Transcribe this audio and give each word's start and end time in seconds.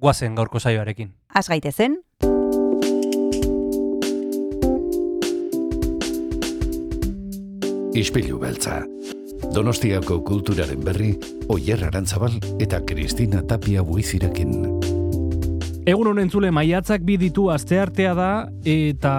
guazen 0.00 0.34
gaurko 0.34 0.58
saioarekin. 0.58 1.12
Az 1.34 1.48
gaitezen, 1.48 2.00
Ispilu 8.00 8.38
beltza. 8.38 8.84
Donostiako 9.50 10.20
kulturaren 10.22 10.78
berri, 10.84 11.10
Oyer 11.50 11.82
Arantzabal 11.88 12.36
eta 12.62 12.78
Kristina 12.86 13.42
Tapia 13.42 13.82
buizirekin. 13.82 14.52
Egun 15.90 16.12
honen 16.12 16.30
zule 16.30 16.52
maiatzak 16.54 17.02
bi 17.02 17.16
ditu 17.18 17.48
asteartea 17.50 18.12
da 18.14 18.30
eta 18.68 19.14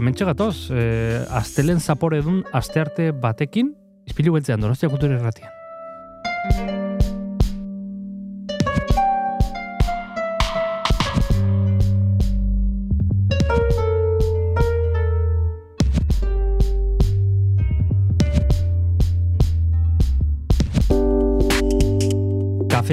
hemen 0.00 0.16
txegatoz, 0.18 0.56
e, 0.72 0.88
astelen 1.40 1.78
zapore 1.78 2.24
dun 2.26 2.42
astearte 2.52 3.12
batekin, 3.12 3.70
izpilu 4.08 4.34
beltzean 4.34 4.66
donostia 4.66 4.90
kultura 4.90 5.20
erratian. 5.20 5.57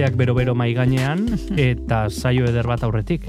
Kafeak 0.05 0.19
bero-bero 0.21 0.53
mai 0.53 0.67
gainean 0.77 1.23
eta 1.71 2.05
saio 2.13 2.45
eder 2.45 2.69
bat 2.69 2.85
aurretik. 2.85 3.25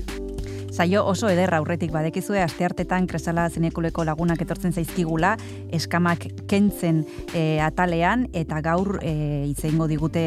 Zaio 0.76 1.06
oso 1.08 1.30
ederra 1.32 1.56
aurretik 1.56 1.88
badekizue 1.88 2.42
asteartetan 2.44 3.06
kresala 3.08 3.46
zinekuleko 3.48 4.02
lagunak 4.04 4.42
etortzen 4.44 4.74
zaizkigula 4.76 5.30
eskamak 5.72 6.26
kentzen 6.50 6.98
e, 7.32 7.62
atalean 7.64 8.26
eta 8.36 8.58
gaur 8.60 8.98
e, 9.00 9.46
itzeingo 9.48 9.86
digute 9.88 10.24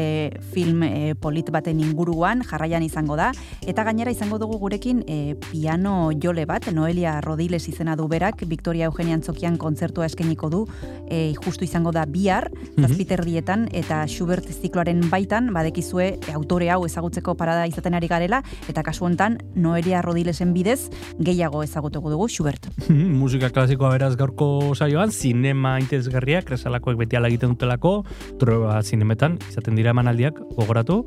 film 0.50 0.82
e, 0.82 1.14
polit 1.14 1.52
baten 1.54 1.78
inguruan 1.78 2.42
jarraian 2.42 2.82
izango 2.82 3.14
da. 3.20 3.28
Eta 3.62 3.84
gainera 3.86 4.10
izango 4.10 4.40
dugu 4.42 4.58
gurekin 4.58 5.04
e, 5.06 5.36
piano 5.52 6.10
jole 6.18 6.48
bat 6.50 6.66
Noelia 6.74 7.20
Rodiles 7.22 7.62
izena 7.70 7.94
du 7.94 8.08
berak 8.10 8.42
Victoria 8.50 8.90
Eugenia 8.90 9.14
Antzokian 9.20 9.54
kontzertua 9.54 10.10
eskeniko 10.10 10.50
du 10.50 10.64
e, 11.06 11.30
justu 11.44 11.68
izango 11.68 11.94
da 11.94 12.08
bihar 12.10 12.48
zazpiterdietan 12.74 13.68
eta 13.70 14.02
Schubert 14.08 14.50
zikloaren 14.50 15.06
baitan 15.14 15.54
badekizue 15.54 16.10
e, 16.16 16.34
autore 16.34 16.74
hau 16.74 16.82
ezagutzeko 16.90 17.38
parada 17.38 17.70
izaten 17.70 17.94
ari 17.94 18.10
garela 18.10 18.42
eta 18.66 18.82
kasu 18.82 19.06
hontan 19.06 19.38
Noelia 19.54 20.02
Rodilesen 20.40 20.54
bidez 20.54 20.90
gehiago 21.20 21.62
ezagutuko 21.62 22.10
dugu 22.10 22.28
Schubert. 22.28 22.68
Musika 23.20 23.50
klasikoa 23.50 23.92
beraz 23.92 24.16
gaurko 24.16 24.74
saioan, 24.74 25.10
zinema 25.10 25.78
interesgarriak, 25.80 26.46
kresalakoek 26.46 26.96
beti 26.96 27.16
ala 27.16 27.28
egiten 27.28 27.54
dutelako, 27.54 28.04
troba 28.40 28.80
zinemetan, 28.82 29.38
izaten 29.50 29.76
dira 29.76 29.90
emanaldiak 29.90 30.40
gogoratu, 30.56 31.04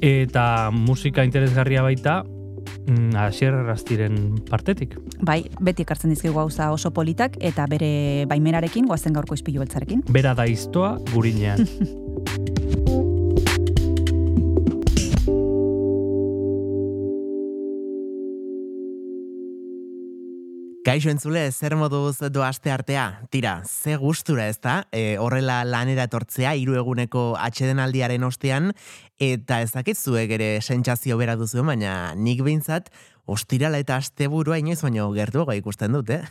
eta 0.00 0.70
musika 0.70 1.24
interesgarria 1.24 1.82
baita, 1.82 2.22
mm, 2.86 3.16
Asier 3.26 3.54
Rastiren 3.66 4.36
partetik. 4.48 4.96
Bai, 5.20 5.42
beti 5.60 5.82
ekartzen 5.82 6.10
dizkigu 6.10 6.34
gauza 6.36 6.70
oso 6.72 6.92
politak 6.92 7.36
eta 7.40 7.66
bere 7.66 8.26
baimenarekin 8.30 8.86
goazen 8.86 9.16
gaurko 9.16 9.34
ispilu 9.34 9.64
beltzarekin. 9.64 10.04
Bera 10.10 10.34
da 10.34 10.46
iztoa 10.46 10.96
gurinean. 11.12 11.66
Kaixo 20.86 21.10
entzule, 21.10 21.40
zer 21.50 21.74
moduz 21.74 22.20
do 22.30 22.44
aste 22.46 22.70
artea? 22.70 23.18
Tira, 23.34 23.56
ze 23.66 23.96
gustura 23.98 24.44
ez 24.46 24.60
da, 24.62 24.84
e, 24.94 25.16
horrela 25.18 25.64
lanera 25.66 26.04
etortzea, 26.06 26.52
hiru 26.54 26.76
eguneko 26.78 27.24
atxedenaldiaren 27.42 28.22
ostean, 28.22 28.70
eta 29.18 29.58
ez 29.64 29.72
dakitzuek 29.72 30.30
ere 30.38 30.50
sentsazio 30.62 31.18
bera 31.18 31.34
duzu, 31.34 31.64
baina 31.66 32.14
nik 32.14 32.44
behintzat, 32.46 32.92
ostirala 33.26 33.78
eta 33.82 33.96
asteburua 33.98 34.58
inoiz 34.62 34.80
baino 34.82 35.08
gertuago 35.14 35.54
ikusten 35.56 35.92
dut, 35.96 36.10
eh? 36.10 36.22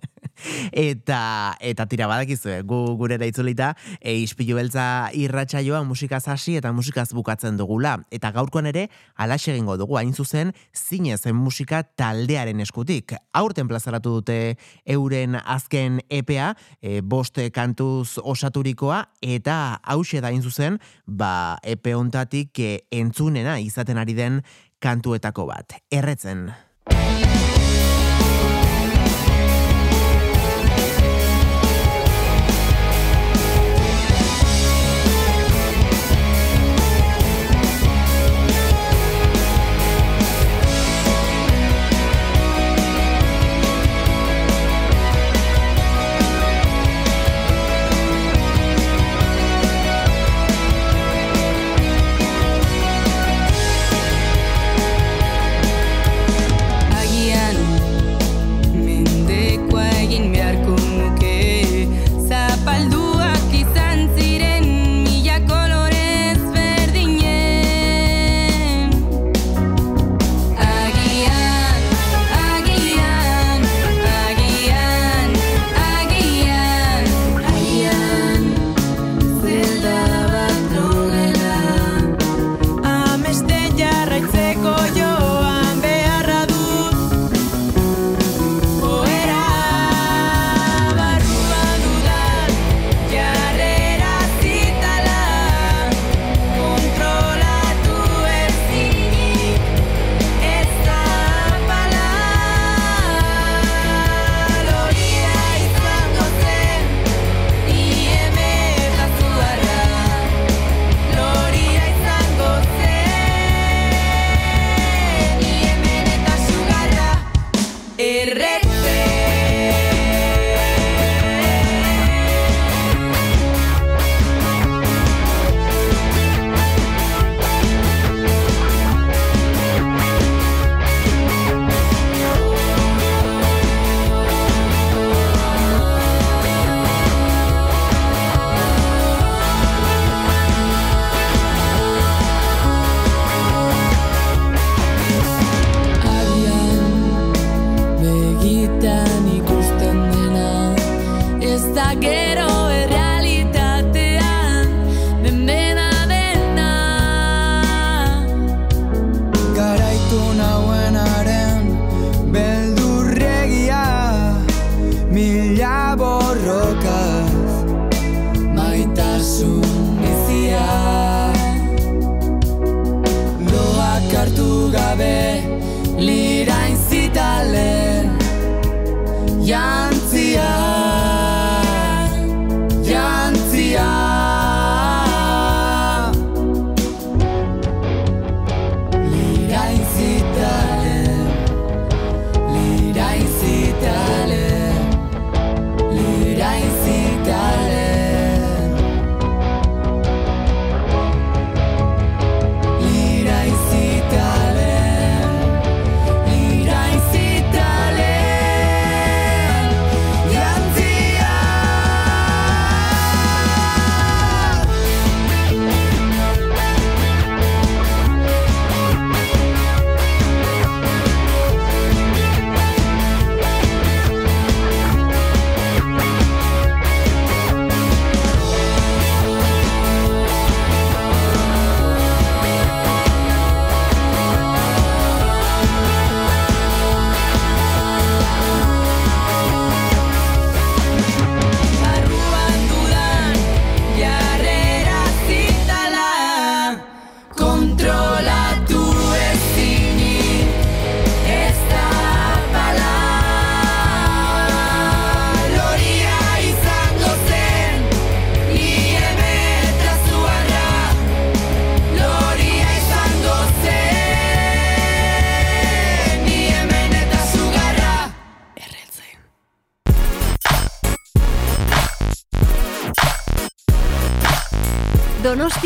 eta, 0.90 1.56
eta 1.60 1.86
tira 1.90 2.06
badakizue, 2.10 2.60
gu 2.66 2.78
gurera 3.00 3.26
itzulita, 3.26 3.72
e, 4.00 4.14
ispilu 4.22 4.56
beltza 4.56 5.10
irratsaioa 5.16 5.82
musikaz 5.84 6.22
hasi 6.30 6.56
eta 6.60 6.72
musikaz 6.72 7.10
bukatzen 7.16 7.58
dugula. 7.58 7.96
Eta 8.14 8.30
gaurkoan 8.34 8.70
ere, 8.70 8.86
alaxe 9.16 9.52
egingo 9.52 9.76
dugu, 9.80 9.98
hain 9.98 10.14
zuzen, 10.14 10.54
zinezen 10.76 11.36
musika 11.36 11.82
taldearen 11.82 12.62
eskutik. 12.62 13.16
Aurten 13.34 13.68
plazaratu 13.68 14.20
dute 14.20 14.56
euren 14.86 15.36
azken 15.42 16.00
EPA, 16.08 16.54
e, 16.80 17.00
boste 17.02 17.50
kantuz 17.50 18.18
osaturikoa, 18.22 19.02
eta 19.20 19.80
hause 19.82 20.22
da 20.22 20.30
hain 20.30 20.42
zuzen, 20.46 20.78
ba, 21.06 21.58
epe 21.66 21.94
ontatik 21.98 22.58
e, 22.62 22.72
entzunena 22.94 23.58
izaten 23.60 23.98
ari 23.98 24.14
den 24.14 24.42
kantuetako 24.80 25.46
bat. 25.46 25.78
Erretzen. 25.92 26.50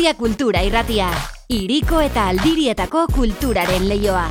Donostia 0.05 0.21
Kultura 0.21 0.61
Irratia. 0.61 1.07
Iriko 1.49 1.97
eta 1.97 2.27
Aldirietako 2.29 3.07
kulturaren 3.09 3.87
leioa. 3.89 4.27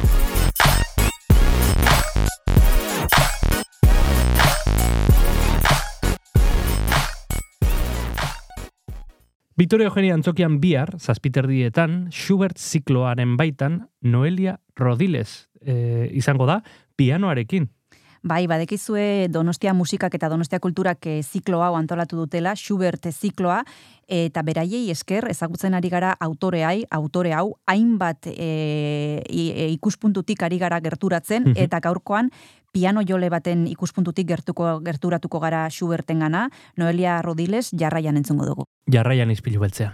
Victoria 9.59 9.89
Eugenia 9.89 10.15
Antzokian 10.15 10.61
bihar, 10.61 10.95
zazpiterdietan, 11.01 12.13
Schubert 12.13 12.59
zikloaren 12.59 13.35
baitan, 13.37 13.89
Noelia 14.01 14.61
Rodiles 14.77 15.49
e, 15.59 16.07
izango 16.15 16.47
da, 16.47 16.61
pianoarekin. 16.95 17.73
Bai, 18.25 18.47
badekizue 18.49 19.29
Donostia 19.29 19.75
musikak 19.77 20.15
eta 20.17 20.31
Donostia 20.33 20.57
kulturak 20.59 21.05
eh, 21.07 21.19
ziklo 21.23 21.59
hau 21.63 21.75
antolatu 21.77 22.17
dutela, 22.17 22.55
Schubert 22.57 23.05
zikloa, 23.13 23.59
eta 24.09 24.41
beraiei 24.43 24.89
esker 24.91 25.27
ezagutzen 25.29 25.75
ari 25.77 25.91
gara 25.93 26.15
autoreai, 26.25 26.87
autore 26.91 27.35
hau, 27.37 27.59
hainbat 27.69 28.27
e, 28.33 29.21
e, 29.29 29.69
ikuspuntutik 29.75 30.43
ari 30.43 30.59
gara 30.59 30.81
gerturatzen, 30.81 31.51
Mhm. 31.51 31.59
eta 31.67 31.81
gaurkoan 31.81 32.31
piano 32.73 33.03
jole 33.07 33.29
baten 33.29 33.67
ikuspuntutik 33.69 34.27
gertuko 34.27 34.81
gerturatuko 34.81 35.39
gara 35.41 35.69
Schubertengana, 35.71 36.49
Noelia 36.77 37.21
Rodiles 37.23 37.71
jarraian 37.77 38.17
entzungo 38.17 38.47
dugu. 38.47 38.65
Jarraian 38.91 39.31
izpilu 39.31 39.61
beltzean. 39.61 39.93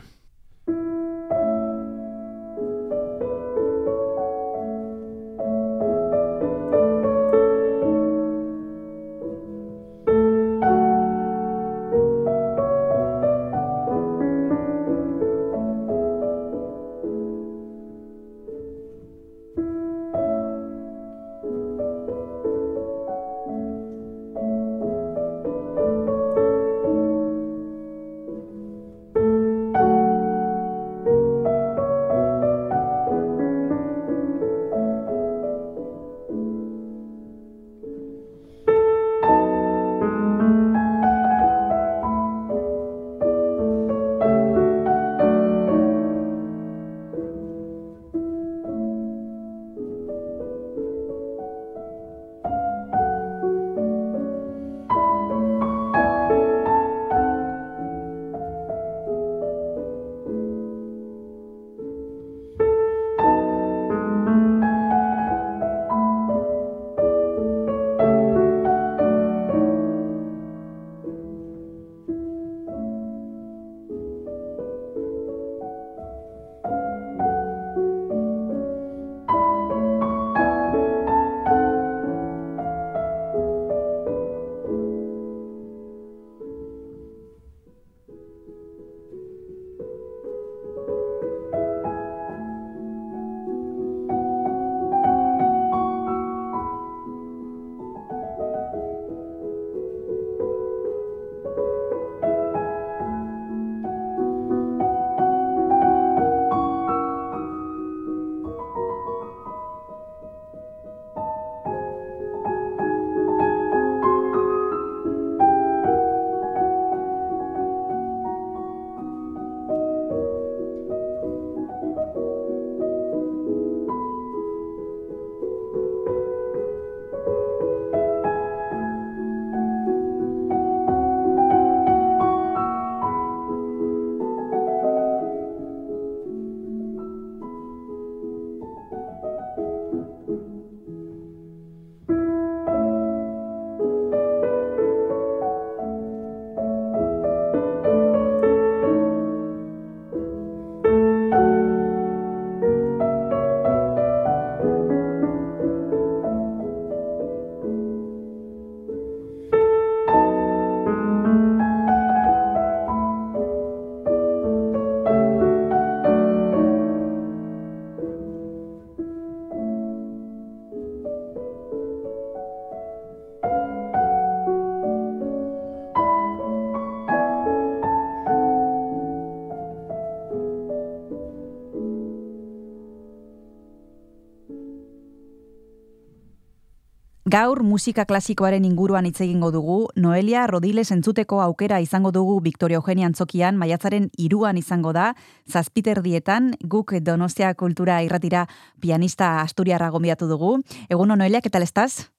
Gaur 187.30 187.60
musika 187.62 188.06
klasikoaren 188.10 188.64
inguruan 188.66 189.06
hitz 189.06 189.20
egingo 189.22 189.52
dugu, 189.54 189.74
Noelia 189.94 190.48
Rodiles 190.50 190.88
entzuteko 190.90 191.38
aukera 191.44 191.76
izango 191.84 192.10
dugu 192.16 192.40
Victoria 192.42 192.80
Eugenia 192.80 193.06
Antzokian, 193.06 193.58
maiatzaren 193.60 194.08
iruan 194.18 194.58
izango 194.58 194.90
da, 194.96 195.12
zazpiterdietan 195.46 196.54
guk 196.72 196.96
Donostia 197.06 197.52
Kultura 197.54 198.00
irratira 198.02 198.46
pianista 198.80 199.28
Asturiarra 199.44 199.92
gombiatu 199.94 200.26
dugu. 200.26 200.56
Eguno 200.88 201.14
Noelia, 201.14 201.40
¿qué 201.40 201.50
tal 201.50 201.62
estás? 201.62 202.10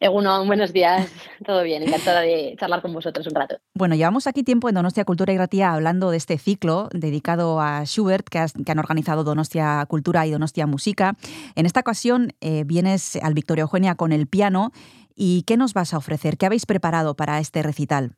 Eguno, 0.00 0.44
buenos 0.44 0.72
días. 0.72 1.12
Todo 1.44 1.62
bien, 1.62 1.82
encantada 1.82 2.22
de 2.22 2.56
charlar 2.58 2.82
con 2.82 2.92
vosotros 2.92 3.26
un 3.26 3.34
rato. 3.34 3.56
Bueno, 3.74 3.94
llevamos 3.94 4.26
aquí 4.26 4.42
tiempo 4.42 4.68
en 4.68 4.74
Donostia 4.74 5.04
Cultura 5.04 5.32
y 5.32 5.38
Ratía 5.38 5.72
hablando 5.72 6.10
de 6.10 6.16
este 6.16 6.38
ciclo 6.38 6.88
dedicado 6.92 7.60
a 7.60 7.84
Schubert 7.84 8.28
que, 8.28 8.38
has, 8.38 8.52
que 8.52 8.72
han 8.72 8.78
organizado 8.78 9.24
Donostia 9.24 9.84
Cultura 9.88 10.26
y 10.26 10.30
Donostia 10.30 10.66
Música. 10.66 11.16
En 11.54 11.66
esta 11.66 11.80
ocasión 11.80 12.32
eh, 12.40 12.64
vienes 12.64 13.16
al 13.16 13.34
Victoria 13.34 13.62
Eugenia 13.62 13.94
con 13.94 14.12
el 14.12 14.26
piano. 14.26 14.72
¿Y 15.14 15.42
qué 15.42 15.56
nos 15.56 15.74
vas 15.74 15.94
a 15.94 15.98
ofrecer? 15.98 16.36
¿Qué 16.36 16.46
habéis 16.46 16.66
preparado 16.66 17.14
para 17.14 17.38
este 17.38 17.62
recital? 17.62 18.16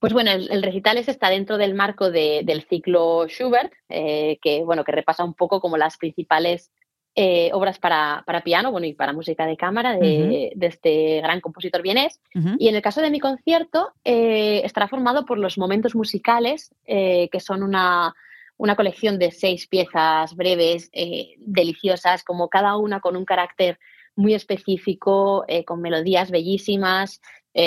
Pues 0.00 0.12
bueno, 0.12 0.32
el, 0.32 0.50
el 0.50 0.64
recital 0.64 0.98
ese 0.98 1.12
está 1.12 1.30
dentro 1.30 1.58
del 1.58 1.74
marco 1.74 2.10
de, 2.10 2.42
del 2.44 2.64
ciclo 2.64 3.28
Schubert, 3.28 3.72
eh, 3.88 4.38
que 4.42 4.64
bueno, 4.64 4.82
que 4.82 4.90
repasa 4.90 5.22
un 5.22 5.34
poco 5.34 5.60
como 5.60 5.76
las 5.76 5.96
principales 5.96 6.72
eh, 7.14 7.50
obras 7.52 7.78
para, 7.78 8.22
para, 8.26 8.42
piano 8.42 8.70
bueno, 8.70 8.86
y 8.86 8.94
para 8.94 9.12
música 9.12 9.46
de 9.46 9.56
cámara 9.56 9.92
de, 9.92 9.98
uh 9.98 10.00
-huh. 10.00 10.52
de 10.54 10.66
este 10.66 11.20
gran 11.20 11.40
compositor 11.40 11.82
vienés. 11.82 12.20
Uh 12.34 12.40
-huh. 12.40 12.56
Y 12.58 12.68
en 12.68 12.74
el 12.74 12.82
caso 12.82 13.02
de 13.02 13.10
mi 13.10 13.20
concierto, 13.20 13.92
eh, 14.04 14.62
estará 14.64 14.88
formado 14.88 15.26
por 15.26 15.38
los 15.38 15.58
momentos 15.58 15.94
musicales, 15.94 16.74
eh, 16.86 17.28
que 17.30 17.40
son 17.40 17.62
una, 17.62 18.14
una, 18.56 18.76
colección 18.76 19.18
de 19.18 19.30
seis 19.30 19.66
piezas 19.66 20.34
breves, 20.34 20.88
eh, 20.92 21.34
deliciosas, 21.38 22.24
como 22.24 22.48
cada 22.48 22.76
una 22.76 23.00
con 23.00 23.16
un 23.16 23.26
carácter 23.26 23.78
muy 24.16 24.34
específico, 24.34 25.44
con 25.64 25.80
melodías 25.80 26.30
bellísimas, 26.30 27.22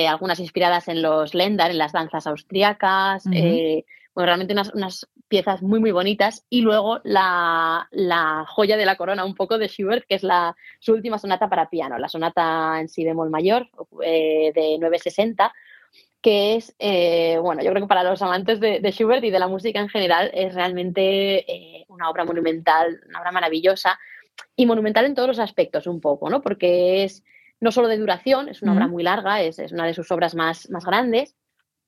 algunas 0.07 0.39
inspiradas 0.39 0.87
en 0.87 1.01
los 1.01 1.33
Ländar, 1.33 1.71
en 1.71 1.79
las 1.79 1.91
danzas 1.91 2.27
austriacas. 2.27 3.25
Uh 3.25 3.31
-huh 3.31 3.83
bueno, 4.15 4.27
realmente 4.27 4.53
unas, 4.53 4.73
unas, 4.73 5.07
piezas 5.27 5.61
muy, 5.61 5.79
muy 5.79 5.91
bonitas. 5.91 6.45
Y 6.49 6.61
luego 6.61 6.99
la, 7.03 7.87
la, 7.91 8.45
joya 8.47 8.77
de 8.77 8.85
la 8.85 8.95
corona 8.95 9.25
un 9.25 9.35
poco 9.35 9.57
de 9.57 9.67
Schubert, 9.67 10.05
que 10.07 10.15
es 10.15 10.23
la, 10.23 10.55
su 10.79 10.93
última 10.93 11.17
sonata 11.17 11.49
para 11.49 11.69
piano, 11.69 11.97
la 11.97 12.09
sonata 12.09 12.79
en 12.79 12.87
si 12.87 13.03
bemol 13.03 13.29
mayor 13.29 13.69
eh, 14.03 14.51
de 14.53 14.77
960, 14.79 15.53
que 16.21 16.55
es, 16.55 16.75
eh, 16.79 17.37
bueno, 17.41 17.61
yo 17.61 17.69
creo 17.71 17.83
que 17.83 17.87
para 17.87 18.03
los 18.03 18.21
amantes 18.21 18.59
de, 18.59 18.79
de, 18.79 18.91
Schubert 18.91 19.23
y 19.23 19.29
de 19.29 19.39
la 19.39 19.47
música 19.47 19.79
en 19.79 19.89
general 19.89 20.31
es 20.33 20.55
realmente 20.55 21.51
eh, 21.51 21.85
una 21.87 22.09
obra 22.09 22.25
monumental, 22.25 23.01
una 23.07 23.19
obra 23.19 23.31
maravillosa 23.31 23.99
y 24.55 24.65
monumental 24.65 25.05
en 25.05 25.15
todos 25.15 25.27
los 25.27 25.39
aspectos 25.39 25.87
un 25.87 26.01
poco, 26.01 26.29
¿no? 26.29 26.41
Porque 26.41 27.03
es 27.03 27.23
no 27.59 27.71
solo 27.71 27.87
de 27.87 27.97
duración, 27.97 28.49
es 28.49 28.61
una 28.61 28.73
obra 28.73 28.87
muy 28.87 29.03
larga, 29.03 29.41
es, 29.41 29.59
es 29.59 29.71
una 29.71 29.85
de 29.85 29.93
sus 29.93 30.11
obras 30.11 30.35
más, 30.35 30.69
más 30.69 30.85
grandes, 30.85 31.35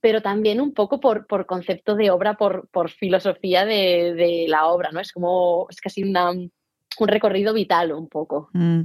pero 0.08 0.22
también 0.22 0.62
un 0.62 0.74
poco 0.74 1.02
por, 1.02 1.28
por 1.28 1.46
concepto 1.46 1.96
de 1.96 2.12
obra, 2.12 2.38
por, 2.38 2.70
por 2.70 2.90
filosofía 2.90 3.66
de, 3.66 4.14
de, 4.14 4.46
la 4.48 4.68
obra, 4.68 4.90
¿no? 4.94 5.02
Es 5.02 5.12
como, 5.12 5.68
es 5.70 5.82
casi 5.82 6.02
una, 6.02 6.32
un 6.32 7.08
recorrido 7.10 7.54
vital 7.54 7.92
un 7.92 8.08
poco. 8.08 8.50
Mm. 8.54 8.84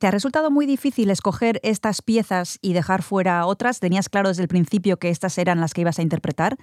¿Te 0.00 0.08
ha 0.08 0.10
resultado 0.10 0.50
muy 0.50 0.66
difícil 0.66 1.10
escoger 1.10 1.60
estas 1.62 2.02
piezas 2.02 2.58
y 2.60 2.72
dejar 2.72 3.04
fuera 3.04 3.46
otras? 3.46 3.78
¿Tenías 3.78 4.08
claro 4.08 4.30
desde 4.30 4.42
el 4.42 4.48
principio 4.48 4.96
que 4.96 5.10
estas 5.10 5.38
eran 5.38 5.60
las 5.60 5.74
que 5.74 5.82
ibas 5.82 6.00
a 6.00 6.02
interpretar? 6.02 6.56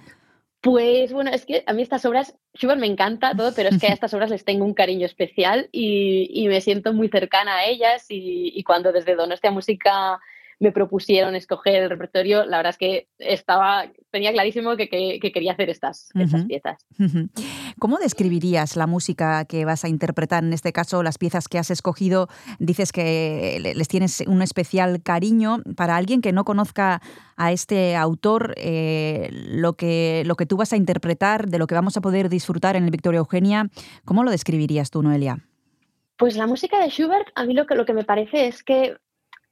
Pues 0.60 1.10
bueno, 1.14 1.30
es 1.30 1.46
que 1.46 1.64
a 1.66 1.72
mí 1.72 1.80
estas 1.80 2.04
obras, 2.04 2.36
Schubert 2.54 2.78
me 2.78 2.86
encanta 2.86 3.34
todo, 3.34 3.54
pero 3.56 3.70
es 3.70 3.80
que 3.80 3.86
a 3.86 3.92
estas 3.94 4.12
obras 4.12 4.28
les 4.28 4.44
tengo 4.44 4.66
un 4.66 4.74
cariño 4.74 5.06
especial 5.06 5.70
y, 5.72 6.28
y 6.34 6.48
me 6.48 6.60
siento 6.60 6.92
muy 6.92 7.08
cercana 7.08 7.56
a 7.56 7.64
ellas 7.64 8.04
y, 8.10 8.52
y 8.54 8.62
cuando 8.62 8.92
desde 8.92 9.14
Donostia 9.14 9.50
Música 9.50 10.20
me 10.58 10.72
propusieron 10.72 11.34
escoger 11.34 11.82
el 11.82 11.90
repertorio, 11.90 12.44
la 12.46 12.56
verdad 12.56 12.70
es 12.70 12.78
que 12.78 13.08
estaba, 13.18 13.84
tenía 14.10 14.32
clarísimo 14.32 14.76
que, 14.76 14.88
que, 14.88 15.18
que 15.20 15.30
quería 15.30 15.52
hacer 15.52 15.68
estas, 15.68 16.08
uh 16.14 16.20
-huh. 16.20 16.24
estas 16.24 16.44
piezas. 16.46 16.86
Uh 16.98 17.02
-huh. 17.04 17.74
¿Cómo 17.78 17.98
describirías 17.98 18.74
la 18.76 18.86
música 18.86 19.44
que 19.44 19.66
vas 19.66 19.84
a 19.84 19.88
interpretar? 19.88 20.42
En 20.44 20.54
este 20.54 20.72
caso, 20.72 21.02
las 21.02 21.18
piezas 21.18 21.48
que 21.48 21.58
has 21.58 21.70
escogido, 21.70 22.28
dices 22.58 22.90
que 22.92 23.60
les 23.74 23.88
tienes 23.88 24.22
un 24.26 24.40
especial 24.40 25.02
cariño. 25.02 25.58
Para 25.76 25.96
alguien 25.96 26.22
que 26.22 26.32
no 26.32 26.44
conozca 26.44 27.02
a 27.36 27.52
este 27.52 27.94
autor, 27.94 28.54
eh, 28.56 29.28
lo, 29.32 29.74
que, 29.74 30.22
lo 30.24 30.36
que 30.36 30.46
tú 30.46 30.56
vas 30.56 30.72
a 30.72 30.76
interpretar, 30.76 31.48
de 31.48 31.58
lo 31.58 31.66
que 31.66 31.74
vamos 31.74 31.98
a 31.98 32.00
poder 32.00 32.30
disfrutar 32.30 32.76
en 32.76 32.84
el 32.84 32.90
Victoria 32.90 33.18
Eugenia, 33.18 33.68
¿cómo 34.06 34.24
lo 34.24 34.30
describirías 34.30 34.90
tú, 34.90 35.02
Noelia? 35.02 35.40
Pues 36.16 36.34
la 36.36 36.46
música 36.46 36.80
de 36.80 36.88
Schubert, 36.88 37.28
a 37.34 37.44
mí 37.44 37.52
lo 37.52 37.66
que, 37.66 37.74
lo 37.74 37.84
que 37.84 37.92
me 37.92 38.04
parece 38.04 38.46
es 38.46 38.62
que 38.62 38.96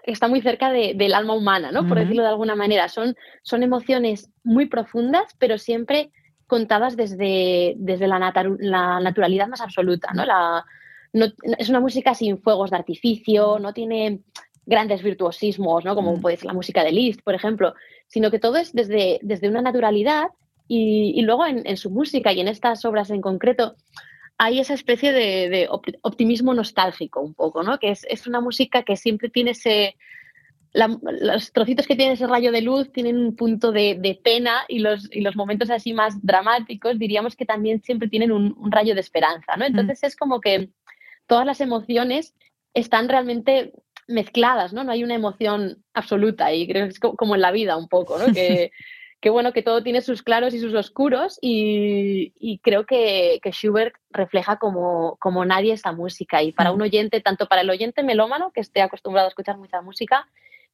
está 0.06 0.28
muy 0.28 0.40
cerca 0.40 0.70
de, 0.70 0.94
del 0.94 1.14
alma 1.14 1.34
humana, 1.34 1.72
¿no? 1.72 1.80
Por 1.80 1.92
uh 1.92 2.00
-huh. 2.00 2.02
decirlo 2.04 2.22
de 2.22 2.28
alguna 2.28 2.54
manera. 2.54 2.88
Son, 2.88 3.16
son 3.42 3.62
emociones 3.62 4.30
muy 4.42 4.66
profundas, 4.66 5.24
pero 5.38 5.58
siempre 5.58 6.10
contadas 6.46 6.96
desde, 6.96 7.74
desde 7.76 8.06
la, 8.06 8.18
natu 8.18 8.56
la 8.60 9.00
naturalidad 9.00 9.48
más 9.48 9.60
absoluta, 9.60 10.12
¿no? 10.14 10.24
La, 10.24 10.64
no, 11.12 11.26
es 11.58 11.68
una 11.68 11.80
música 11.80 12.14
sin 12.14 12.38
fuegos 12.38 12.70
de 12.70 12.76
artificio, 12.76 13.58
no 13.58 13.72
tiene 13.72 14.20
grandes 14.66 15.02
virtuosismos, 15.02 15.84
¿no? 15.84 15.94
Como 15.94 16.12
uh 16.12 16.16
-huh. 16.16 16.20
puede 16.20 16.36
ser 16.36 16.46
la 16.46 16.52
música 16.54 16.84
de 16.84 16.92
Liszt, 16.92 17.22
por 17.22 17.34
ejemplo, 17.34 17.74
sino 18.06 18.30
que 18.30 18.38
todo 18.38 18.56
es 18.56 18.72
desde, 18.72 19.18
desde 19.22 19.48
una 19.48 19.62
naturalidad 19.62 20.26
y, 20.68 21.12
y 21.18 21.22
luego 21.22 21.46
en, 21.46 21.66
en, 21.66 21.76
su 21.76 21.90
música 21.90 22.32
y 22.32 22.40
en 22.40 22.48
estas 22.48 22.84
obras 22.84 23.10
en 23.10 23.20
concreto 23.20 23.74
hay 24.44 24.60
esa 24.60 24.74
especie 24.74 25.12
de, 25.12 25.48
de 25.48 25.68
optimismo 26.02 26.52
nostálgico 26.54 27.20
un 27.20 27.34
poco, 27.34 27.62
¿no? 27.62 27.78
Que 27.78 27.90
es, 27.90 28.06
es 28.08 28.26
una 28.26 28.40
música 28.40 28.82
que 28.82 28.96
siempre 28.96 29.28
tiene 29.30 29.52
ese... 29.52 29.96
La, 30.72 30.88
los 31.20 31.52
trocitos 31.52 31.86
que 31.86 31.94
tienen 31.94 32.14
ese 32.14 32.26
rayo 32.26 32.50
de 32.50 32.60
luz 32.60 32.90
tienen 32.92 33.16
un 33.16 33.36
punto 33.36 33.70
de, 33.70 33.96
de 33.98 34.20
pena 34.22 34.64
y 34.66 34.80
los, 34.80 35.08
y 35.12 35.20
los, 35.20 35.36
momentos 35.36 35.70
así 35.70 35.92
más 35.92 36.14
dramáticos 36.20 36.98
diríamos 36.98 37.36
que 37.36 37.46
también 37.46 37.80
siempre 37.80 38.08
tienen 38.08 38.32
un, 38.32 38.56
un 38.58 38.72
rayo 38.72 38.92
de 38.94 39.00
esperanza, 39.00 39.56
¿no? 39.56 39.64
Entonces 39.64 40.02
mm. 40.02 40.06
es 40.06 40.16
como 40.16 40.40
que 40.40 40.70
todas 41.28 41.46
las 41.46 41.60
emociones 41.60 42.34
están 42.74 43.08
realmente 43.08 43.72
mezcladas, 44.08 44.72
¿no? 44.72 44.82
No 44.82 44.90
hay 44.90 45.04
una 45.04 45.14
emoción 45.14 45.82
absoluta 45.94 46.52
y 46.52 46.66
creo 46.66 46.86
que 46.86 46.90
es 46.90 46.98
como 46.98 47.36
en 47.36 47.40
la 47.40 47.52
vida 47.52 47.76
un 47.76 47.88
poco, 47.88 48.18
¿no? 48.18 48.26
Que, 48.34 48.72
que 49.20 49.30
bueno, 49.30 49.52
que 49.52 49.62
todo 49.62 49.82
tiene 49.82 50.02
sus 50.02 50.22
claros 50.22 50.54
y 50.54 50.60
sus 50.60 50.74
oscuros 50.74 51.38
y, 51.40 52.32
y 52.38 52.58
creo 52.58 52.84
que, 52.84 53.40
que, 53.42 53.52
Schubert 53.52 53.94
refleja 54.10 54.58
como, 54.58 55.16
como 55.16 55.44
nadie 55.44 55.72
esa 55.72 55.92
música 55.92 56.42
y 56.42 56.52
para 56.52 56.72
un 56.72 56.82
oyente, 56.82 57.20
tanto 57.20 57.46
para 57.46 57.62
el 57.62 57.70
oyente 57.70 58.02
melómano 58.02 58.52
que 58.52 58.60
esté 58.60 58.82
acostumbrado 58.82 59.26
a 59.26 59.30
escuchar 59.30 59.56
mucha 59.56 59.80
música, 59.80 60.28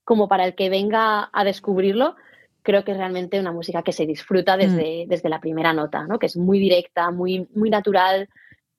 como 0.05 0.27
para 0.27 0.45
el 0.45 0.55
que 0.55 0.69
venga 0.71 1.31
a 1.33 1.45
descubrirlo, 1.45 2.17
creo 2.63 2.85
que 2.85 2.93
es 2.93 2.99
realmente 2.99 3.39
una 3.39 3.53
música 3.53 3.83
que 3.83 3.93
se 3.93 4.07
disfruta 4.07 4.57
desde, 4.57 5.07
mm. 5.07 5.09
desde 5.09 5.29
la 5.29 5.41
primera 5.41 5.73
nota, 5.73 6.07
¿no? 6.07 6.19
que 6.19 6.27
es 6.27 6.37
muy 6.37 6.59
directa, 6.59 7.11
muy, 7.11 7.49
muy 7.55 7.71
natural 7.71 8.29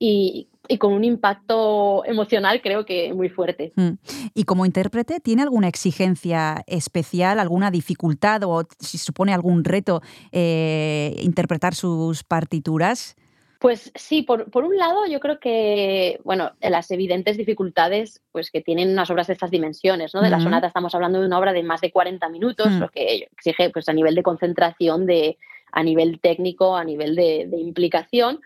y, 0.03 0.47
y 0.67 0.79
con 0.79 0.93
un 0.93 1.03
impacto 1.03 2.03
emocional 2.05 2.59
creo 2.61 2.85
que 2.87 3.13
muy 3.13 3.29
fuerte. 3.29 3.71
Mm. 3.75 3.91
¿Y 4.33 4.45
como 4.45 4.65
intérprete 4.65 5.19
tiene 5.19 5.43
alguna 5.43 5.67
exigencia 5.67 6.63
especial, 6.65 7.39
alguna 7.39 7.69
dificultad 7.69 8.41
o 8.43 8.63
si 8.79 8.97
supone 8.97 9.31
algún 9.31 9.63
reto 9.63 10.01
eh, 10.31 11.15
interpretar 11.21 11.75
sus 11.75 12.23
partituras? 12.23 13.15
Pues 13.59 13.91
sí, 13.93 14.23
por, 14.23 14.49
por, 14.49 14.63
un 14.63 14.75
lado 14.75 15.05
yo 15.05 15.19
creo 15.19 15.39
que, 15.39 16.19
bueno, 16.23 16.49
las 16.61 16.89
evidentes 16.89 17.37
dificultades 17.37 18.19
pues 18.31 18.49
que 18.49 18.61
tienen 18.61 18.89
unas 18.89 19.11
obras 19.11 19.27
de 19.27 19.33
estas 19.33 19.51
dimensiones, 19.51 20.15
¿no? 20.15 20.21
De 20.21 20.29
uh 20.29 20.31
-huh. 20.31 20.37
la 20.37 20.43
sonata 20.43 20.65
estamos 20.65 20.95
hablando 20.95 21.19
de 21.19 21.27
una 21.27 21.37
obra 21.37 21.53
de 21.53 21.61
más 21.61 21.79
de 21.79 21.91
40 21.91 22.27
minutos, 22.29 22.65
uh 22.65 22.69
-huh. 22.71 22.79
lo 22.79 22.89
que 22.89 23.27
exige 23.31 23.69
pues 23.69 23.87
a 23.87 23.93
nivel 23.93 24.15
de 24.15 24.23
concentración, 24.23 25.05
de, 25.05 25.37
a 25.71 25.83
nivel 25.83 26.19
técnico, 26.19 26.75
a 26.75 26.83
nivel 26.83 27.15
de, 27.15 27.45
de 27.47 27.57
implicación, 27.59 28.39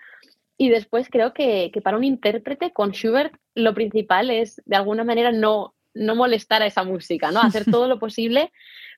y 0.58 0.70
después 0.70 1.10
creo 1.10 1.34
que, 1.34 1.70
que, 1.74 1.82
para 1.82 1.98
un 1.98 2.04
intérprete 2.04 2.72
con 2.72 2.92
Schubert 2.92 3.34
lo 3.56 3.74
principal 3.74 4.30
es 4.30 4.62
de 4.66 4.76
alguna 4.76 5.04
manera 5.04 5.32
no, 5.32 5.76
no 5.94 6.16
molestar 6.16 6.62
a 6.62 6.66
esa 6.66 6.84
música, 6.84 7.32
¿no? 7.32 7.42
Hacer 7.42 7.66
todo 7.66 7.88
lo 7.88 8.00
posible 8.00 8.52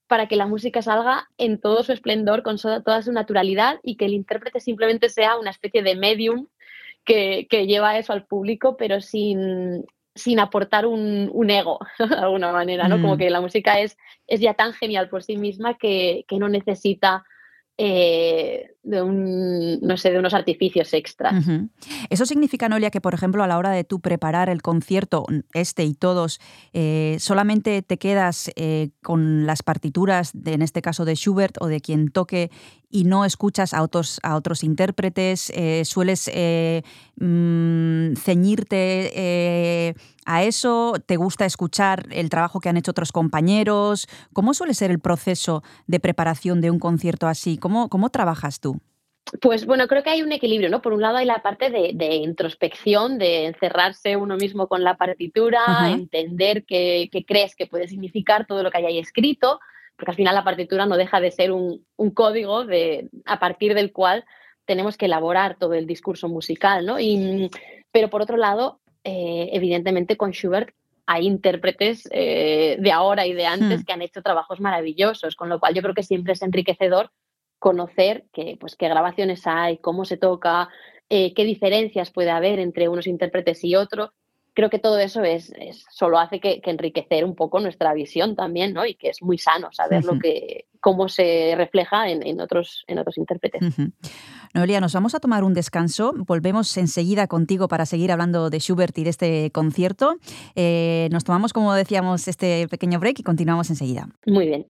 para 0.08 0.28
que 0.28 0.36
la 0.36 0.48
música 0.48 0.82
salga 0.82 1.28
en 1.38 1.60
todo 1.60 1.84
su 1.84 1.92
esplendor, 1.92 2.44
con 2.44 2.58
toda 2.58 3.02
su 3.02 3.12
naturalidad 3.12 3.80
y 3.84 3.98
que 3.98 4.06
el 4.06 4.14
intérprete 4.14 4.60
simplemente 4.60 5.10
sea 5.10 5.38
una 5.38 5.52
especie 5.52 5.84
de 5.84 5.96
medium 5.96 6.48
que, 7.06 7.48
que 7.50 7.68
lleva 7.68 7.98
eso 7.98 8.14
al 8.14 8.26
público, 8.26 8.78
pero 8.78 9.02
sin, 9.02 9.86
sin 10.16 10.40
aportar 10.40 10.86
un, 10.86 11.30
un 11.34 11.50
ego, 11.50 11.80
de 12.00 12.16
alguna 12.16 12.52
manera, 12.52 12.88
¿no? 12.88 12.98
Mm. 12.98 13.02
Como 13.02 13.18
que 13.18 13.30
la 13.30 13.42
música 13.42 13.80
es, 13.80 13.98
es 14.28 14.40
ya 14.40 14.54
tan 14.54 14.74
genial 14.74 15.10
por 15.10 15.24
sí 15.24 15.38
misma 15.38 15.78
que, 15.78 16.26
que 16.28 16.38
no 16.38 16.50
necesita 16.50 17.24
eh, 17.78 18.72
de 18.88 19.02
un, 19.02 19.80
no 19.82 19.98
sé, 19.98 20.12
de 20.12 20.20
unos 20.20 20.34
artificios 20.34 20.94
extras. 20.94 21.46
Eso 22.10 22.26
significa, 22.26 22.70
Noelia, 22.70 22.90
que 22.90 23.02
por 23.02 23.14
ejemplo 23.14 23.44
a 23.44 23.48
la 23.48 23.58
hora 23.58 23.72
de 23.72 23.84
tú 23.84 24.00
preparar 24.00 24.50
el 24.50 24.62
concierto, 24.62 25.26
este 25.54 25.84
y 25.84 25.94
todos, 25.94 26.40
eh, 26.74 27.18
solamente 27.20 27.82
te 27.82 27.98
quedas 27.98 28.50
eh, 28.56 28.92
con 29.04 29.46
las 29.46 29.62
partituras, 29.62 30.32
de, 30.34 30.54
en 30.54 30.62
este 30.62 30.82
caso 30.82 31.04
de 31.04 31.16
Schubert 31.16 31.58
o 31.60 31.68
de 31.68 31.82
quien 31.82 32.10
toque, 32.10 32.50
y 32.90 33.04
no 33.04 33.26
escuchas 33.26 33.74
a 33.74 33.84
otros, 33.84 34.22
a 34.24 34.38
otros 34.38 34.64
intérpretes, 34.64 35.52
eh, 35.54 35.84
sueles 35.84 36.32
mm, 37.18 38.14
ceñirte 38.16 39.94
a 40.28 40.44
eso, 40.44 40.96
te 41.06 41.16
gusta 41.16 41.46
escuchar 41.46 42.06
el 42.12 42.30
trabajo 42.30 42.60
que 42.60 42.70
han 42.70 42.78
hecho 42.78 42.92
otros 42.92 43.14
compañeros. 43.14 44.08
¿Cómo 44.34 44.54
suele 44.54 44.74
ser 44.74 44.92
el 44.92 45.00
proceso 45.00 45.64
de 45.88 46.02
preparación 46.02 46.60
de 46.60 46.70
un 46.70 46.80
concierto 46.80 47.28
así? 47.28 47.58
¿Cómo, 47.58 47.88
cómo 47.90 48.10
trabajas 48.10 48.60
tú? 48.60 48.77
Pues 49.42 49.66
bueno, 49.66 49.88
creo 49.88 50.04
que 50.04 50.10
hay 50.10 50.22
un 50.22 50.32
equilibrio, 50.32 50.70
¿no? 50.70 50.82
Por 50.82 50.94
un 50.94 51.02
lado 51.02 51.18
hay 51.18 51.26
la 51.26 51.42
parte 51.42 51.70
de, 51.70 51.92
de 51.94 52.16
introspección, 52.16 53.18
de 53.18 53.46
encerrarse 53.46 54.16
uno 54.16 54.38
mismo 54.38 54.68
con 54.68 54.84
la 54.84 54.96
partitura, 54.96 55.60
Ajá. 55.66 55.92
entender 55.92 56.64
qué, 56.66 57.10
qué 57.12 57.26
crees 57.26 57.56
que 57.56 57.68
puede 57.68 57.88
significar 57.88 58.48
todo 58.48 58.64
lo 58.64 58.72
que 58.72 58.78
hayáis 58.78 59.08
escrito, 59.08 59.60
porque 59.98 60.12
al 60.12 60.18
final 60.18 60.36
la 60.36 60.44
partitura 60.44 60.86
no 60.86 60.96
deja 60.96 61.20
de 61.20 61.32
ser 61.32 61.52
un, 61.52 61.86
un 61.98 62.12
código 62.12 62.66
de, 62.66 63.10
a 63.26 63.40
partir 63.40 63.74
del 63.74 63.92
cual 63.92 64.24
tenemos 64.66 64.98
que 64.98 65.06
elaborar 65.06 65.58
todo 65.58 65.74
el 65.74 65.88
discurso 65.88 66.30
musical, 66.30 66.86
¿no? 66.86 67.00
Y, 67.00 67.50
pero 67.92 68.10
por 68.10 68.22
otro 68.22 68.38
lado, 68.38 68.80
eh, 69.04 69.50
evidentemente 69.54 70.16
con 70.18 70.32
Schubert 70.32 70.74
hay 71.06 71.26
intérpretes 71.26 72.08
eh, 72.12 72.78
de 72.80 72.92
ahora 72.92 73.26
y 73.26 73.34
de 73.34 73.46
antes 73.46 73.82
Hmm. 73.82 73.84
que 73.86 73.94
han 73.94 74.02
hecho 74.02 74.22
trabajos 74.22 74.60
maravillosos, 74.60 75.36
con 75.36 75.50
lo 75.50 75.60
cual 75.60 75.74
yo 75.74 75.82
creo 75.82 75.94
que 75.96 76.04
siempre 76.04 76.34
es 76.34 76.42
enriquecedor 76.42 77.12
conocer 77.60 78.26
que, 78.34 78.58
pues, 78.60 78.76
qué 78.76 78.88
grabaciones 78.88 79.46
hay, 79.46 79.78
cómo 79.78 80.06
se 80.06 80.18
toca, 80.18 80.70
eh, 81.10 81.34
qué 81.34 81.44
diferencias 81.44 82.12
puede 82.12 82.32
haber 82.32 82.60
entre 82.60 82.90
unos 82.90 83.08
intérpretes 83.08 83.64
y 83.64 83.76
otros. 83.76 84.12
Creo 84.54 84.72
que 84.72 84.80
todo 84.80 84.98
eso 84.98 85.24
es, 85.24 85.54
es 85.60 85.86
solo 85.92 86.18
hace 86.18 86.40
que, 86.40 86.62
que 86.62 86.72
enriquecer 86.72 87.24
un 87.24 87.36
poco 87.36 87.60
nuestra 87.60 87.94
visión 87.94 88.36
también, 88.36 88.74
¿no? 88.74 88.88
Y 88.88 88.96
que 88.96 89.10
es 89.10 89.22
muy 89.22 89.38
sano 89.38 89.72
saber 89.72 90.04
lo 90.04 90.18
que, 90.18 90.66
cómo 90.80 91.10
se 91.10 91.54
refleja 91.56 92.10
en, 92.10 92.26
en 92.26 92.42
otros, 92.42 92.84
en 92.88 92.98
otros 92.98 93.20
intérpretes. 93.20 93.62
Ujú. 93.62 93.92
Noelia, 94.56 94.82
nos 94.82 94.94
vamos 94.94 95.14
a 95.14 95.20
tomar 95.20 95.44
un 95.44 95.54
descanso. 95.54 96.12
Volvemos 96.16 96.76
enseguida 96.78 97.28
contigo 97.28 97.68
para 97.68 97.86
seguir 97.86 98.12
hablando 98.12 98.50
de 98.50 98.60
Schubert 98.60 98.98
y 98.98 99.04
de 99.04 99.10
este 99.12 99.52
concierto. 99.52 100.16
Eh, 100.56 101.08
nos 101.12 101.24
tomamos, 101.24 101.54
como 101.54 101.74
decíamos, 101.76 102.28
este 102.28 102.68
pequeño 102.68 103.00
break 103.00 103.20
y 103.20 103.24
continuamos 103.24 103.70
enseguida. 103.70 104.10
Muy 104.26 104.48
bien. 104.48 104.68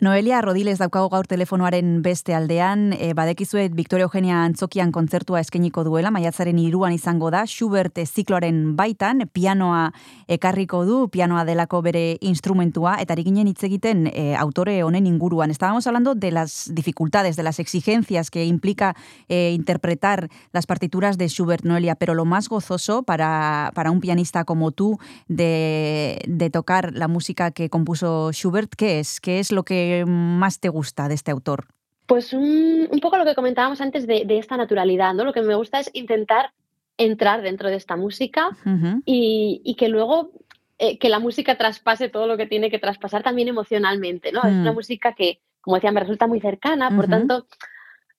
Noelia 0.00 0.38
Rodiles 0.40 0.76
daukago 0.78 1.08
gaur 1.10 1.26
telefonoaren 1.26 2.04
beste 2.04 2.30
aldean, 2.30 2.92
e, 2.94 3.08
badekizuet 3.18 3.72
Victoria 3.74 4.06
Eugenia 4.06 4.44
Antzokian 4.44 4.92
kontzertua 4.94 5.40
eskeniko 5.42 5.82
duela, 5.82 6.12
maiatzaren 6.14 6.60
iruan 6.62 6.92
izango 6.94 7.32
da, 7.34 7.40
Schubert 7.50 7.98
zikloaren 8.04 8.76
baitan, 8.78 9.24
pianoa 9.34 9.88
ekarriko 10.30 10.84
du, 10.86 10.98
pianoa 11.10 11.42
delako 11.48 11.80
bere 11.82 12.02
instrumentua, 12.20 12.92
eta 13.02 13.16
ginen 13.18 13.50
hitz 13.50 13.64
egiten 13.66 14.06
e, 14.12 14.36
autore 14.38 14.76
honen 14.86 15.08
inguruan. 15.10 15.50
Estábamos 15.50 15.88
hablando 15.88 16.14
de 16.14 16.30
las 16.30 16.70
dificultades, 16.72 17.34
de 17.34 17.42
las 17.42 17.58
exigencias 17.58 18.30
que 18.30 18.46
implica 18.46 18.94
e, 19.26 19.50
interpretar 19.50 20.28
las 20.52 20.66
partituras 20.66 21.18
de 21.18 21.26
Schubert, 21.26 21.64
Noelia, 21.64 21.96
pero 21.96 22.14
lo 22.14 22.24
más 22.24 22.48
gozoso 22.48 23.02
para, 23.02 23.72
para 23.74 23.90
un 23.90 23.98
pianista 23.98 24.44
como 24.44 24.70
tú 24.70 25.00
de, 25.26 26.22
de 26.28 26.50
tocar 26.50 26.92
la 26.94 27.08
música 27.08 27.50
que 27.50 27.68
compuso 27.68 28.30
Schubert, 28.30 28.72
¿qué 28.76 29.00
es? 29.00 29.18
¿Qué 29.18 29.40
es 29.40 29.50
lo 29.50 29.64
que 29.64 29.87
más 30.06 30.60
te 30.60 30.68
gusta 30.68 31.08
de 31.08 31.14
este 31.14 31.30
autor? 31.30 31.66
Pues 32.06 32.32
un, 32.32 32.88
un 32.90 33.00
poco 33.00 33.18
lo 33.18 33.24
que 33.24 33.34
comentábamos 33.34 33.80
antes 33.80 34.06
de, 34.06 34.24
de, 34.24 34.38
esta 34.38 34.56
naturalidad, 34.56 35.12
¿no? 35.14 35.24
Lo 35.24 35.32
que 35.32 35.42
me 35.42 35.54
gusta 35.54 35.78
es 35.78 35.90
intentar 35.92 36.52
entrar 36.96 37.42
dentro 37.42 37.68
de 37.68 37.76
esta 37.76 37.96
música 37.96 38.48
uh 38.64 38.68
-huh. 38.68 39.02
y, 39.04 39.60
y, 39.64 39.74
que 39.74 39.88
luego 39.88 40.32
eh, 40.78 40.98
que 40.98 41.08
la 41.08 41.18
música 41.18 41.58
traspase 41.58 42.08
todo 42.08 42.26
lo 42.26 42.36
que 42.36 42.46
tiene 42.46 42.70
que 42.70 42.78
traspasar 42.78 43.22
también 43.22 43.48
emocionalmente, 43.48 44.32
¿no? 44.32 44.40
Uh 44.40 44.44
-huh. 44.44 44.50
Es 44.50 44.54
una 44.54 44.72
música 44.72 45.12
que, 45.12 45.40
como 45.60 45.76
decía, 45.76 45.92
me 45.92 46.00
resulta 46.00 46.26
muy 46.26 46.40
cercana, 46.40 46.88
por 46.90 47.04
uh 47.04 47.08
-huh. 47.08 47.10
tanto, 47.10 47.46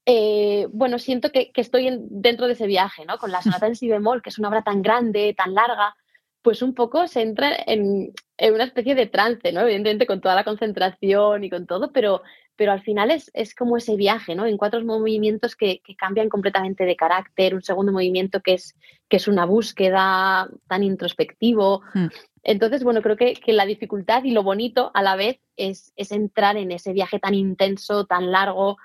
eh, 0.06 0.68
bueno, 0.72 1.00
siento 1.00 1.32
que, 1.32 1.52
que 1.52 1.62
estoy 1.62 1.88
en, 1.88 2.06
dentro 2.10 2.48
de 2.48 2.54
ese 2.54 2.68
viaje, 2.68 3.06
¿no? 3.06 3.18
Con 3.18 3.32
la 3.32 3.42
sonata 3.64 3.68
en 3.68 3.76
si 3.76 3.88
bemol, 3.88 4.22
que 4.22 4.30
es 4.30 4.40
una 4.40 4.50
obra 4.50 4.62
tan 4.62 4.82
grande, 4.82 5.34
tan 5.38 5.54
larga, 5.54 5.96
pues 6.42 6.62
un 6.62 6.74
poco 6.74 7.08
se 7.08 7.22
entra 7.22 7.52
en, 7.68 8.14
en, 8.38 8.54
una 8.54 8.64
especie 8.64 8.96
de 8.96 9.08
trance, 9.08 9.52
¿no? 9.52 9.62
Evidentemente 9.62 10.08
con 10.08 10.22
toda 10.22 10.36
la 10.36 10.44
concentración 10.44 11.44
y 11.44 11.50
con 11.50 11.68
todo, 11.68 11.92
pero, 11.92 12.22
pero 12.56 12.72
al 12.72 12.82
final 12.82 13.12
es, 13.12 13.30
es 13.34 13.54
como 13.54 13.78
ese 13.78 13.96
viaje, 13.96 14.36
¿no? 14.36 14.46
En 14.46 14.58
cuatro 14.58 14.84
movimientos 14.84 15.56
que, 15.56 15.82
que, 15.82 15.96
cambian 15.96 16.30
completamente 16.30 16.86
de 16.86 16.96
carácter, 16.96 17.56
un 17.56 17.62
segundo 17.62 17.92
movimiento 17.92 18.42
que 18.42 18.54
es, 18.54 18.76
que 19.10 19.18
es 19.18 19.28
una 19.28 19.46
búsqueda 19.46 20.50
tan 20.68 20.84
introspectivo. 20.84 21.82
Mm. 21.94 22.08
Entonces, 22.44 22.84
bueno, 22.84 23.02
creo 23.02 23.18
que, 23.18 23.34
que, 23.34 23.52
la 23.52 23.66
dificultad 23.66 24.24
y 24.24 24.32
lo 24.32 24.44
bonito 24.44 24.92
a 24.94 25.02
la 25.02 25.18
vez 25.18 25.40
es, 25.58 25.92
es 25.98 26.12
entrar 26.14 26.56
en 26.56 26.72
ese 26.72 26.94
viaje 26.94 27.20
tan 27.20 27.34
intenso, 27.34 28.06
tan 28.06 28.32
largo, 28.32 28.78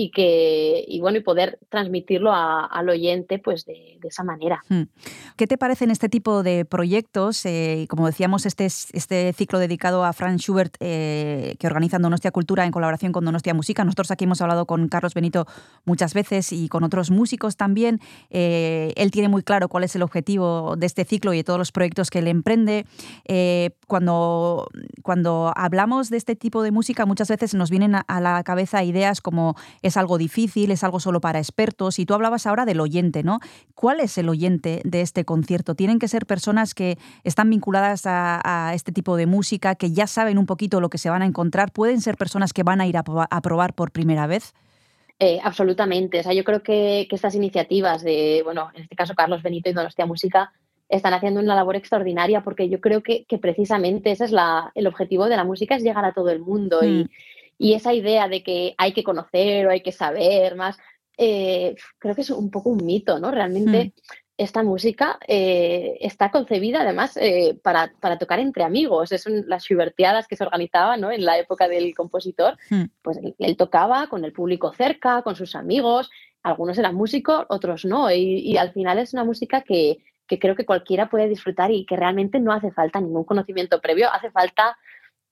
y 0.00 0.12
que 0.12 0.84
y 0.86 1.00
bueno 1.00 1.18
y 1.18 1.22
poder 1.22 1.58
transmitirlo 1.70 2.32
a, 2.32 2.64
al 2.66 2.88
oyente 2.88 3.40
pues 3.40 3.64
de, 3.64 3.98
de, 4.00 4.06
esa 4.06 4.22
manera. 4.22 4.62
Hmm. 4.68 4.82
¿Qué 5.36 5.48
te 5.48 5.58
parecen 5.58 5.90
este 5.90 6.08
tipo 6.08 6.44
de 6.44 6.64
proyectos? 6.64 7.44
Eh, 7.44 7.86
como 7.90 8.06
decíamos, 8.06 8.46
este, 8.46 8.66
este 8.66 9.32
ciclo 9.32 9.58
dedicado 9.58 10.04
a 10.04 10.12
Franz 10.12 10.42
Schubert 10.42 10.76
eh, 10.78 11.56
que 11.58 11.66
organiza 11.66 11.98
Donostia 11.98 12.30
Cultura 12.30 12.64
en 12.64 12.70
colaboración 12.70 13.10
con 13.10 13.24
Donostia 13.24 13.54
Música. 13.54 13.82
Nosotros 13.82 14.12
aquí 14.12 14.22
hemos 14.22 14.40
hablado 14.40 14.66
con 14.66 14.86
Carlos 14.86 15.14
Benito 15.14 15.46
muchas 15.84 16.14
veces 16.14 16.52
y 16.52 16.68
con 16.68 16.84
otros 16.84 17.10
músicos 17.10 17.56
también. 17.56 17.98
Eh, 18.30 18.92
él 18.94 19.10
tiene 19.10 19.28
muy 19.28 19.42
claro 19.42 19.68
cuál 19.68 19.82
es 19.82 19.96
el 19.96 20.02
objetivo 20.02 20.76
de 20.76 20.86
este 20.86 21.06
ciclo 21.06 21.34
y 21.34 21.38
de 21.38 21.44
todos 21.44 21.58
los 21.58 21.72
proyectos 21.72 22.10
que 22.10 22.20
él 22.20 22.28
emprende. 22.28 22.86
Eh, 23.24 23.70
cuando, 23.88 24.68
cuando 25.02 25.52
hablamos 25.56 26.08
de 26.08 26.18
este 26.18 26.36
tipo 26.36 26.62
de 26.62 26.70
música, 26.70 27.04
muchas 27.04 27.26
veces 27.26 27.54
nos 27.54 27.68
vienen 27.68 27.96
a, 27.96 28.04
a 28.06 28.20
la 28.20 28.44
cabeza 28.44 28.84
ideas 28.84 29.20
como 29.20 29.56
es 29.88 29.96
algo 29.96 30.18
difícil, 30.18 30.70
es 30.70 30.84
algo 30.84 31.00
solo 31.00 31.20
para 31.20 31.38
expertos. 31.38 31.98
Y 31.98 32.06
tú 32.06 32.14
hablabas 32.14 32.46
ahora 32.46 32.64
del 32.64 32.80
oyente, 32.80 33.22
¿no? 33.22 33.40
¿Cuál 33.74 34.00
es 34.00 34.16
el 34.18 34.28
oyente 34.28 34.80
de 34.84 35.00
este 35.00 35.24
concierto? 35.24 35.74
¿Tienen 35.74 35.98
que 35.98 36.08
ser 36.08 36.26
personas 36.26 36.74
que 36.74 36.98
están 37.24 37.50
vinculadas 37.50 38.06
a, 38.06 38.40
a 38.44 38.74
este 38.74 38.92
tipo 38.92 39.16
de 39.16 39.26
música, 39.26 39.74
que 39.74 39.92
ya 39.92 40.06
saben 40.06 40.38
un 40.38 40.46
poquito 40.46 40.80
lo 40.80 40.88
que 40.88 40.98
se 40.98 41.10
van 41.10 41.22
a 41.22 41.26
encontrar? 41.26 41.72
¿Pueden 41.72 42.00
ser 42.00 42.16
personas 42.16 42.52
que 42.52 42.62
van 42.62 42.80
a 42.80 42.86
ir 42.86 42.96
a, 42.96 43.04
a 43.30 43.40
probar 43.40 43.74
por 43.74 43.90
primera 43.90 44.26
vez? 44.26 44.54
Eh, 45.20 45.40
absolutamente. 45.42 46.20
O 46.20 46.22
sea, 46.22 46.32
yo 46.32 46.44
creo 46.44 46.62
que, 46.62 47.06
que, 47.10 47.16
estas 47.16 47.34
iniciativas 47.34 48.02
de, 48.04 48.42
bueno, 48.44 48.70
en 48.74 48.82
este 48.82 48.94
caso 48.94 49.14
Carlos 49.14 49.42
Benito 49.42 49.68
y 49.68 49.72
Donostia 49.72 50.06
Música 50.06 50.52
están 50.88 51.12
haciendo 51.12 51.40
una 51.40 51.54
labor 51.54 51.76
extraordinaria 51.76 52.42
porque 52.42 52.68
yo 52.68 52.80
creo 52.80 53.02
que, 53.02 53.24
que 53.24 53.38
precisamente 53.38 54.10
ese 54.10 54.24
es 54.24 54.32
la, 54.32 54.70
el 54.74 54.86
objetivo 54.86 55.26
de 55.28 55.36
la 55.36 55.44
música, 55.44 55.74
es 55.74 55.82
llegar 55.82 56.04
a 56.04 56.12
todo 56.12 56.30
el 56.30 56.38
mundo. 56.38 56.80
Mm. 56.82 56.86
Y, 56.86 57.10
y 57.58 57.74
esa 57.74 57.92
idea 57.92 58.28
de 58.28 58.42
que 58.42 58.74
hay 58.78 58.92
que 58.92 59.02
conocer 59.02 59.66
o 59.66 59.70
hay 59.70 59.82
que 59.82 59.92
saber 59.92 60.54
más, 60.54 60.78
eh, 61.16 61.74
creo 61.98 62.14
que 62.14 62.20
es 62.20 62.30
un 62.30 62.50
poco 62.50 62.70
un 62.70 62.84
mito, 62.86 63.18
¿no? 63.18 63.32
Realmente 63.32 63.86
mm. 63.86 64.12
esta 64.36 64.62
música 64.62 65.18
eh, 65.26 65.98
está 66.00 66.30
concebida 66.30 66.82
además 66.82 67.16
eh, 67.16 67.58
para, 67.60 67.92
para, 68.00 68.16
tocar 68.16 68.38
entre 68.38 68.62
amigos. 68.62 69.10
Es 69.10 69.26
un, 69.26 69.44
las 69.48 69.64
schubertiadas 69.64 70.28
que 70.28 70.36
se 70.36 70.44
organizaban 70.44 71.00
¿no? 71.00 71.10
en 71.10 71.24
la 71.24 71.36
época 71.36 71.66
del 71.66 71.92
compositor. 71.96 72.56
Mm. 72.70 72.84
Pues 73.02 73.18
él, 73.18 73.34
él, 73.38 73.56
tocaba 73.56 74.06
con 74.06 74.24
el 74.24 74.32
público 74.32 74.72
cerca, 74.72 75.22
con 75.22 75.34
sus 75.34 75.56
amigos. 75.56 76.08
Algunos 76.44 76.78
eran 76.78 76.94
músicos, 76.94 77.44
otros 77.48 77.84
no. 77.84 78.08
Y, 78.12 78.38
y 78.38 78.56
al 78.56 78.72
final 78.72 79.00
es 79.00 79.12
una 79.12 79.24
música 79.24 79.62
que, 79.62 79.98
que 80.28 80.38
creo 80.38 80.54
que 80.54 80.66
cualquiera 80.66 81.10
puede 81.10 81.28
disfrutar 81.28 81.72
y 81.72 81.84
que 81.84 81.96
realmente 81.96 82.38
no 82.38 82.52
hace 82.52 82.70
falta 82.70 83.00
ningún 83.00 83.24
conocimiento 83.24 83.80
previo, 83.80 84.12
hace 84.12 84.30
falta 84.30 84.78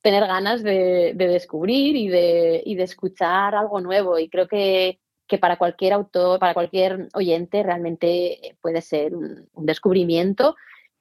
tener 0.07 0.25
ganas 0.29 0.63
de, 0.63 1.15
de 1.17 1.27
descubrir 1.27 1.97
y 1.97 2.07
de, 2.07 2.63
y 2.65 2.77
de, 2.77 2.85
escuchar 2.85 3.57
algo 3.57 3.81
nuevo. 3.81 4.21
Y 4.21 4.29
creo 4.29 4.47
que, 4.47 5.01
que, 5.27 5.37
para 5.37 5.57
cualquier 5.57 5.95
autor, 5.95 6.39
para 6.39 6.55
cualquier 6.55 7.09
oyente, 7.13 7.65
realmente 7.65 8.57
puede 8.61 8.83
ser 8.83 9.17
un, 9.17 9.49
un 9.53 9.67
descubrimiento 9.67 10.55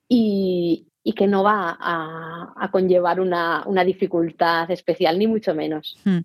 y, 0.10 0.88
y, 1.06 1.14
que 1.14 1.28
no 1.28 1.44
va 1.44 1.78
a, 1.80 2.70
conllevar 2.72 3.22
una, 3.22 3.64
una, 3.68 3.84
dificultad 3.84 4.70
especial, 4.72 5.20
ni 5.20 5.28
mucho 5.28 5.54
menos. 5.54 5.98
Hmm. 6.04 6.20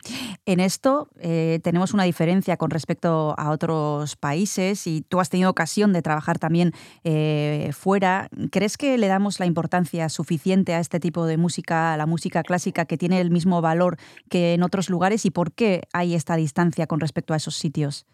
En 0.47 0.59
esto 0.59 1.09
eh, 1.21 1.61
tenemos 1.62 1.93
una 1.93 2.05
diferencia 2.05 2.57
con 2.57 2.71
respecto 2.71 3.35
a 3.37 3.51
otros 3.51 4.16
países 4.16 4.87
y 4.87 5.03
tú 5.03 5.21
has 5.21 5.29
tenido 5.29 5.51
ocasión 5.51 5.93
de 5.93 6.03
trabajar 6.03 6.38
también 6.38 6.73
eh, 7.05 7.71
fuera. 7.73 8.31
¿Crees 8.51 8.79
que 8.79 8.97
le 8.97 9.07
damos 9.07 9.38
la 9.38 9.47
importancia 9.47 10.09
suficiente 10.09 10.75
a 10.75 10.81
este 10.81 10.99
tipo 10.99 11.27
de 11.27 11.37
música, 11.37 11.93
a 11.93 11.97
la 11.97 12.07
música 12.07 12.43
clásica, 12.43 12.87
que 12.87 12.97
tiene 12.97 13.21
el 13.21 13.31
mismo 13.31 13.61
valor 13.61 13.99
que 14.31 14.55
en 14.55 14.62
otros 14.62 14.88
lugares 14.88 15.27
y 15.27 15.31
por 15.31 15.53
qué 15.53 15.83
hay 15.93 16.14
esta 16.14 16.37
distancia 16.37 16.87
con 16.87 17.01
respecto 17.01 17.35
a 17.35 17.37
esos 17.37 17.55
sitios? 17.55 18.07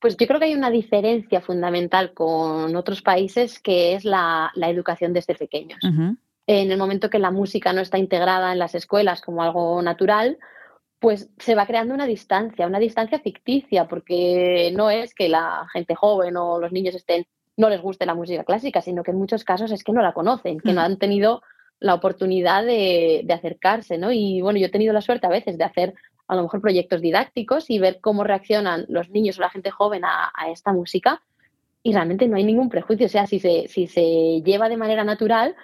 Pues 0.00 0.16
yo 0.16 0.26
creo 0.26 0.40
que 0.40 0.46
hay 0.46 0.54
una 0.54 0.70
diferencia 0.70 1.40
fundamental 1.40 2.14
con 2.14 2.74
otros 2.74 3.02
países 3.02 3.60
que 3.60 3.94
es 3.94 4.04
la, 4.04 4.50
la 4.54 4.70
educación 4.70 5.12
desde 5.12 5.34
pequeños. 5.34 5.78
Uh 5.84 5.88
-huh. 5.88 6.16
En 6.46 6.72
el 6.72 6.78
momento 6.78 7.10
que 7.10 7.18
la 7.18 7.30
música 7.30 7.72
no 7.72 7.80
está 7.80 7.98
integrada 7.98 8.52
en 8.52 8.58
las 8.58 8.74
escuelas 8.74 9.20
como 9.20 9.42
algo 9.42 9.80
natural, 9.82 10.38
pues 10.98 11.30
se 11.38 11.54
va 11.54 11.66
creando 11.66 11.94
una 11.94 12.06
distancia, 12.06 12.66
una 12.66 12.78
distancia 12.78 13.20
ficticia, 13.20 13.86
porque 13.88 14.72
no 14.74 14.90
es 14.90 15.14
que 15.14 15.28
la 15.28 15.66
gente 15.72 15.94
joven 15.94 16.36
o 16.36 16.58
los 16.58 16.72
niños 16.72 16.94
estén, 16.94 17.26
no 17.56 17.68
les 17.68 17.80
guste 17.80 18.06
la 18.06 18.14
música 18.14 18.44
clásica, 18.44 18.80
sino 18.80 19.02
que 19.02 19.10
en 19.12 19.18
muchos 19.18 19.44
casos 19.44 19.70
es 19.70 19.84
que 19.84 19.92
no 19.92 20.02
la 20.02 20.12
conocen, 20.12 20.60
que 20.60 20.68
uh 20.68 20.72
-huh. 20.72 20.74
no 20.76 20.80
han 20.80 20.98
tenido 20.98 21.42
la 21.78 21.94
oportunidad 21.94 22.64
de, 22.64 23.22
de 23.24 23.32
acercarse, 23.34 23.96
¿no? 23.96 24.12
Y 24.12 24.40
bueno, 24.42 24.58
yo 24.58 24.66
he 24.66 24.70
tenido 24.70 24.92
la 24.92 25.00
suerte 25.00 25.26
a 25.26 25.30
veces 25.30 25.56
de 25.56 25.64
hacer 25.64 25.94
a 26.30 26.36
lo 26.36 26.44
mejor 26.44 26.60
proyectos 26.60 27.00
didácticos 27.00 27.70
y 27.70 27.80
ver 27.80 27.98
cómo 28.00 28.22
reaccionan 28.22 28.86
los 28.88 29.10
niños 29.10 29.38
o 29.38 29.42
la 29.42 29.50
gente 29.50 29.72
joven 29.72 30.04
a, 30.04 30.30
a, 30.32 30.50
esta 30.50 30.72
música 30.72 31.22
y 31.82 31.92
realmente 31.92 32.28
no 32.28 32.36
hay 32.36 32.44
ningún 32.44 32.68
prejuicio, 32.68 33.06
o 33.06 33.08
sea, 33.08 33.26
si 33.26 33.40
se, 33.40 33.66
si 33.66 33.88
se 33.88 34.40
lleva 34.44 34.68
de 34.68 34.76
manera 34.76 35.02
natural, 35.02 35.56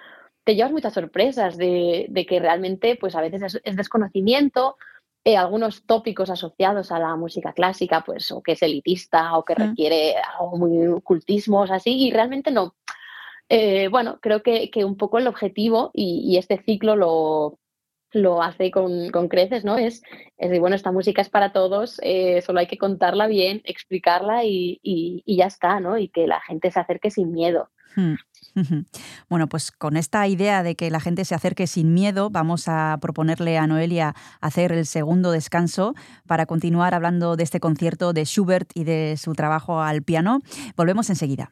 te 0.43 0.55
llevas 0.55 0.73
muchas 0.73 0.93
sorpresas 0.93 1.55
de, 1.55 2.07
de 2.09 2.25
que 2.25 2.41
realmente 2.41 2.97
pues 2.99 3.15
a 3.15 3.21
veces 3.21 3.41
es, 3.43 3.61
es 3.63 3.75
desconocimiento, 3.77 4.75
eh, 5.23 5.37
algunos 5.37 5.85
tópicos 5.85 6.29
asociados 6.29 6.91
a 6.91 6.99
la 6.99 7.15
música 7.15 7.53
clásica, 7.53 8.03
pues 8.05 8.29
o 8.31 8.41
que 8.41 8.53
es 8.53 8.61
elitista 8.61 9.37
o 9.37 9.45
que 9.45 9.55
requiere 9.55 10.15
algo 10.17 10.57
muy 10.57 10.87
ocultismos 10.87 11.71
así 11.71 12.07
y 12.07 12.11
realmente 12.11 12.51
no. 12.51 12.75
Eh, 13.47 13.87
bueno, 13.87 14.19
creo 14.21 14.43
que, 14.43 14.69
que, 14.69 14.83
un 14.83 14.97
poco 14.97 15.17
el 15.17 15.27
objetivo 15.27 15.91
y, 15.93 16.23
y 16.25 16.37
este 16.37 16.57
ciclo 16.57 16.97
lo, 16.97 17.57
lo 18.21 18.41
hace 18.41 18.71
con, 18.71 19.09
con, 19.09 19.27
creces, 19.27 19.63
¿no? 19.63 19.77
Es, 19.77 20.01
es 20.37 20.49
decir, 20.49 20.59
bueno, 20.59 20.75
esta 20.75 20.91
música 20.91 21.21
es 21.21 21.29
para 21.29 21.51
todos, 21.51 21.99
eh, 22.03 22.41
solo 22.41 22.59
hay 22.59 22.67
que 22.67 22.77
contarla 22.77 23.27
bien, 23.27 23.61
explicarla 23.65 24.43
y, 24.43 24.79
y, 24.83 25.37
ya 25.37 25.45
está, 25.45 25.79
¿no? 25.79 25.97
Y 25.97 26.09
que 26.09 26.27
la 26.27 26.41
gente 26.41 26.71
se 26.71 26.79
acerque 26.79 27.11
sin 27.11 27.31
miedo. 27.31 27.69
Hmm. 27.95 28.15
Bueno, 29.29 29.47
pues 29.47 29.71
con 29.71 29.97
esta 29.97 30.27
idea 30.27 30.63
de 30.63 30.75
que 30.75 30.89
la 30.89 30.99
gente 30.99 31.25
se 31.25 31.35
acerque 31.35 31.67
sin 31.67 31.93
miedo, 31.93 32.29
vamos 32.29 32.67
a 32.67 32.97
proponerle 33.01 33.57
a 33.57 33.67
Noelia 33.67 34.15
hacer 34.41 34.71
el 34.71 34.85
segundo 34.85 35.31
descanso 35.31 35.93
para 36.25 36.45
continuar 36.45 36.95
hablando 36.95 37.35
de 37.35 37.43
este 37.43 37.59
concierto 37.59 38.13
de 38.13 38.25
Schubert 38.25 38.69
y 38.73 38.83
de 38.83 39.15
su 39.17 39.33
trabajo 39.33 39.81
al 39.81 40.01
piano. 40.01 40.41
Volvemos 40.75 41.09
enseguida. 41.09 41.51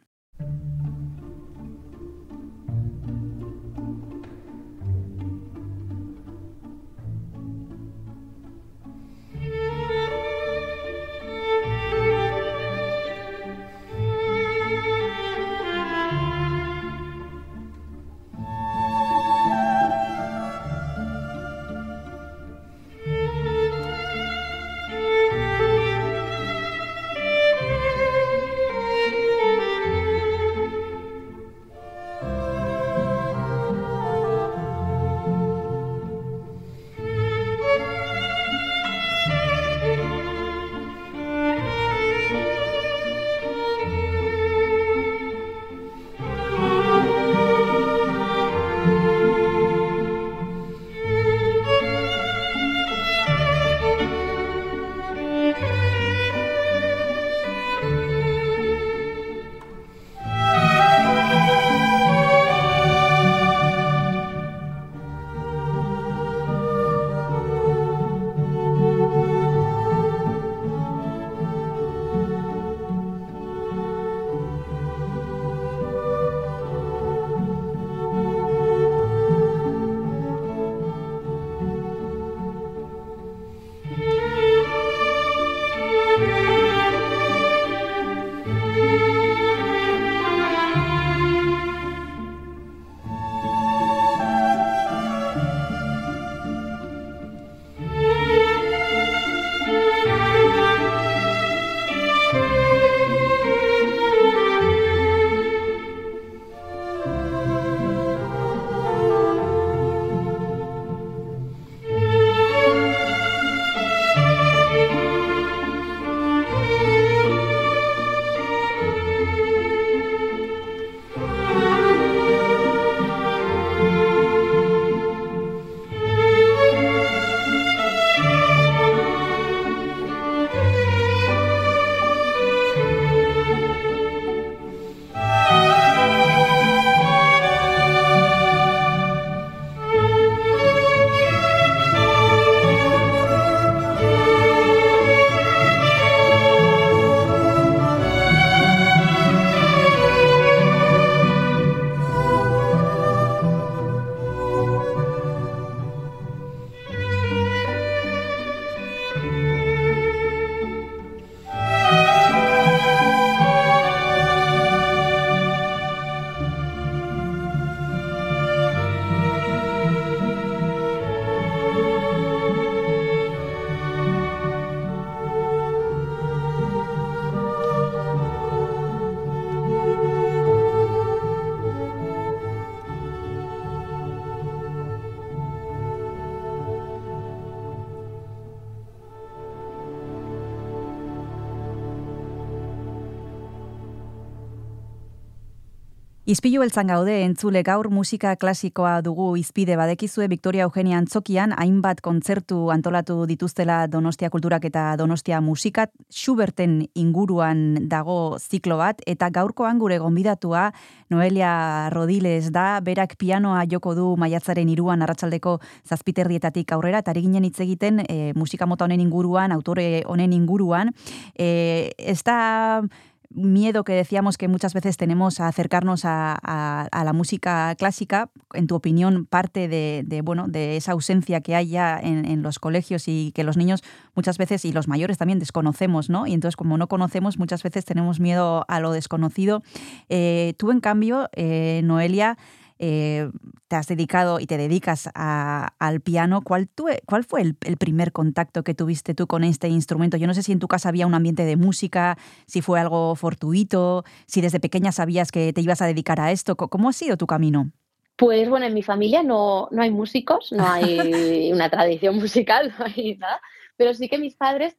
Izpilu 196.35 196.59
beltzan 196.59 196.89
gaude 196.91 197.13
entzule 197.23 197.61
gaur 197.63 197.87
musika 197.93 198.33
klasikoa 198.35 198.97
dugu 199.05 199.37
izpide. 199.39 199.77
Badekizue 199.79 200.25
Victoria 200.27 200.65
Eugenia 200.65 200.97
Antzokian 200.99 201.53
hainbat 201.55 202.01
kontzertu 202.03 202.57
antolatu 202.73 203.21
dituztela 203.29 203.85
Donostia 203.87 204.27
Kulturak 204.33 204.67
eta 204.67 204.83
Donostia 204.99 205.39
Musikat 205.39 205.93
Schuberten 206.11 206.89
inguruan 206.91 207.87
dago 207.87 208.35
ziklo 208.41 208.81
bat 208.81 208.99
eta 209.07 209.29
gaurkoan 209.31 209.79
gure 209.79 210.01
gonbidatua 210.03 210.65
Noelia 211.13 211.53
Rodiles 211.95 212.51
da. 212.51 212.81
Berak 212.83 213.15
pianoa 213.15 213.63
joko 213.71 213.95
du 213.95 214.11
maiatzaren 214.19 214.75
iruan 214.75 215.07
arratsaldeko 215.07 215.61
zazpiterrietatik 215.87 216.75
aurrera 216.75 216.99
eta 217.05 217.15
ginen 217.15 217.47
hitz 217.47 217.61
egiten 217.63 218.03
e, 218.09 218.33
musika 218.35 218.67
mota 218.67 218.89
honen 218.89 219.07
inguruan, 219.07 219.55
autore 219.55 220.03
honen 220.03 220.35
inguruan. 220.35 220.91
E, 221.39 221.93
ez 221.95 222.23
da 222.27 222.81
miedo 223.29 223.83
que 223.83 223.93
decíamos 223.93 224.37
que 224.37 224.47
muchas 224.47 224.73
veces 224.73 224.97
tenemos 224.97 225.39
a 225.39 225.47
acercarnos 225.47 226.01
a, 226.03 226.87
la 226.91 227.13
música 227.13 227.75
clásica, 227.75 228.29
en 228.53 228.67
tu 228.67 228.75
opinión, 228.75 229.25
parte 229.25 229.67
de, 229.67 230.21
bueno, 230.23 230.47
de 230.47 230.77
esa 230.77 230.93
ausencia 230.93 231.41
que 231.41 231.55
hay 231.55 231.69
ya 231.69 231.99
en, 231.99 232.41
los 232.41 232.59
colegios 232.59 233.07
y 233.07 233.31
que 233.33 233.43
los 233.43 233.57
niños 233.57 233.83
muchas 234.15 234.37
veces, 234.37 234.65
y 234.65 234.71
los 234.71 234.87
mayores 234.87 235.17
también, 235.17 235.39
desconocemos, 235.39 236.09
¿no? 236.09 236.27
Y 236.27 236.33
entonces, 236.33 236.55
como 236.55 236.77
no 236.77 236.87
conocemos, 236.87 237.37
muchas 237.37 237.63
veces 237.63 237.85
tenemos 237.85 238.19
miedo 238.19 238.65
a 238.67 238.79
lo 238.79 238.91
desconocido. 238.91 239.63
Eh, 240.09 240.53
tú, 240.57 240.71
en 240.71 240.79
cambio, 240.79 241.29
eh, 241.33 241.81
Noelia, 241.83 242.37
eh, 242.77 243.29
te 243.67 243.75
has 243.75 243.87
dedicado 243.87 244.39
y 244.39 244.47
te 244.47 244.57
dedicas 244.57 245.09
al 245.13 246.01
piano. 246.01 246.41
¿Cuál, 246.43 246.69
cuál 247.05 247.23
fue 247.23 247.41
el, 247.41 247.55
primer 247.77 248.11
contacto 248.11 248.63
que 248.63 248.73
tuviste 248.73 249.13
tú 249.13 249.27
con 249.27 249.43
este 249.43 249.67
instrumento? 249.67 250.17
Yo 250.17 250.27
no 250.27 250.33
sé 250.33 250.43
si 250.43 250.51
en 250.51 250.59
tu 250.59 250.67
casa 250.67 250.89
había 250.89 251.07
un 251.07 251.13
ambiente 251.13 251.45
de 251.45 251.55
música, 251.55 252.17
si 252.47 252.61
fue 252.61 252.79
algo 252.79 253.15
fortuito, 253.15 254.03
si 254.27 254.41
desde 254.41 254.59
pequeña 254.59 254.91
sabías 254.91 255.31
que 255.31 255.53
te 255.53 255.61
ibas 255.61 255.81
a 255.81 255.87
dedicar 255.87 256.19
a 256.19 256.31
esto. 256.31 256.55
¿Cómo 256.55 256.89
ha 256.89 256.93
sido 256.93 257.17
tu 257.17 257.27
camino? 257.27 257.71
Pues 258.17 258.49
bueno, 258.49 258.65
en 258.65 258.73
mi 258.73 258.83
familia 258.83 259.23
no, 259.23 259.67
no 259.71 259.81
hay 259.81 259.91
músicos, 259.91 260.51
no 260.51 260.65
hay 260.65 261.51
una 261.53 261.69
tradición 261.69 262.15
musical, 262.15 262.73
no 262.79 262.85
hay 262.85 263.17
nada. 263.17 263.41
Pero 263.77 263.93
sí 263.93 264.07
que 264.07 264.17
mis 264.17 264.35
padres, 264.35 264.77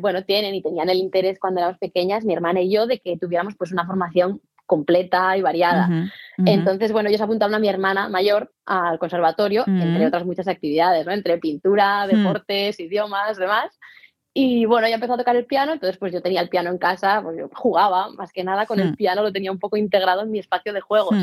bueno, 0.00 0.24
tienen 0.24 0.54
y 0.54 0.62
tenían 0.62 0.88
el 0.88 0.98
interés 0.98 1.40
cuando 1.40 1.60
éramos 1.60 1.78
pequeñas, 1.78 2.24
mi 2.24 2.34
hermana 2.34 2.60
y 2.60 2.72
yo, 2.72 2.86
de 2.86 3.00
que 3.00 3.16
tuviéramos 3.16 3.56
pues 3.56 3.72
una 3.72 3.84
formación 3.84 4.40
completa 4.68 5.36
y 5.36 5.42
variada. 5.42 6.12
Entonces, 6.44 6.92
bueno, 6.92 7.08
ellos 7.08 7.22
apuntaron 7.22 7.54
a 7.54 7.58
mi 7.58 7.68
hermana 7.68 8.08
mayor 8.08 8.52
al 8.66 8.98
conservatorio, 8.98 9.64
entre 9.66 10.06
otras 10.06 10.26
muchas 10.26 10.46
actividades, 10.46 11.06
¿no? 11.06 11.12
Entre 11.12 11.38
pintura, 11.38 12.06
hmm. 12.06 12.10
deportes, 12.10 12.78
idiomas, 12.78 13.38
demás. 13.38 13.76
Y 14.34 14.66
bueno, 14.66 14.86
ya 14.86 14.96
empezó 14.96 15.14
a 15.14 15.18
tocar 15.18 15.34
el 15.34 15.46
piano, 15.46 15.72
entonces 15.72 15.96
pues 15.98 16.12
yo 16.12 16.20
tenía 16.20 16.42
el 16.42 16.50
piano 16.50 16.70
en 16.70 16.78
casa, 16.78 17.20
pues 17.22 17.38
yo 17.38 17.48
jugaba 17.52 18.10
más 18.10 18.30
que 18.30 18.44
nada 18.44 18.66
con 18.66 18.78
el 18.78 18.92
hmm. 18.92 18.96
piano, 18.96 19.22
lo 19.22 19.32
tenía 19.32 19.50
un 19.50 19.58
poco 19.58 19.78
integrado 19.78 20.22
en 20.22 20.30
mi 20.30 20.38
espacio 20.38 20.72
de 20.72 20.82
juegos. 20.82 21.16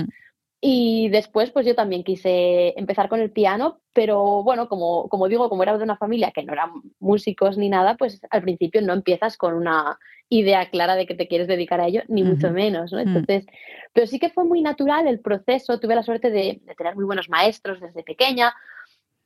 Y 0.61 1.09
después, 1.09 1.51
pues 1.51 1.65
yo 1.65 1.75
también 1.75 2.03
quise 2.03 2.73
empezar 2.79 3.09
con 3.09 3.19
el 3.19 3.31
piano, 3.31 3.81
pero 3.93 4.41
bueno, 4.43 4.67
como, 4.67 5.07
como 5.09 5.27
digo, 5.27 5.49
como 5.49 5.63
era 5.63 5.77
de 5.77 5.83
una 5.83 5.97
familia 5.97 6.31
que 6.31 6.43
no 6.43 6.53
eran 6.53 6.71
músicos 6.99 7.57
ni 7.57 7.69
nada, 7.69 7.97
pues 7.97 8.21
al 8.29 8.41
principio 8.41 8.81
no 8.81 8.93
empiezas 8.93 9.37
con 9.37 9.53
una 9.53 9.99
idea 10.29 10.69
clara 10.69 10.95
de 10.95 11.05
que 11.05 11.13
te 11.13 11.27
quieres 11.27 11.47
dedicar 11.47 11.81
a 11.81 11.87
ello, 11.87 12.01
ni 12.07 12.23
mucho 12.23 12.51
menos, 12.51 12.91
¿no? 12.91 12.97
Mm. 12.97 13.07
Entonces, 13.07 13.45
pero 13.93 14.07
sí 14.07 14.17
que 14.17 14.29
fue 14.29 14.43
muy 14.43 14.61
natural 14.61 15.07
el 15.07 15.19
proceso, 15.19 15.79
tuve 15.79 15.95
la 15.95 16.03
suerte 16.03 16.31
de, 16.31 16.61
tener 16.77 16.95
muy 16.95 17.05
buenos 17.05 17.29
maestros 17.29 17.79
desde 17.79 18.03
pequeña 18.03 18.53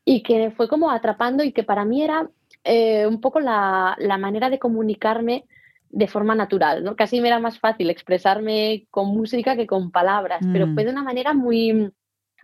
y 0.04 0.24
que 0.24 0.52
fue 0.52 0.68
como 0.68 0.92
atrapando 0.92 1.44
y 1.44 1.54
que 1.54 1.64
para 1.64 1.86
mí 1.86 2.04
era 2.04 2.30
eh, 2.64 3.08
un 3.08 3.22
poco 3.22 3.40
la, 3.40 3.96
la 4.00 4.18
manera 4.18 4.50
de 4.50 4.60
comunicarme 4.60 5.46
de 5.90 6.08
forma 6.08 6.36
natural, 6.36 6.84
¿no? 6.84 6.96
Casi 6.96 7.22
me 7.22 7.28
era 7.28 7.40
más 7.40 7.60
fácil 7.60 7.90
expresarme 7.90 8.88
con 8.92 9.08
música 9.08 9.56
que 9.56 9.68
con 9.68 9.92
palabras, 9.92 10.46
pero 10.54 10.68
mm. 10.68 10.74
fue 10.74 10.86
de 10.86 10.92
una 10.92 11.04
manera 11.04 11.34
muy, 11.34 11.92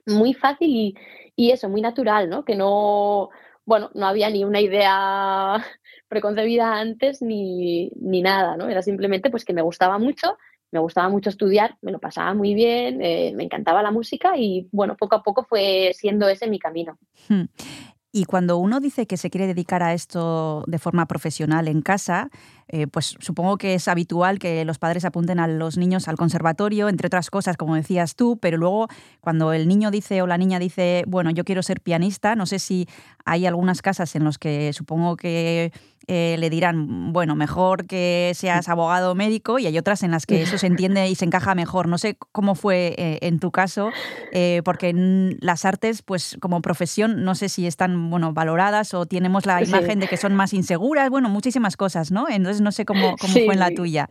muy 0.06 0.34
fácil 0.34 0.70
y, 0.70 0.96
y, 1.36 1.52
eso, 1.52 1.70
muy 1.70 1.82
natural, 1.82 2.30
¿no? 2.30 2.44
Que 2.44 2.56
no, 2.56 3.30
bueno, 3.66 3.92
no 3.94 4.08
había 4.08 4.30
ni 4.30 4.44
una 4.44 4.62
idea 4.62 5.64
preconcebida 6.08 6.80
antes 6.80 7.22
ni, 7.22 7.90
ni 8.00 8.22
nada, 8.22 8.58
¿no? 8.58 8.68
Era 8.68 8.82
simplemente 8.82 9.30
pues 9.30 9.46
que 9.46 9.54
me 9.54 9.62
gustaba 9.62 9.98
mucho, 10.00 10.38
me 10.72 10.80
gustaba 10.80 11.10
mucho 11.10 11.30
estudiar, 11.30 11.78
me 11.82 11.92
lo 11.92 12.00
pasaba 12.00 12.34
muy 12.34 12.54
bien, 12.54 13.02
eh, 13.02 13.32
me 13.36 13.44
encantaba 13.44 13.84
la 13.84 13.92
música 13.92 14.38
y 14.38 14.68
bueno, 14.72 14.98
poco 14.98 15.16
a 15.16 15.24
poco 15.24 15.44
fue 15.44 15.92
siendo 15.94 16.28
ese 16.28 16.48
mi 16.48 16.60
camino. 16.60 16.98
Hmm. 17.30 17.46
Y 18.18 18.24
cuando 18.24 18.56
uno 18.56 18.80
dice 18.80 19.08
que 19.08 19.18
se 19.18 19.30
quiere 19.30 19.46
dedicar 19.46 19.84
a 19.84 19.94
esto 19.94 20.64
de 20.68 20.80
forma 20.80 21.06
profesional 21.06 21.68
en 21.68 21.82
casa, 21.82 22.30
eh, 22.70 22.88
pues 22.88 23.18
supongo 23.20 23.58
que 23.58 23.74
es 23.74 23.90
habitual 23.90 24.40
que 24.40 24.64
los 24.64 24.78
padres 24.78 25.04
apunten 25.04 25.38
a 25.38 25.50
los 25.50 25.78
niños 25.78 26.08
al 26.08 26.16
conservatorio, 26.16 26.88
entre 26.88 27.08
otras 27.08 27.30
cosas, 27.30 27.58
como 27.58 27.76
decías 27.76 28.16
tú, 28.16 28.38
pero 28.38 28.56
luego 28.56 28.88
cuando 29.20 29.52
el 29.52 29.68
niño 29.68 29.92
dice 29.92 30.22
o 30.22 30.28
la 30.28 30.38
niña 30.38 30.60
dice, 30.60 31.04
bueno, 31.08 31.30
yo 31.30 31.44
quiero 31.44 31.62
ser 31.62 31.82
pianista, 31.82 32.38
no 32.38 32.46
sé 32.46 32.60
si 32.60 32.88
hay 33.26 33.48
algunas 33.48 33.82
casas 33.82 34.16
en 34.16 34.24
las 34.24 34.38
que 34.38 34.72
supongo 34.72 35.18
que 35.18 35.74
eh, 36.08 36.36
le 36.40 36.50
dirán, 36.50 37.14
bueno, 37.14 37.36
mejor 37.36 37.88
que 37.88 38.32
seas 38.36 38.70
abogado 38.70 39.12
o 39.12 39.16
médico, 39.16 39.60
y 39.60 39.66
hay 39.66 39.78
otras 39.78 40.04
en 40.04 40.12
las 40.12 40.26
que 40.26 40.42
eso 40.42 40.58
se 40.58 40.68
entiende 40.68 41.08
y 41.08 41.16
se 41.16 41.26
encaja 41.26 41.56
mejor. 41.56 41.88
No 41.88 41.98
sé 41.98 42.18
cómo 42.32 42.56
fue 42.56 42.96
eh, 42.98 43.20
en 43.22 43.40
tu 43.40 43.52
caso, 43.52 43.92
eh, 44.32 44.62
porque 44.64 44.90
en 44.90 45.38
las 45.42 45.66
artes, 45.66 46.02
pues 46.02 46.38
como 46.40 46.62
profesión, 46.62 47.24
no 47.24 47.36
sé 47.36 47.50
si 47.50 47.68
están, 47.68 48.10
bueno, 48.10 48.34
valoradas 48.34 48.94
o 48.94 49.06
tenemos 49.06 49.46
la 49.46 49.64
imagen 49.64 50.00
de 50.00 50.08
que 50.08 50.18
son 50.18 50.36
más 50.36 50.54
inseguras, 50.54 51.10
bueno, 51.10 51.30
muchísimas 51.30 51.78
cosas, 51.78 52.12
¿no? 52.12 52.28
Entonces 52.30 52.62
no 52.62 52.72
sé 52.72 52.86
cómo, 52.86 53.16
cómo 53.18 53.34
fue 53.34 53.54
en 53.54 53.60
la 53.60 53.72
tuya. 53.72 54.10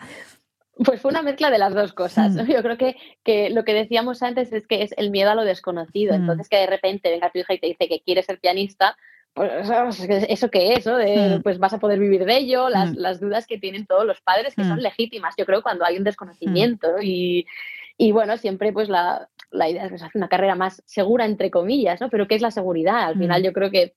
Pues 0.84 1.00
fue 1.00 1.10
una 1.10 1.22
mezcla 1.22 1.50
de 1.50 1.58
las 1.58 1.72
dos 1.72 1.92
cosas. 1.92 2.32
Mm. 2.34 2.46
Yo 2.50 2.62
creo 2.62 2.76
que, 2.76 2.96
que, 3.22 3.50
lo 3.50 3.64
que 3.64 3.74
decíamos 3.74 4.22
antes 4.22 4.52
es 4.52 4.66
que 4.66 4.82
es 4.82 4.92
el 4.96 5.10
miedo 5.10 5.30
a 5.30 5.34
lo 5.34 5.44
desconocido. 5.44 6.12
Mm. 6.14 6.22
Entonces 6.22 6.48
que 6.48 6.56
de 6.56 6.66
repente 6.66 7.10
venga 7.10 7.30
tu 7.30 7.38
hija 7.38 7.54
y 7.54 7.60
te 7.60 7.66
dice 7.68 7.88
que 7.88 8.02
quiere 8.04 8.22
ser 8.22 8.40
pianista, 8.40 8.96
eso 9.36 10.50
que 10.50 10.74
es, 10.74 10.86
¿no? 10.86 10.96
De, 10.96 11.38
mm. 11.38 11.42
Pues 11.42 11.58
vas 11.58 11.72
a 11.72 11.78
poder 11.78 11.98
vivir 11.98 12.24
de 12.24 12.36
ello, 12.36 12.68
las, 12.68 12.94
las, 12.94 13.20
dudas 13.20 13.46
que 13.46 13.58
tienen 13.58 13.86
todos 13.86 14.06
los 14.06 14.20
padres, 14.20 14.54
que 14.54 14.64
son 14.64 14.80
legítimas, 14.82 15.34
yo 15.36 15.44
creo, 15.44 15.62
cuando 15.62 15.84
hay 15.84 15.96
un 15.96 16.04
desconocimiento. 16.04 17.00
Y, 17.02 17.46
y, 17.98 18.12
bueno, 18.12 18.36
siempre 18.36 18.72
pues 18.72 18.88
la, 18.88 19.28
la 19.50 19.68
idea 19.68 19.84
es 19.84 19.92
que 19.92 19.98
se 19.98 20.04
hace 20.04 20.18
una 20.18 20.28
carrera 20.28 20.54
más 20.54 20.82
segura, 20.86 21.24
entre 21.24 21.50
comillas, 21.50 22.00
¿no? 22.00 22.10
Pero 22.10 22.28
¿qué 22.28 22.36
es 22.36 22.42
la 22.42 22.50
seguridad? 22.50 23.04
Al 23.04 23.18
final 23.18 23.42
yo 23.42 23.52
creo 23.52 23.70
que 23.70 23.94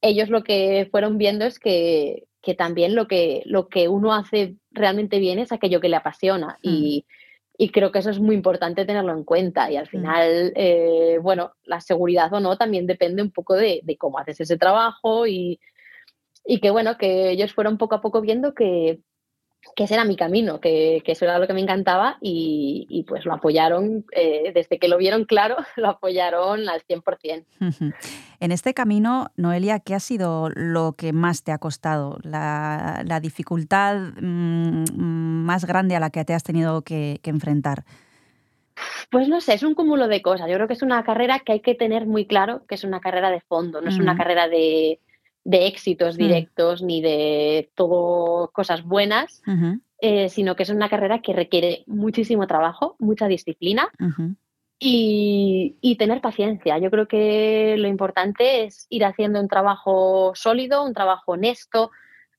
ellos 0.00 0.28
lo 0.28 0.42
que 0.42 0.88
fueron 0.90 1.18
viendo 1.18 1.44
es 1.44 1.58
que, 1.58 2.24
que 2.42 2.54
también 2.54 2.94
lo 2.94 3.06
que, 3.06 3.42
lo 3.44 3.68
que 3.68 3.88
uno 3.88 4.14
hace 4.14 4.56
realmente 4.70 5.18
bien 5.18 5.38
es 5.38 5.52
aquello 5.52 5.80
que 5.80 5.88
le 5.88 5.96
apasiona. 5.96 6.58
Y, 6.62 7.04
y, 7.62 7.70
creo 7.70 7.92
que 7.92 7.98
eso 7.98 8.10
es 8.10 8.18
muy 8.18 8.34
importante 8.34 8.84
tenerlo 8.84 9.12
en 9.12 9.24
cuenta. 9.24 9.70
Y 9.70 9.76
al 9.76 9.86
final, 9.86 10.52
eh, 10.56 11.18
bueno, 11.22 11.52
la 11.64 11.80
seguridad 11.80 12.32
o 12.32 12.40
no 12.40 12.56
también 12.56 12.86
depende 12.86 13.22
un 13.22 13.30
poco 13.30 13.54
de, 13.54 13.80
de 13.84 13.96
cómo 13.96 14.18
haces 14.18 14.40
ese 14.40 14.56
trabajo 14.56 15.26
y, 15.26 15.60
y 16.44 16.60
que, 16.60 16.70
bueno, 16.70 16.96
que 16.96 17.30
ellos 17.30 17.52
fueron 17.52 17.78
poco 17.78 17.96
a 17.96 18.00
poco 18.00 18.20
viendo 18.20 18.54
que, 18.54 19.00
que 19.76 19.84
ese 19.84 19.94
era 19.94 20.04
mi 20.04 20.16
camino, 20.16 20.60
que, 20.60 21.02
eso 21.04 21.24
era 21.24 21.38
lo 21.38 21.46
que 21.46 21.52
me 21.52 21.60
encantaba 21.60 22.18
y, 22.20 23.04
pues 23.08 23.24
lo 23.24 23.34
apoyaron, 23.34 24.04
eh, 24.12 24.52
desde 24.54 24.78
que 24.78 24.88
lo 24.88 24.96
vieron 24.98 25.24
claro, 25.24 25.56
lo 25.76 25.88
apoyaron 25.88 26.68
al 26.68 26.82
100%. 26.82 27.94
En 28.40 28.52
este 28.52 28.74
camino, 28.74 29.30
Noelia, 29.36 29.80
¿qué 29.80 29.94
ha 29.94 30.00
sido 30.00 30.48
lo 30.50 30.92
que 30.92 31.12
más 31.12 31.44
te 31.44 31.52
ha 31.52 31.58
costado? 31.58 32.18
La, 32.22 33.04
dificultad 33.20 33.96
mm, 34.20 34.84
más 35.44 35.66
grande 35.66 35.96
a 35.96 36.00
la 36.00 36.10
que 36.10 36.24
te 36.24 36.34
has 36.34 36.42
tenido 36.42 36.82
que, 36.82 37.20
enfrentar. 37.24 37.84
Pues 39.10 39.28
no 39.28 39.40
sé, 39.40 39.54
es 39.54 39.62
un 39.62 39.74
cúmulo 39.74 40.08
de 40.08 40.22
cosas. 40.22 40.48
Yo 40.48 40.54
creo 40.56 40.66
que 40.66 40.72
es 40.72 40.82
una 40.82 41.04
carrera 41.04 41.40
que 41.40 41.52
hay 41.52 41.60
que 41.60 41.74
tener 41.74 42.06
muy 42.06 42.26
claro 42.26 42.64
que 42.66 42.74
es 42.74 42.82
una 42.82 43.00
carrera 43.00 43.30
de 43.30 43.40
fondo, 43.40 43.80
no 43.80 43.88
es 43.88 43.98
una 43.98 44.16
carrera 44.16 44.48
de, 44.48 44.98
de 45.50 45.66
éxitos 45.66 46.14
mm. 46.14 46.18
directos 46.18 46.82
ni 46.82 47.02
de 47.02 47.70
todo 47.74 48.50
cosas 48.52 48.84
buenas, 48.84 49.42
eh, 50.00 50.28
sino 50.28 50.54
que 50.54 50.62
es 50.62 50.70
una 50.70 50.88
carrera 50.88 51.20
que 51.20 51.32
requiere 51.32 51.82
muchísimo 51.86 52.46
trabajo, 52.46 52.94
mucha 53.00 53.26
disciplina 53.26 53.90
y, 54.78 55.96
tener 55.98 56.20
paciencia. 56.20 56.78
Yo 56.78 56.90
creo 56.90 57.08
que 57.08 57.74
lo 57.76 57.88
importante 57.88 58.64
es 58.64 58.86
ir 58.90 59.04
haciendo 59.04 59.40
un 59.40 59.48
trabajo 59.48 60.32
sólido, 60.36 60.84
un 60.84 60.94
trabajo 60.94 61.32
honesto, 61.32 61.90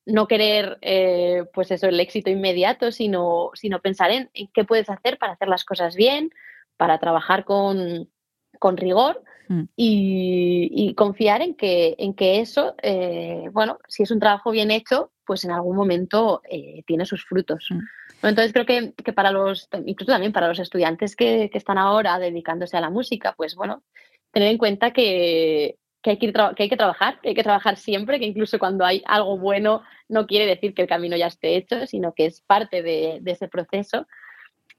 no 0.05 0.27
querer 0.27 0.79
eh, 0.81 1.43
pues 1.53 1.69
eso, 1.69 1.87
el 1.87 1.99
éxito 1.99 2.29
inmediato, 2.29 2.91
sino, 2.91 3.51
sino 3.53 3.81
pensar 3.81 4.09
en, 4.11 4.29
qué 4.53 4.63
puedes 4.63 4.89
hacer 4.89 5.17
para 5.19 5.33
hacer 5.33 5.49
las 5.49 5.65
cosas 5.65 5.95
bien, 5.95 6.31
para 6.77 6.97
trabajar 6.97 7.43
con, 7.43 8.09
con 8.57 8.77
rigor 8.77 9.21
Mm. 9.47 9.63
y, 9.75 10.93
confiar 10.95 11.41
en 11.41 11.55
que, 11.55 11.95
en 11.97 12.13
que 12.13 12.39
eso, 12.39 12.75
eh, 12.81 13.49
bueno, 13.51 13.79
si 13.87 14.03
es 14.03 14.11
un 14.11 14.19
trabajo 14.19 14.51
bien 14.51 14.71
hecho, 14.71 15.11
pues 15.25 15.43
en 15.45 15.51
algún 15.51 15.75
momento 15.75 16.41
eh, 16.49 16.83
tiene 16.85 17.05
sus 17.05 17.25
frutos. 17.25 17.67
Mm. 17.69 18.27
Entonces 18.27 18.53
creo 18.53 18.65
que, 18.65 18.93
que, 18.93 19.13
para 19.13 19.31
los, 19.31 19.67
incluso 19.85 20.11
también 20.11 20.31
para 20.31 20.47
los 20.47 20.59
estudiantes 20.59 21.15
que, 21.15 21.49
que, 21.51 21.57
están 21.57 21.77
ahora 21.77 22.19
dedicándose 22.19 22.77
a 22.77 22.81
la 22.81 22.89
música, 22.89 23.33
pues 23.35 23.55
bueno, 23.55 23.83
tener 24.31 24.49
en 24.49 24.57
cuenta 24.57 24.91
que, 24.91 25.77
que 26.01 26.11
hay 26.11 26.17
que, 26.17 26.31
que 26.31 26.63
hay 26.63 26.69
que 26.69 26.77
trabajar, 26.77 27.19
que 27.21 27.29
hay 27.29 27.35
que 27.35 27.43
trabajar 27.43 27.77
siempre, 27.77 28.19
que 28.19 28.25
incluso 28.25 28.59
cuando 28.59 28.85
hay 28.85 29.03
algo 29.05 29.37
bueno 29.37 29.83
no 30.07 30.27
quiere 30.27 30.45
decir 30.45 30.73
que 30.73 30.83
el 30.83 30.87
camino 30.87 31.15
ya 31.17 31.27
esté 31.27 31.55
hecho, 31.55 31.85
sino 31.87 32.13
que 32.13 32.25
es 32.25 32.41
parte 32.41 32.81
de, 32.81 33.19
de 33.21 33.31
ese 33.31 33.47
proceso 33.47 34.07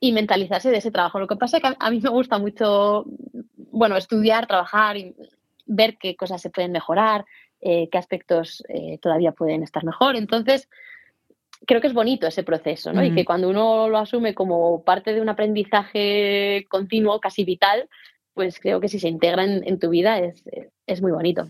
y 0.02 0.10
mentalizarse 0.10 0.72
de 0.72 0.78
ese 0.78 0.90
trabajo. 0.90 1.20
Lo 1.20 1.28
que 1.28 1.36
pasa 1.36 1.58
es 1.58 1.62
que 1.62 1.76
a, 1.78 1.90
mí 1.90 2.00
me 2.00 2.10
gusta 2.10 2.36
mucho, 2.36 3.04
bueno, 3.70 3.96
estudiar, 3.96 4.48
trabajar 4.48 4.96
y 4.96 5.14
ver 5.64 5.96
qué 5.96 6.16
cosas 6.16 6.42
se 6.42 6.50
pueden 6.50 6.72
mejorar, 6.72 7.24
eh, 7.60 7.88
qué 7.88 7.98
aspectos 7.98 8.64
eh, 8.68 8.98
todavía 8.98 9.30
pueden 9.30 9.62
estar 9.62 9.84
mejor. 9.84 10.16
Entonces, 10.16 10.68
creo 11.68 11.80
que 11.80 11.86
es 11.86 11.94
bonito 11.94 12.26
ese 12.26 12.42
proceso, 12.42 12.92
¿no? 12.92 13.04
Y 13.04 13.14
que 13.14 13.24
cuando 13.24 13.48
uno 13.48 13.88
lo 13.88 13.98
asume 13.98 14.34
como 14.34 14.82
parte 14.82 15.14
de 15.14 15.20
un 15.20 15.28
aprendizaje 15.28 16.66
continuo, 16.68 17.20
casi 17.20 17.44
vital, 17.44 17.88
pues 18.34 18.58
creo 18.60 18.80
que 18.80 18.88
si 18.88 18.98
se 18.98 19.08
integra 19.08 19.44
en, 19.44 19.62
en 19.66 19.78
tu 19.78 19.90
vida 19.90 20.18
es, 20.18 20.42
es 20.86 21.00
muy 21.00 21.12
bonito. 21.12 21.46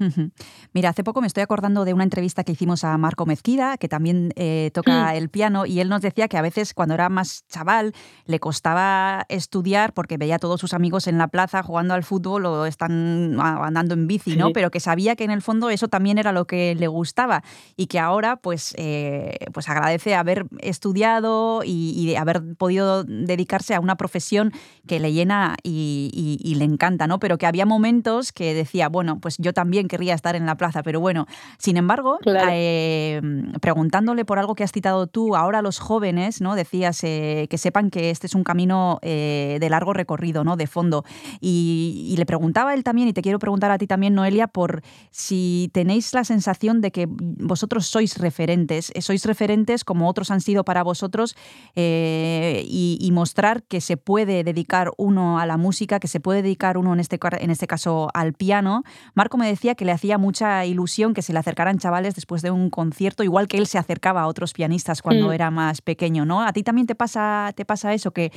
Mira, 0.73 0.91
hace 0.91 1.03
poco 1.05 1.21
me 1.21 1.27
estoy 1.27 1.43
acordando 1.43 1.85
de 1.85 1.95
una 1.95 2.05
entrevista 2.05 2.45
que 2.45 2.53
hicimos 2.53 2.85
a 2.85 2.97
Marco 2.99 3.25
Mezquida, 3.25 3.77
que 3.79 3.89
también 3.89 4.33
eh, 4.37 4.71
toca 4.75 5.13
Mm. 5.13 5.17
el 5.17 5.29
piano, 5.31 5.65
y 5.67 5.81
él 5.81 5.89
nos 5.89 6.03
decía 6.03 6.29
que 6.29 6.37
a 6.37 6.43
veces 6.43 6.75
cuando 6.75 6.95
era 6.95 7.09
más 7.09 7.47
chaval 7.49 7.93
le 8.27 8.39
costaba 8.41 9.25
estudiar 9.29 9.95
porque 9.95 10.19
veía 10.19 10.37
a 10.37 10.39
todos 10.39 10.61
sus 10.61 10.75
amigos 10.75 11.07
en 11.07 11.19
la 11.19 11.29
plaza 11.29 11.63
jugando 11.63 11.95
al 11.95 12.03
fútbol 12.05 12.45
o 12.47 12.67
están 12.67 13.39
a- 13.41 13.67
andando 13.67 13.95
en 13.95 14.07
bici, 14.07 14.37
¿no? 14.37 14.49
Sí. 14.49 14.53
Pero 14.53 14.71
que 14.71 14.81
sabía 14.81 15.17
que 15.17 15.25
en 15.25 15.31
el 15.31 15.41
fondo 15.43 15.71
eso 15.71 15.89
también 15.89 16.19
era 16.19 16.33
lo 16.33 16.47
que 16.47 16.75
le 16.75 16.89
gustaba 16.89 17.43
y 17.77 17.87
que 17.87 17.99
ahora 17.99 18.37
pues, 18.37 18.75
eh, 18.77 19.39
pues 19.55 19.69
agradece 19.69 20.15
haber 20.15 20.47
estudiado 20.59 21.63
y, 21.65 21.95
y 21.97 22.17
haber 22.17 22.43
podido 22.57 23.05
dedicarse 23.05 23.75
a 23.75 23.81
una 23.81 23.97
profesión 23.97 24.53
que 24.87 24.99
le 25.01 25.13
llena 25.13 25.57
y, 25.63 26.11
y- 26.13 26.39
y 26.51 26.55
le 26.57 26.65
encanta, 26.73 27.07
¿no? 27.07 27.19
Pero 27.19 27.39
que 27.39 27.47
había 27.47 27.67
momentos 27.67 28.33
que 28.33 28.55
decía, 28.55 28.89
bueno, 28.89 29.19
pues 29.21 29.37
yo 29.39 29.53
también 29.53 29.89
querría 29.89 30.15
estar 30.15 30.35
en 30.37 30.47
la 30.47 30.57
plaza, 30.57 30.83
pero 30.83 31.01
bueno, 31.01 31.27
sin 31.59 31.77
embargo, 31.77 32.19
Claro. 32.23 32.51
eh, 32.53 33.21
preguntándole 33.61 34.25
por 34.25 34.39
algo 34.39 34.55
que 34.55 34.65
has 34.65 34.73
citado 34.73 35.07
tú, 35.07 35.37
ahora 35.37 35.59
a 35.59 35.63
los 35.63 35.79
jóvenes, 35.79 36.41
¿no? 36.41 36.55
Decías 36.55 37.03
eh, 37.05 37.47
que 37.51 37.59
sepan 37.59 37.91
que 37.91 38.11
este 38.11 38.27
es 38.27 38.35
un 38.35 38.45
camino 38.45 38.99
eh, 39.03 39.59
de 39.61 39.69
largo 39.71 39.93
recorrido, 39.93 40.45
¿no? 40.45 40.57
De 40.57 40.67
fondo. 40.67 41.05
Y, 41.41 42.09
y 42.09 42.17
le 42.17 42.27
preguntaba 42.27 42.71
a 42.71 42.75
él 42.75 42.83
también, 42.85 43.09
y 43.09 43.13
te 43.13 43.23
quiero 43.23 43.39
preguntar 43.39 43.71
a 43.71 43.79
ti 43.79 43.87
también, 43.87 44.15
Noelia, 44.15 44.49
por 44.49 44.83
si 45.11 45.71
tenéis 45.73 46.13
la 46.15 46.25
sensación 46.25 46.81
de 46.81 46.91
que 46.91 47.07
vosotros 47.09 47.87
sois 47.87 48.19
referentes, 48.19 48.93
sois 49.01 49.25
referentes 49.25 49.85
como 49.85 50.09
otros 50.09 50.31
han 50.31 50.41
sido 50.41 50.65
para 50.65 50.83
vosotros, 50.83 51.37
y, 51.75 52.99
y 53.01 53.11
mostrar 53.13 53.63
que 53.65 53.81
se 53.81 53.97
puede 53.97 54.45
dedicar 54.45 54.91
uno 54.97 55.39
a 55.39 55.47
la 55.47 55.57
música, 55.57 56.01
que 56.01 56.09
se 56.09 56.21
puede 56.21 56.43
dedicar 56.43 56.62
uno 56.77 56.93
en 56.93 57.01
este, 57.01 57.19
en 57.41 57.51
este 57.51 57.67
caso 57.67 58.09
al 58.15 58.33
piano. 58.33 58.83
Marco 59.15 59.37
me 59.37 59.47
decía 59.47 59.75
que 59.75 59.85
le 59.85 59.93
hacía 59.93 60.19
mucha 60.19 60.65
ilusión 60.65 61.15
que 61.15 61.23
se 61.23 61.33
le 61.33 61.39
acercaran 61.39 61.79
chavales 61.79 62.15
después 62.15 62.43
de 62.43 62.51
un 62.51 62.71
concierto, 62.71 63.23
igual 63.23 63.49
que 63.49 63.59
él 63.59 63.67
se 63.67 63.79
acercaba 63.79 64.23
a 64.23 64.27
otros 64.27 64.53
pianistas 64.53 65.03
cuando 65.03 65.29
Mm. 65.29 65.33
era 65.33 65.51
más 65.51 65.83
pequeño, 65.83 66.25
¿no? 66.25 66.43
A 66.43 66.53
ti 66.53 66.63
también 66.63 66.87
te 66.87 66.95
pasa, 66.95 67.53
te 67.55 67.65
pasa 67.65 67.93
eso, 67.93 68.13
que 68.13 68.33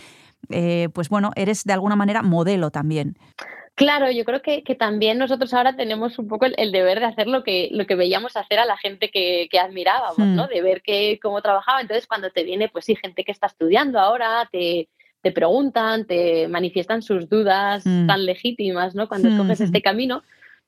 eh, 0.50 0.90
pues 0.94 1.10
bueno, 1.10 1.32
eres 1.36 1.64
de 1.64 1.74
alguna 1.74 1.96
manera 1.96 2.22
modelo 2.22 2.70
también. 2.72 3.16
Claro, 3.76 4.10
yo 4.10 4.24
creo 4.24 4.42
que, 4.42 4.64
que 4.64 4.74
también 4.74 5.18
nosotros 5.18 5.54
ahora 5.54 5.76
tenemos 5.76 6.18
un 6.18 6.30
poco 6.30 6.46
el, 6.46 6.56
el 6.58 6.72
deber 6.72 7.02
de 7.02 7.08
hacer 7.08 7.28
lo 7.28 7.44
que, 7.44 7.68
lo 7.72 7.86
que 7.86 7.96
veíamos 7.96 8.38
hacer 8.38 8.58
a 8.58 8.66
la 8.66 8.78
gente 8.78 9.10
que, 9.10 9.50
que 9.52 9.60
admirábamos. 9.60 10.18
¿no? 10.18 10.48
De 10.48 10.62
ver 10.62 10.82
que, 10.82 11.20
cómo 11.22 11.42
trabajaba. 11.42 11.82
Entonces, 11.82 12.08
cuando 12.08 12.30
te 12.30 12.44
viene, 12.44 12.70
pues 12.70 12.86
sí, 12.86 12.96
gente 12.96 13.26
que 13.26 13.34
está 13.34 13.48
estudiando 13.48 14.00
ahora, 14.00 14.48
te, 14.50 14.88
te 15.26 15.32
preguntan, 15.32 16.06
te 16.06 16.48
manifiestan 16.48 17.02
sus 17.02 17.28
dudas 17.28 17.84
Hmm. 17.84 18.06
tan 18.06 18.28
legítimas, 18.28 18.94
¿no? 18.94 19.08
Cuando 19.08 19.28
Hmm. 19.30 19.32
escoges 19.32 19.60
este 19.62 19.82
camino. 19.82 20.22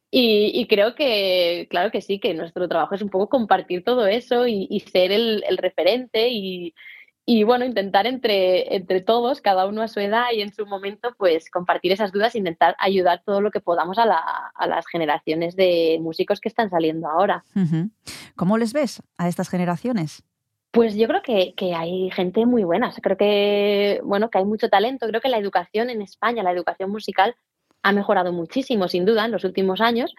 Y, 0.10 0.52
y 0.60 0.66
creo 0.66 0.96
que, 0.96 1.68
claro 1.70 1.92
que 1.92 2.02
sí, 2.02 2.18
que 2.20 2.34
nuestro 2.34 2.68
trabajo 2.68 2.96
es 2.96 3.04
un 3.04 3.10
poco 3.10 3.30
compartir 3.30 3.84
todo 3.84 4.08
eso 4.08 4.48
y, 4.48 4.66
y 4.72 4.80
ser 4.80 5.12
el, 5.12 5.44
el 5.48 5.58
referente 5.58 6.30
y, 6.30 6.74
y 7.24 7.44
bueno, 7.44 7.66
intentar 7.66 8.08
entre, 8.08 8.74
entre 8.76 9.02
todos, 9.02 9.42
cada 9.42 9.68
uno 9.68 9.84
a 9.84 9.88
su 9.90 10.00
edad 10.00 10.26
y 10.34 10.42
en 10.42 10.52
su 10.52 10.66
momento, 10.66 11.14
pues 11.20 11.52
compartir 11.52 11.92
esas 11.92 12.12
dudas 12.12 12.34
e 12.34 12.40
intentar 12.40 12.76
ayudar 12.80 13.22
todo 13.24 13.42
lo 13.42 13.52
que 13.52 13.60
podamos 13.60 14.00
a, 14.00 14.06
la, 14.08 14.18
a 14.56 14.66
las 14.68 14.88
generaciones 14.88 15.56
de 15.56 16.00
músicos 16.02 16.40
que 16.40 16.50
están 16.50 16.72
saliendo 16.72 17.08
ahora. 17.08 17.44
¿Cómo 18.36 18.58
les 18.58 18.74
ves 18.74 19.04
a 19.20 19.28
estas 19.28 19.50
generaciones? 19.50 20.24
Pues 20.78 20.96
yo 20.96 21.08
creo 21.08 21.24
que, 21.24 21.56
que 21.56 21.74
hay 21.74 22.12
gente 22.12 22.46
muy 22.46 22.64
buena. 22.64 22.94
Creo 23.02 23.18
que, 23.18 24.00
bueno, 24.04 24.30
que 24.30 24.38
hay 24.38 24.46
mucho 24.46 24.70
talento. 24.70 25.08
Creo 25.08 25.22
que 25.22 25.28
la 25.28 25.40
educación 25.40 25.90
en 25.90 26.04
España, 26.04 26.44
la 26.44 26.52
educación 26.52 26.92
musical, 26.92 27.36
ha 27.82 27.92
mejorado 27.92 28.32
muchísimo, 28.32 28.88
sin 28.88 29.04
duda, 29.04 29.26
en 29.26 29.32
los 29.32 29.44
últimos 29.44 29.82
años. 29.82 30.14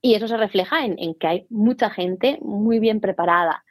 Y 0.00 0.14
eso 0.14 0.28
se 0.28 0.36
refleja 0.36 0.84
en, 0.84 0.94
en 1.00 1.16
que 1.16 1.26
hay 1.26 1.46
mucha 1.50 1.90
gente 1.90 2.38
muy 2.40 2.78
bien 2.78 3.00
preparada. 3.00 3.64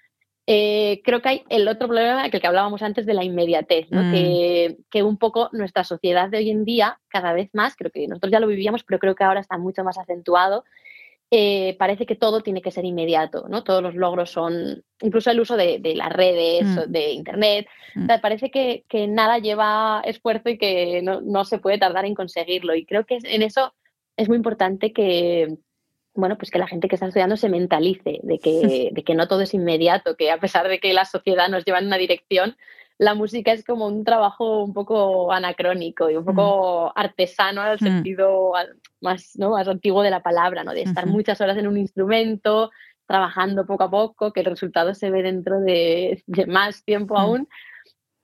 Eh, 0.45 1.01
creo 1.05 1.21
que 1.21 1.29
hay 1.29 1.43
el 1.47 1.67
otro 1.69 1.88
problema 1.88 2.29
que 2.29 2.38
el 2.38 2.41
que 2.41 2.47
hablábamos 2.47 2.83
antes 2.83 3.05
de 3.05 3.13
la 3.13 3.23
inmediatez, 3.23 3.88
¿no? 3.89 4.03
Mm. 4.03 4.11
que, 4.11 4.77
que 4.91 5.03
un 5.03 5.17
poco 5.17 5.49
nuestra 5.53 5.86
sociedad 5.86 6.29
de 6.29 6.39
hoy 6.39 6.51
en 6.51 6.65
día, 6.65 6.99
cada 7.07 7.31
vez 7.31 7.49
más, 7.53 7.77
creo 7.77 7.91
que 7.91 8.07
nosotros 8.07 8.31
ya 8.31 8.41
lo 8.41 8.47
vivíamos, 8.47 8.83
pero 8.83 8.99
creo 8.99 9.15
que 9.15 9.23
ahora 9.23 9.39
está 9.39 9.57
mucho 9.57 9.86
más 9.86 9.97
acentuado, 9.97 10.65
eh, 11.32 11.76
parece 11.80 12.05
que 12.05 12.15
todo 12.15 12.41
tiene 12.41 12.61
que 12.61 12.71
ser 12.71 12.86
inmediato, 12.86 13.45
¿no? 13.49 13.63
Todos 13.63 13.82
los 13.82 13.95
logros 13.95 14.30
son, 14.30 14.84
incluso 15.01 15.32
el 15.32 15.39
uso 15.39 15.57
de, 15.57 15.80
de 15.80 15.95
las 15.95 16.09
redes, 16.13 16.63
Mm. 16.65 16.91
de 16.91 17.11
internet, 17.11 17.67
Mm. 17.95 18.03
o 18.03 18.05
sea, 18.07 18.21
parece 18.21 18.51
que, 18.51 18.84
que 18.88 19.07
nada 19.07 19.39
lleva 19.39 20.01
esfuerzo 20.05 20.49
y 20.49 20.57
que 20.57 21.01
no, 21.01 21.21
no 21.21 21.43
se 21.45 21.57
puede 21.57 21.78
tardar 21.80 22.05
en 22.05 22.13
conseguirlo. 22.15 22.76
Y 22.76 22.86
creo 22.86 23.05
que 23.05 23.17
en 23.23 23.41
eso 23.41 23.73
es 24.17 24.28
muy 24.30 24.38
importante 24.38 24.93
que, 24.93 25.57
bueno, 26.13 26.38
pues 26.38 26.51
que 26.51 26.59
la 26.59 26.67
gente 26.67 26.88
que 26.88 26.95
está 26.95 27.07
estudiando 27.07 27.38
se 27.38 27.49
mentalice 27.49 28.19
de 28.23 28.39
que, 28.39 28.51
de 28.93 29.03
que 29.03 29.15
no 29.15 29.28
todo 29.28 29.41
es 29.41 29.53
inmediato, 29.53 30.15
que 30.15 30.32
a 30.32 30.39
pesar 30.39 30.67
de 30.69 30.80
que 30.80 30.93
la 30.93 31.05
sociedad 31.05 31.49
nos 31.49 31.65
lleva 31.65 31.80
en 31.80 31.88
una 31.88 31.97
dirección, 31.97 32.55
la 32.97 33.13
música 33.13 33.51
es 33.51 33.65
como 33.65 33.88
un 33.88 34.05
trabajo 34.05 34.63
un 34.63 34.73
poco 34.73 35.32
anacrónico 35.34 36.09
y 36.09 36.15
un 36.15 36.23
poco 36.23 36.93
artesano 36.95 37.61
al 37.61 37.76
Mm. 37.76 37.80
sentido 37.84 38.55
al- 38.55 38.78
más, 39.05 39.31
¿no? 39.35 39.51
más 39.51 39.67
antiguo 39.69 40.03
de 40.03 40.11
la 40.11 40.21
palabra, 40.21 40.65
¿no? 40.65 40.73
de 40.73 40.81
estar 40.81 41.05
muchas 41.07 41.39
horas 41.39 41.57
en 41.57 41.67
un 41.67 41.77
instrumento, 41.77 42.71
trabajando 43.07 43.65
poco 43.65 43.83
a 43.85 43.89
poco, 43.89 44.33
que 44.33 44.41
el 44.41 44.47
resultado 44.47 44.93
se 44.93 45.09
ve 45.11 45.23
dentro 45.23 45.61
de, 45.61 46.21
de 46.27 46.45
más 46.47 46.83
tiempo 46.83 47.13
Mm. 47.13 47.17
aún. 47.17 47.47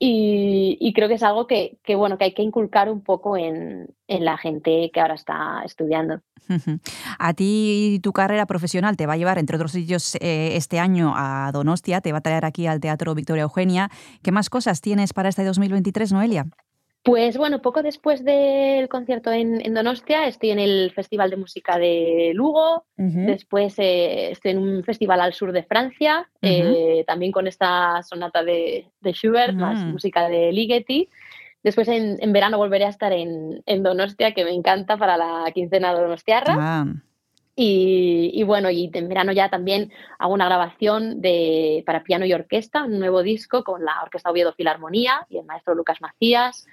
Y, 0.03 0.77
y 0.81 0.93
creo 0.93 1.07
que 1.07 1.13
es 1.13 1.21
algo 1.21 1.45
que, 1.45 1.77
que, 1.83 1.93
bueno, 1.95 2.17
que 2.17 2.23
hay 2.23 2.33
que 2.33 2.41
inculcar 2.41 2.89
un 2.89 3.03
poco 3.03 3.37
en, 3.37 3.87
en 4.07 4.25
la 4.25 4.35
gente 4.35 4.89
que 4.91 4.99
ahora 4.99 5.13
está 5.13 5.61
estudiando. 5.63 6.21
A 7.19 7.33
ti 7.35 7.99
tu 8.01 8.11
carrera 8.11 8.47
profesional 8.47 8.97
te 8.97 9.05
va 9.05 9.13
a 9.13 9.17
llevar, 9.17 9.37
entre 9.37 9.57
otros 9.57 9.73
sitios, 9.73 10.15
eh, 10.15 10.55
este 10.55 10.79
año 10.79 11.13
a 11.15 11.51
Donostia, 11.53 12.01
te 12.01 12.11
va 12.11 12.17
a 12.17 12.21
traer 12.21 12.45
aquí 12.45 12.65
al 12.65 12.79
Teatro 12.79 13.13
Victoria 13.13 13.43
Eugenia. 13.43 13.91
¿Qué 14.23 14.31
más 14.31 14.49
cosas 14.49 14.81
tienes 14.81 15.13
para 15.13 15.29
este 15.29 15.43
2023, 15.43 16.11
Noelia? 16.13 16.47
Pues 17.03 17.35
bueno, 17.35 17.63
poco 17.63 17.81
después 17.81 18.23
del 18.23 18.87
concierto 18.87 19.31
en, 19.31 19.59
en 19.65 19.73
Donostia 19.73 20.27
estoy 20.27 20.51
en 20.51 20.59
el 20.59 20.91
Festival 20.93 21.31
de 21.31 21.37
Música 21.37 21.79
de 21.79 22.31
Lugo, 22.35 22.85
después 23.25 23.73
eh, 23.79 24.29
estoy 24.31 24.51
en 24.51 24.59
un 24.59 24.83
festival 24.83 25.19
al 25.19 25.33
sur 25.33 25.51
de 25.51 25.63
Francia, 25.63 26.29
eh, 26.67 27.03
también 27.07 27.31
con 27.31 27.47
esta 27.47 28.03
sonata 28.03 28.43
de, 28.43 28.85
de 28.99 29.11
Schubert, 29.13 29.55
más 29.55 29.83
Mm. 29.83 29.91
música 29.91 30.29
de 30.29 30.51
Ligeti. 30.51 31.09
Después 31.63 31.87
en, 31.87 32.17
en 32.19 32.33
verano 32.33 32.57
volveré 32.57 32.85
a 32.85 32.89
estar 32.89 33.11
en, 33.13 33.63
en 33.65 33.83
Donostia, 33.83 34.33
que 34.33 34.43
me 34.43 34.51
encanta 34.51 34.95
para 34.97 35.17
la 35.17 35.51
quincena 35.53 35.93
de 35.95 36.01
Donostiarra. 36.01 36.55
Y, 37.55 38.31
y 38.33 38.43
bueno, 38.43 38.69
y 38.69 38.89
en 38.93 39.09
verano 39.09 39.33
ya 39.33 39.49
también 39.49 39.91
hago 40.19 40.33
una 40.33 40.45
grabación 40.45 41.21
de, 41.21 41.83
para 41.85 42.03
piano 42.03 42.25
y 42.25 42.33
orquesta, 42.33 42.83
un 42.83 42.99
nuevo 42.99 43.23
disco 43.23 43.63
con 43.63 43.83
la 43.83 44.01
Orquesta 44.03 44.31
Oviedo 44.31 44.53
Filarmonía 44.53 45.25
y 45.29 45.37
el 45.37 45.45
maestro 45.45 45.75
Lucas 45.75 45.99
Macías. 46.01 46.67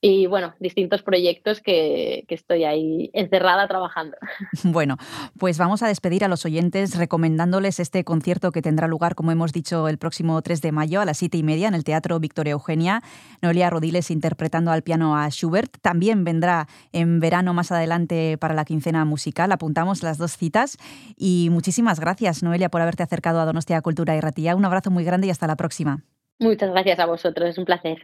Y 0.00 0.26
bueno, 0.26 0.54
distintos 0.60 1.02
proyectos 1.02 1.60
que, 1.60 2.24
que 2.28 2.34
estoy 2.34 2.64
ahí 2.64 3.10
encerrada 3.12 3.66
trabajando. 3.68 4.16
Bueno, 4.62 4.96
pues 5.38 5.58
vamos 5.58 5.82
a 5.82 5.88
despedir 5.88 6.24
a 6.24 6.28
los 6.28 6.44
oyentes 6.44 6.96
recomendándoles 6.96 7.80
este 7.80 8.04
concierto 8.04 8.52
que 8.52 8.62
tendrá 8.62 8.86
lugar, 8.86 9.14
como 9.14 9.32
hemos 9.32 9.52
dicho, 9.52 9.88
el 9.88 9.98
próximo 9.98 10.40
3 10.42 10.60
de 10.60 10.72
mayo 10.72 11.00
a 11.00 11.04
las 11.04 11.18
7 11.18 11.38
y 11.38 11.42
media 11.42 11.68
en 11.68 11.74
el 11.74 11.82
Teatro 11.82 12.20
Victoria 12.20 12.52
Eugenia. 12.52 13.02
Noelia 13.42 13.70
Rodiles 13.70 14.10
interpretando 14.10 14.70
al 14.70 14.82
piano 14.82 15.16
a 15.16 15.28
Schubert. 15.30 15.78
También 15.80 16.24
vendrá 16.24 16.68
en 16.92 17.20
verano 17.20 17.54
más 17.54 17.72
adelante 17.72 18.38
para 18.38 18.54
la 18.54 18.64
quincena 18.64 19.04
musical. 19.04 19.50
Apuntamos 19.52 20.02
las 20.02 20.18
dos 20.20 20.36
citas. 20.36 20.76
Y 21.16 21.48
muchísimas 21.50 21.98
gracias, 21.98 22.44
Noelia, 22.44 22.68
por 22.68 22.80
haberte 22.80 23.02
acercado 23.02 23.40
a 23.40 23.44
Donostia 23.44 23.80
Cultura 23.82 24.14
y 24.16 24.20
Ratía. 24.20 24.54
Un 24.54 24.64
abrazo 24.64 24.92
muy 24.92 25.04
grande 25.04 25.26
y 25.26 25.30
hasta 25.30 25.48
la 25.48 25.56
próxima. 25.56 26.04
Muchas 26.38 26.70
gracias 26.70 26.98
a 27.00 27.06
vosotros, 27.06 27.48
es 27.48 27.58
un 27.58 27.64
placer. 27.64 27.98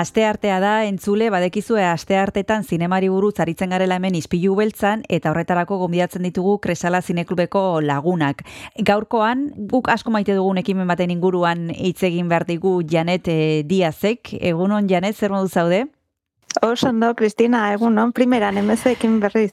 Aste 0.00 0.22
artea 0.24 0.60
da, 0.62 0.86
entzule, 0.88 1.26
badekizue 1.28 1.82
aste 1.84 2.16
artetan 2.16 2.62
zinemari 2.64 3.10
buruz 3.12 3.34
aritzen 3.42 3.74
garela 3.74 3.98
hemen 3.98 4.14
izpilu 4.16 4.54
beltzan, 4.56 5.02
eta 5.12 5.28
horretarako 5.34 5.76
gombidatzen 5.82 6.24
ditugu 6.24 6.54
Kresala 6.64 7.02
Zineklubeko 7.02 7.82
lagunak. 7.84 8.40
Gaurkoan, 8.90 9.44
guk 9.74 9.92
asko 9.92 10.14
maite 10.14 10.38
dugun 10.38 10.62
ekimen 10.62 10.88
baten 10.88 11.12
inguruan 11.12 11.68
hitz 11.74 11.98
egin 12.08 12.32
behar 12.32 12.48
digu 12.48 12.78
Janet 12.88 13.28
e, 13.28 13.38
Diazek. 13.68 14.32
Egunon, 14.40 14.88
Janet, 14.88 15.20
zer 15.20 15.36
modu 15.36 15.52
zaude? 15.52 15.84
Oso 16.64 16.88
ondo, 16.88 17.12
Kristina, 17.14 17.66
egunon, 17.74 18.16
primeran, 18.16 18.56
emezekin 18.64 19.20
berriz. 19.20 19.50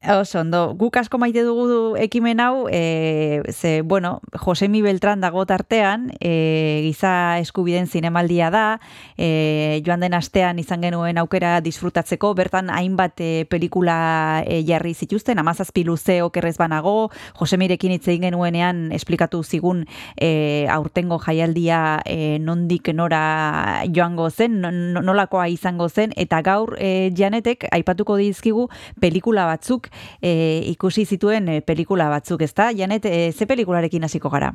Oso, 0.00 0.38
ondo, 0.38 0.76
guk 0.78 0.94
asko 0.96 1.18
maite 1.18 1.42
dugu 1.42 1.96
ekimen 1.98 2.38
hau, 2.38 2.68
e, 2.70 3.42
ze, 3.50 3.82
bueno, 3.82 4.20
Josemi 4.30 4.80
Beltran 4.80 5.20
dago 5.20 5.42
tartean, 5.44 6.12
e, 6.20 6.84
giza 6.84 7.40
eskubiden 7.42 7.88
zinemaldia 7.88 8.52
da, 8.54 8.78
e, 9.18 9.82
joan 9.84 9.98
den 9.98 10.14
astean 10.14 10.60
izan 10.62 10.86
genuen 10.86 11.18
aukera 11.18 11.56
disfrutatzeko, 11.60 12.30
bertan 12.38 12.70
hainbat 12.70 13.18
e, 13.18 13.44
pelikula 13.50 14.44
e, 14.46 14.60
jarri 14.62 14.94
zituzten, 14.94 15.40
amazazpi 15.42 15.82
luze 15.82 16.20
okerrez 16.22 16.54
banago, 16.62 17.10
Josemirekin 17.34 17.96
hitz 17.96 18.06
egin 18.06 18.28
genuenean 18.30 18.92
esplikatu 18.94 19.42
zigun 19.42 19.82
e, 20.14 20.68
aurtengo 20.70 21.18
jaialdia 21.18 22.04
e, 22.06 22.38
nondik 22.38 22.94
nora 22.94 23.82
joango 23.90 24.30
zen, 24.30 24.62
nolakoa 24.62 25.48
izango 25.50 25.90
zen, 25.90 26.14
eta 26.14 26.40
gaur 26.46 26.76
e, 26.78 27.10
janetek 27.18 27.66
aipatuko 27.74 28.16
dizkigu 28.22 28.70
pelikula 29.02 29.50
batzuk 29.50 29.87
e, 30.22 30.62
ikusi 30.72 31.04
zituen 31.06 31.48
e, 31.48 31.60
pelikula 31.60 32.08
batzuk, 32.08 32.42
ezta? 32.42 32.70
Janet, 32.72 33.06
e, 33.06 33.32
ze 33.32 33.46
pelikularekin 33.46 34.04
hasiko 34.04 34.30
gara? 34.30 34.54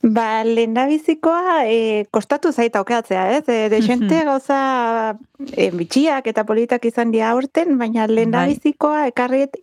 Ba, 0.00 0.42
lehen 0.44 0.74
bizikoa 0.74 1.66
e, 1.68 2.06
kostatu 2.10 2.52
zaita 2.52 2.80
okatzea, 2.80 3.24
ez? 3.36 3.44
E, 3.48 3.68
de 3.68 3.80
xente 3.84 4.22
gauza 4.24 5.16
e, 5.52 5.70
bitxiak 5.76 6.26
eta 6.26 6.44
politak 6.48 6.86
izan 6.88 7.10
dia 7.12 7.30
aurten, 7.30 7.76
baina 7.78 8.06
bai. 8.08 8.46
bizikoa 8.54 9.06
ekarriet 9.08 9.58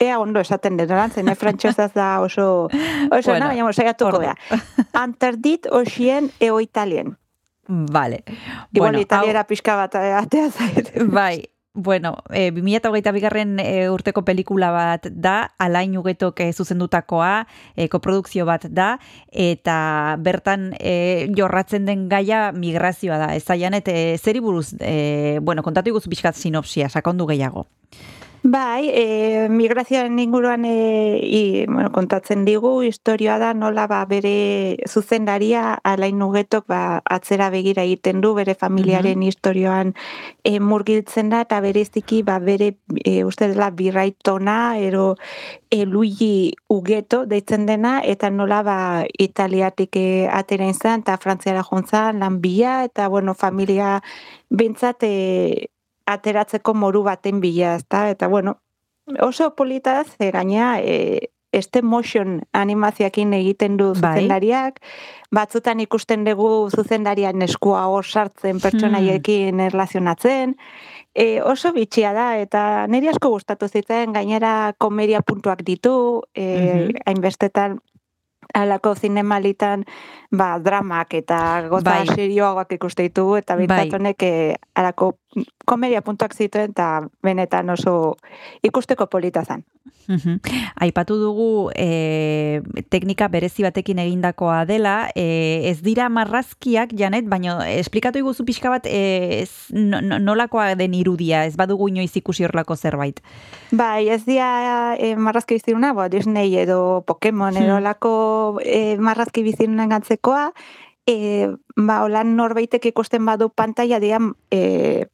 ea 0.00 0.18
ondo 0.18 0.40
esaten 0.40 0.80
erantzen, 0.80 1.28
eh? 1.28 1.34
frantxezaz 1.34 1.92
da 1.92 2.20
oso, 2.20 2.68
oso 3.10 3.30
bueno, 3.30 3.46
na, 3.46 3.52
baina 3.52 3.72
saiatuko 3.72 4.18
bea. 4.18 4.34
Anterdit 4.92 5.68
osien 5.70 6.30
eo 6.40 6.60
italien. 6.60 7.16
Vale. 7.68 8.22
Igual 8.72 8.92
bueno, 8.92 9.00
italiera 9.00 9.40
au... 9.40 9.46
pixka 9.46 9.76
bat 9.76 9.94
atea 9.94 10.50
zait. 10.50 10.92
Bai, 11.12 11.44
Bueno, 11.78 12.16
e, 12.32 12.50
2008 12.52 13.12
bigarren 13.12 13.58
e, 13.60 13.90
urteko 13.92 14.22
pelikula 14.24 14.70
bat 14.72 15.10
da, 15.12 15.52
alain 15.60 15.92
ugetok 16.00 16.40
e, 16.40 16.46
zuzendutakoa, 16.56 17.44
e, 17.76 17.90
koprodukzio 17.92 18.46
bat 18.48 18.64
da, 18.72 18.94
eta 19.28 20.16
bertan 20.16 20.70
e, 20.80 21.28
jorratzen 21.36 21.84
den 21.84 22.08
gaia 22.08 22.48
migrazioa 22.56 23.20
da. 23.20 23.28
Ez 23.36 23.44
zaian, 23.44 23.76
eta 23.76 23.92
e, 23.92 24.16
zeri 24.16 24.40
buruz, 24.40 24.70
e, 24.80 25.36
bueno, 25.44 25.60
kontatu 25.60 25.92
iguz 25.92 26.06
bizkat 26.08 26.40
sinopsia, 26.40 26.88
sakondu 26.88 27.28
gehiago. 27.28 27.66
Bai, 28.48 28.90
e, 28.94 29.48
migrazioaren 29.50 30.20
inguruan 30.22 30.64
e, 30.64 31.18
i, 31.18 31.66
bueno, 31.66 31.88
kontatzen 31.90 32.44
digu, 32.46 32.84
historioa 32.86 33.40
da 33.42 33.48
nola 33.58 33.88
ba, 33.90 34.04
bere 34.06 34.76
zuzendaria 34.86 35.80
alain 35.82 36.20
nugetok 36.20 36.68
ba, 36.70 37.00
atzera 37.16 37.48
begira 37.50 37.82
egiten 37.82 38.20
du, 38.22 38.36
bere 38.38 38.54
familiaren 38.54 39.18
mm 39.18 39.26
historioan 39.26 39.92
e, 40.44 40.60
murgiltzen 40.60 41.34
da, 41.34 41.42
eta 41.42 41.58
bereziki 41.64 42.22
ba, 42.22 42.38
bere 42.38 42.76
e, 43.02 43.24
uste 43.26 43.50
dela 43.50 43.72
birraitona, 43.74 44.78
ero 44.78 45.16
e, 45.68 45.82
Luigi 45.84 46.54
Ugeto 46.70 47.24
deitzen 47.26 47.66
dena, 47.66 47.98
eta 48.04 48.30
nola 48.30 48.62
ba, 48.62 48.80
italiatik 49.18 49.98
e, 49.98 50.08
atera 50.30 50.70
izan, 50.70 51.02
eta 51.02 51.18
frantziara 51.18 51.66
jontzan, 51.66 52.22
lan 52.22 52.38
bila, 52.44 52.84
eta 52.86 53.08
bueno, 53.08 53.34
familia 53.34 53.96
bintzat 54.50 55.02
e, 55.02 55.16
ateratzeko 56.06 56.74
moru 56.74 57.02
baten 57.06 57.40
bila, 57.40 57.74
ezta? 57.76 58.08
Eta 58.10 58.28
bueno, 58.28 58.60
oso 59.20 59.54
polita 59.54 60.04
ze 60.04 60.30
gaina 60.30 60.80
e, 60.80 61.30
este 61.52 61.82
motion 61.82 62.42
animazioekin 62.52 63.32
egiten 63.32 63.76
du 63.76 63.92
bai. 63.94 64.14
zuzendariak, 64.14 64.80
batzutan 65.30 65.80
ikusten 65.80 66.24
dugu 66.24 66.68
zuzendarian 66.70 67.42
eskua 67.42 67.86
hor 67.86 68.04
sartzen 68.04 68.60
pertsonaiekin 68.60 69.54
hmm. 69.54 69.66
erlazionatzen, 69.70 70.56
e, 71.14 71.40
oso 71.42 71.72
bitxia 71.72 72.12
da, 72.12 72.28
eta 72.36 72.86
niri 72.92 73.08
asko 73.08 73.30
gustatu 73.32 73.68
zitzen, 73.68 74.12
gainera 74.12 74.74
komedia 74.78 75.22
puntuak 75.22 75.64
ditu, 75.66 76.22
e, 76.34 76.46
mm 76.46 77.04
hainbestetan 77.06 77.78
alako 78.54 78.94
zinemalitan 78.94 79.84
ba, 80.30 80.56
dramak 80.62 81.14
eta 81.14 81.38
gota 81.70 81.98
bai. 81.98 82.06
serioagoak 82.14 82.72
ikuste 82.78 83.06
ditugu 83.08 83.36
eta 83.40 83.56
bintzat 83.58 83.90
bai. 83.90 83.98
honek 83.98 84.22
eh, 84.22 84.54
alako 84.74 85.12
komedia 85.64 86.02
puntuak 86.02 86.34
zituen 86.34 86.70
eta 86.70 87.08
benetan 87.22 87.70
oso 87.70 88.16
ikusteko 88.62 89.06
polita 89.06 89.44
zen. 89.44 89.64
Aipatu 90.76 91.16
dugu 91.18 91.70
e, 91.74 92.62
teknika 92.90 93.28
berezi 93.28 93.64
batekin 93.66 93.98
egindakoa 94.02 94.64
dela, 94.66 95.10
e, 95.18 95.66
ez 95.70 95.80
dira 95.82 96.08
marrazkiak, 96.12 96.94
Janet, 96.98 97.26
baina 97.30 97.58
esplikatu 97.70 98.22
iguzu 98.22 98.46
pixka 98.46 98.70
bat 98.70 98.86
e, 98.86 99.46
nolakoa 99.72 100.74
den 100.78 100.94
irudia, 100.94 101.44
ez 101.46 101.56
badugu 101.58 101.90
inoiz 101.90 102.12
ikusi 102.16 102.46
horlako 102.46 102.76
zerbait. 102.76 103.20
Bai, 103.72 104.08
ez 104.14 104.22
dira 104.26 104.94
e, 104.98 105.14
marrazki 105.16 105.58
biziruna, 105.58 105.92
bo, 105.96 106.08
Disney 106.12 106.54
edo 106.62 107.02
Pokemon 107.06 107.58
edo 107.58 107.76
hmm. 107.76 107.86
lako 107.86 108.14
e, 108.62 108.96
marrazki 109.02 109.42
bizirunan 109.46 109.90
gantzekoa, 109.90 110.50
e, 111.06 111.50
ba, 111.76 112.02
holan 112.04 112.36
norbaitek 112.38 112.90
ikusten 112.92 113.26
badu 113.26 113.50
pantalla 113.50 114.00
dian 114.02 114.34
e, 114.50 115.06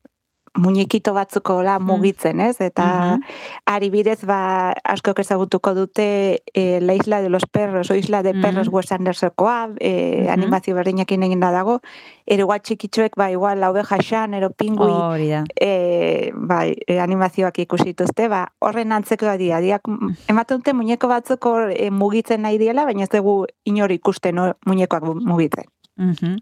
muñekito 0.55 1.15
batzuko 1.15 1.63
mm. 1.63 1.83
mugitzen, 1.85 2.41
ez? 2.41 2.61
Eta 2.61 2.85
mm 2.85 3.21
-hmm. 3.21 3.21
ari 3.67 3.91
bidez, 3.91 4.25
ba, 4.25 4.75
asko 4.85 5.15
ezagutuko 5.17 5.75
dute 5.75 6.43
e, 6.55 6.81
La 6.81 6.95
Isla 6.95 7.23
de 7.23 7.29
los 7.29 7.47
Perros 7.47 7.91
o 7.91 7.95
Isla 7.95 8.23
de 8.23 8.35
Perros 8.35 8.69
mm 8.69 8.73
-hmm. 8.73 8.77
Wes 8.77 8.93
Andersokoa, 8.93 9.71
e, 9.81 10.29
animazio 10.29 10.75
berdinekin 10.75 11.23
egin 11.23 11.41
da 11.41 11.51
dago, 11.51 11.81
ero 12.27 12.47
guat 12.47 12.63
txikitzuek, 12.63 13.17
ba, 13.17 13.31
igual, 13.31 13.61
la 13.61 13.71
oveja 13.71 13.97
xan, 13.99 14.35
ero 14.35 14.51
pingui, 14.51 14.93
oh, 14.93 15.17
e, 15.17 16.33
ba, 16.35 16.67
e, 16.67 17.01
animazioak 17.01 17.59
ikusituzte, 17.59 18.29
ba, 18.29 18.53
horren 18.59 18.93
antzeko 18.93 19.27
da 19.27 19.37
dia, 19.37 19.61
diak, 19.61 19.83
ematen 20.29 20.59
dute 20.59 20.73
muñeko 20.73 21.09
batzuko 21.09 21.69
e, 21.71 21.91
mugitzen 21.91 22.43
nahi 22.43 22.59
diela, 22.59 22.85
baina 22.85 23.05
ez 23.05 23.11
dugu 23.11 23.47
inor 23.65 23.93
ikusten 23.93 24.35
no, 24.35 24.53
muñekoak 24.67 25.03
mugitzen. 25.03 25.65
Uhum. 25.99 26.39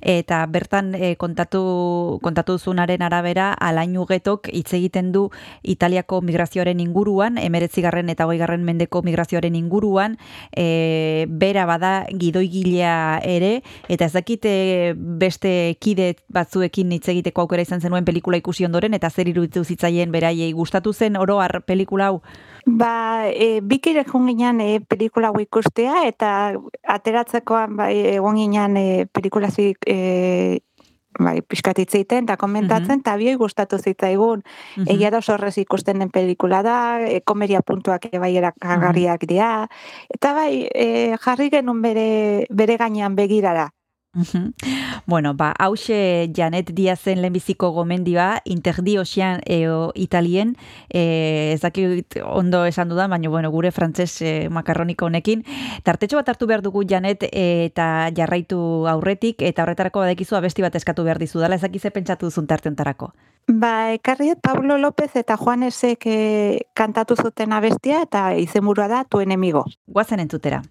Eta 0.00 0.38
bertan 0.48 0.94
e, 0.96 1.16
kontatu 1.20 2.18
kontatu 2.24 2.56
zunaren 2.56 3.02
arabera 3.04 3.50
alain 3.52 3.92
ugetok 4.00 4.48
hitz 4.48 4.72
egiten 4.72 5.10
du 5.12 5.26
Italiako 5.62 6.22
migrazioaren 6.24 6.80
inguruan, 6.80 7.36
emeretzigarren 7.36 8.08
eta 8.08 8.24
garren 8.24 8.64
mendeko 8.64 9.02
migrazioaren 9.02 9.54
inguruan, 9.56 10.16
e, 10.56 11.26
bera 11.28 11.66
bada 11.66 12.06
gidoigilea 12.08 13.20
ere, 13.22 13.62
eta 13.88 14.06
ez 14.06 14.12
dakite 14.14 14.94
beste 14.96 15.76
kide 15.80 16.16
batzuekin 16.32 16.92
hitz 16.92 17.08
egiteko 17.08 17.42
aukera 17.42 17.62
izan 17.62 17.84
zenuen 17.84 18.04
pelikula 18.04 18.40
ikusi 18.40 18.64
ondoren, 18.64 18.94
eta 18.94 19.10
zer 19.10 19.28
iruditu 19.28 19.64
zitzaien 19.64 20.12
beraiei 20.12 20.52
gustatu 20.52 20.94
zen 20.94 21.16
oroar 21.20 21.60
pelikula 21.66 22.08
hau? 22.08 22.22
Ba, 22.66 23.28
e, 23.28 23.60
bikire 23.60 24.04
junginan 24.04 24.60
e, 24.60 24.80
pelikula 24.80 25.30
ikustea, 25.40 26.06
eta 26.08 26.54
ateratzekoan 26.88 27.76
ba, 27.76 27.90
egon 27.90 28.36
ginen 28.40 28.76
e, 28.76 29.06
pelikula 29.12 29.50
zik, 29.50 29.84
e, 29.86 30.60
bai, 31.18 31.42
piskatitzeiten 31.42 32.24
eta 32.24 32.36
komentatzen, 32.36 33.00
eta 33.00 33.10
mm 33.10 33.16
-hmm. 33.16 33.18
bioi 33.18 33.36
gustatu 33.36 33.78
zitzaigun. 33.78 34.38
Mm 34.38 34.82
-hmm. 34.82 34.94
Egia 34.94 35.10
da 35.10 35.20
sorrez 35.20 35.58
ikusten 35.58 35.98
den 35.98 36.10
pelikula 36.10 36.62
da, 36.62 37.00
e, 37.00 37.20
komeria 37.20 37.60
puntuak 37.62 38.08
bai 38.18 38.36
erakargarriak 38.36 39.22
mm 39.22 39.26
dira, 39.28 39.68
eta 40.08 40.32
bai, 40.32 40.68
e, 40.74 41.16
jarri 41.20 41.50
genuen 41.50 41.82
bere, 41.82 42.46
bere 42.50 42.76
gainean 42.76 43.14
begirara. 43.14 43.70
Bueno, 45.06 45.34
ba, 45.34 45.54
hause 45.58 46.30
Janet 46.34 46.70
Diazen 46.72 47.20
lehenbiziko 47.20 47.70
gomendioa, 47.70 48.40
interdi 48.44 48.96
osian 48.98 49.40
eo 49.44 49.92
italien, 49.94 50.54
e, 50.88 51.52
ez 51.54 51.60
dakit 51.60 52.18
ondo 52.24 52.64
esan 52.64 52.88
dudan, 52.88 53.10
baina 53.10 53.28
bueno, 53.28 53.50
gure 53.50 53.72
frantses 53.72 54.22
e, 54.22 54.48
makarroniko 54.48 55.06
honekin. 55.06 55.44
Tartetxo 55.82 56.16
bat 56.16 56.28
hartu 56.32 56.46
behar 56.46 56.62
dugu 56.62 56.84
Janet 56.88 57.26
e, 57.30 57.66
eta 57.66 58.10
jarraitu 58.16 58.86
aurretik, 58.88 59.42
eta 59.42 59.64
horretarako 59.66 60.04
badekizu 60.06 60.36
abesti 60.36 60.62
bat 60.62 60.74
eskatu 60.74 61.04
behar 61.04 61.18
dizu, 61.18 61.40
dala 61.40 61.58
ezakize 61.60 61.90
pentsatu 61.90 62.30
duzun 62.30 62.46
tartentarako. 62.46 63.12
Ba, 63.46 63.92
ekarriet 63.92 64.40
Pablo 64.40 64.78
López 64.78 65.10
eta 65.20 65.36
Juanesek 65.36 66.06
e, 66.06 66.20
kantatu 66.72 67.16
zuten 67.16 67.52
abestia 67.52 68.00
eta 68.06 68.30
izenburua 68.40 68.88
da 68.88 69.04
tu 69.04 69.20
enemigo. 69.20 69.66
Guazen 69.86 70.24
entzutera. 70.24 70.62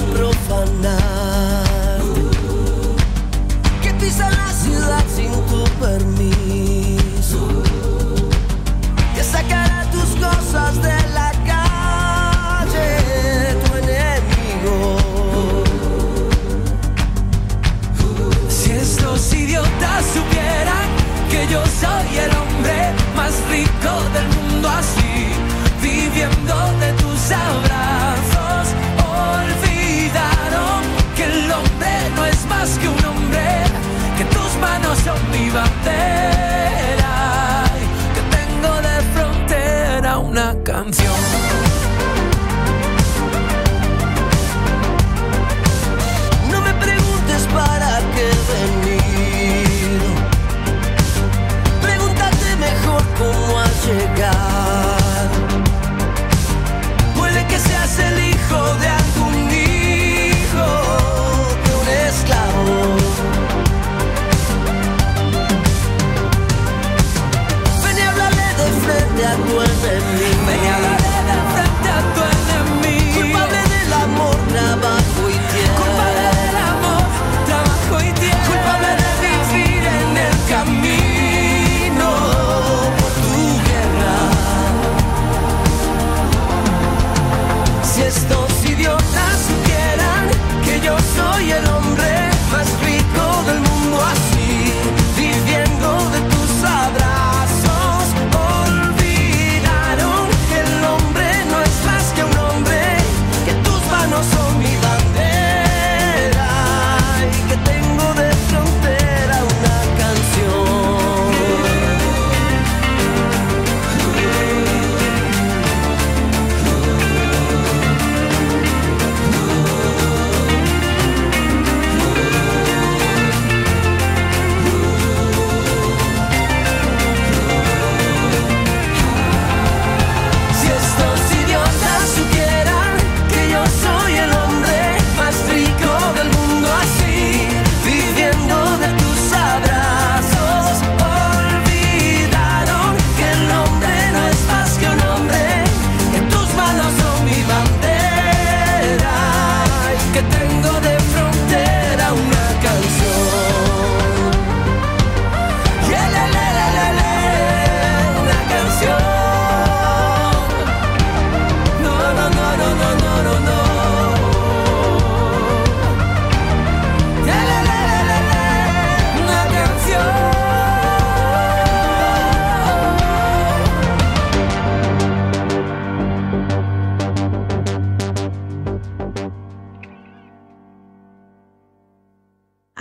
Profanar, 0.00 2.00
que 3.82 3.92
pisa 3.94 4.30
la 4.30 4.52
ciudad 4.52 5.04
sin 5.14 5.32
tu 5.46 5.64
permiso, 5.80 7.48
que 9.14 9.24
sacará 9.24 9.84
tus 9.90 10.10
cosas 10.24 10.74
de 10.82 10.96
la 11.14 11.32
calle, 11.46 13.56
tu 13.64 13.76
enemigo. 13.76 14.96
Si 18.48 18.70
estos 18.72 19.32
idiotas 19.32 20.04
supieran 20.14 20.88
que 21.30 21.46
yo 21.52 21.62
soy 21.80 22.18
el 22.18 22.30
hombre 22.36 22.92
más 23.16 23.32
rico 23.50 23.92
del 24.14 24.28
mundo 24.36 24.68
así, 24.68 25.14
viviendo 25.82 26.54
de 26.80 26.92
tus 26.92 27.30
abrazos, 27.32 27.67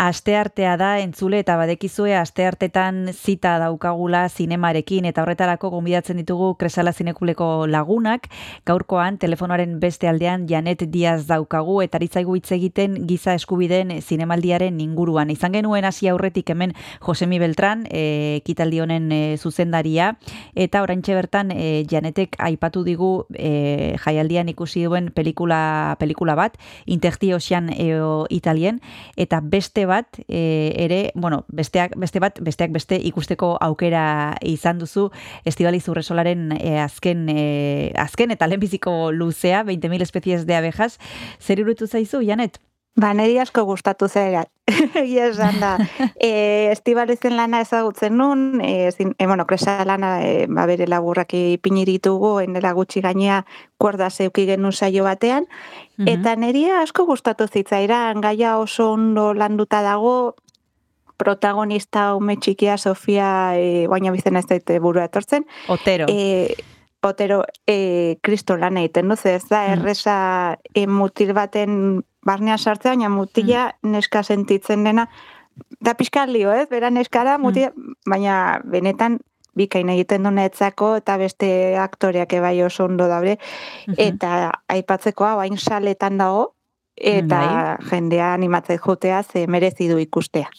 Asteartea 0.08 0.78
da 0.80 1.02
entzule 1.04 1.42
eta 1.42 1.58
badekizue 1.60 2.14
asteartetan 2.16 3.10
zita 3.12 3.58
daukagula 3.60 4.22
zinemarekin 4.30 5.04
eta 5.10 5.26
horretarako 5.26 5.68
gonbidatzen 5.74 6.22
ditugu 6.22 6.54
Kresala 6.56 6.94
Zinekuleko 6.94 7.68
lagunak. 7.68 8.30
Gaurkoan 8.70 9.18
telefonoaren 9.20 9.74
beste 9.82 10.08
aldean 10.08 10.46
Janet 10.48 10.86
Diaz 10.94 11.26
daukagu 11.28 11.82
eta 11.84 12.00
aritzaigu 12.00 12.38
hitz 12.38 12.54
egiten 12.56 12.96
giza 13.10 13.34
eskubideen 13.36 13.92
zinemaldiaren 14.00 14.80
inguruan. 14.80 15.34
Izan 15.34 15.58
genuen 15.60 15.84
hasi 15.84 16.08
aurretik 16.08 16.54
hemen 16.56 16.72
Josemi 17.04 17.42
Beltran, 17.44 17.84
e, 17.92 18.38
ekitaldi 18.38 18.80
honen 18.86 19.12
e, 19.12 19.22
zuzendaria 19.36 20.14
eta 20.56 20.86
oraintxe 20.86 21.20
bertan 21.20 21.52
e, 21.52 21.84
Janetek 21.92 22.40
aipatu 22.48 22.86
digu 22.88 23.12
e, 23.36 23.98
jaialdian 24.06 24.48
ikusi 24.56 24.86
duen 24.88 25.12
pelikula 25.12 25.98
pelikula 26.00 26.40
bat, 26.40 26.56
Interti 26.86 27.34
Ocean 27.34 27.74
eo 27.76 28.24
Italien 28.30 28.80
eta 29.18 29.44
beste 29.44 29.84
bat 29.86 29.97
e, 30.28 30.74
ere, 30.78 31.12
bueno, 31.16 31.46
besteak 31.48 31.96
beste 31.98 32.20
bat, 32.20 32.38
besteak 32.44 32.72
beste 32.76 33.00
ikusteko 33.10 33.56
aukera 33.62 34.36
izan 34.46 34.78
duzu 34.78 35.10
Estibaliz 35.46 35.88
Urresolaren 35.90 36.52
e, 36.60 36.78
azken 36.84 37.28
e, 37.34 37.92
azken 37.98 38.32
eta 38.36 38.48
lehenbiziko 38.48 39.12
luzea 39.12 39.64
20.000 39.64 40.02
especies 40.02 40.46
de 40.46 40.56
abejas. 40.56 41.00
Zer 41.42 41.60
iruditu 41.60 41.88
zaizu, 41.88 42.22
Janet? 42.22 42.60
Ba, 42.98 43.12
niri 43.14 43.38
asko 43.38 43.62
gustatu 43.68 44.08
zera. 44.10 44.44
Egia 45.04 45.28
esan 45.30 45.60
da. 45.62 45.76
E, 46.28 46.72
Estibalizen 46.72 47.36
lana 47.38 47.62
ezagutzen 47.62 48.18
nun, 48.18 48.60
e, 48.66 48.90
zin, 48.92 49.14
e, 49.20 49.28
bueno, 49.30 49.46
kresa 49.46 49.84
lana 49.86 50.18
e, 50.26 50.48
ba, 50.50 50.66
bere 50.66 50.88
laburrak 50.90 51.36
ipiniritugu, 51.38 52.40
enela 52.42 52.74
gutxi 52.74 53.04
gainea 53.06 53.44
kuerda 53.78 54.10
zeuki 54.10 54.48
genuen 54.50 54.74
saio 54.74 55.06
batean, 55.06 55.46
eta 56.10 56.34
niri 56.36 56.66
asko 56.74 57.06
gustatu 57.06 57.48
zitzairan, 57.48 58.22
gaia 58.22 58.58
oso 58.58 58.92
ondo 58.96 59.30
landuta 59.38 59.84
dago, 59.86 60.36
protagonista 61.18 62.16
ume 62.16 62.38
txikia 62.42 62.78
Sofia, 62.78 63.30
e, 63.58 63.86
baina 63.88 64.14
bizena 64.14 64.42
ez 64.42 64.50
daite 64.50 64.80
burua 64.82 65.06
etortzen. 65.06 65.46
Otero. 65.70 66.10
E, 66.10 66.56
Otero, 67.08 67.44
e, 67.70 68.18
kristo 68.22 68.58
lan 68.58 68.78
egiten 68.82 69.08
duz, 69.14 69.22
ez 69.30 69.46
da, 69.48 69.62
erresa 69.72 70.58
e, 70.74 70.88
mutil 70.90 71.32
baten 71.38 72.02
barnean 72.28 72.60
sartzea, 72.60 72.94
baina 72.96 73.10
mutila 73.10 73.72
neska 73.84 74.24
sentitzen 74.24 74.84
dena, 74.84 75.08
da 75.82 75.96
pixka 75.98 76.28
lio, 76.30 76.52
ez? 76.54 76.68
Bera 76.70 76.92
neskara, 76.94 77.38
mutila, 77.42 77.72
baina 78.06 78.60
benetan 78.68 79.20
bikain 79.58 79.90
egiten 79.90 80.28
du 80.28 80.32
netzako 80.36 80.92
eta 81.00 81.16
beste 81.18 81.50
aktoreak 81.82 82.36
ebai 82.38 82.60
oso 82.64 82.86
ondo 82.86 83.08
dabre, 83.10 83.38
eta 83.98 84.52
aipatzeko 84.70 85.26
hau 85.26 85.40
hain 85.42 85.58
saletan 85.58 86.22
dago, 86.22 86.52
eta 86.98 87.40
Bai. 87.40 87.90
jendea 87.90 88.34
animatzen 88.34 88.80
jotea 88.82 89.24
ze 89.24 89.48
merezi 89.48 89.90
du 89.90 89.98
ikustea. 89.98 90.50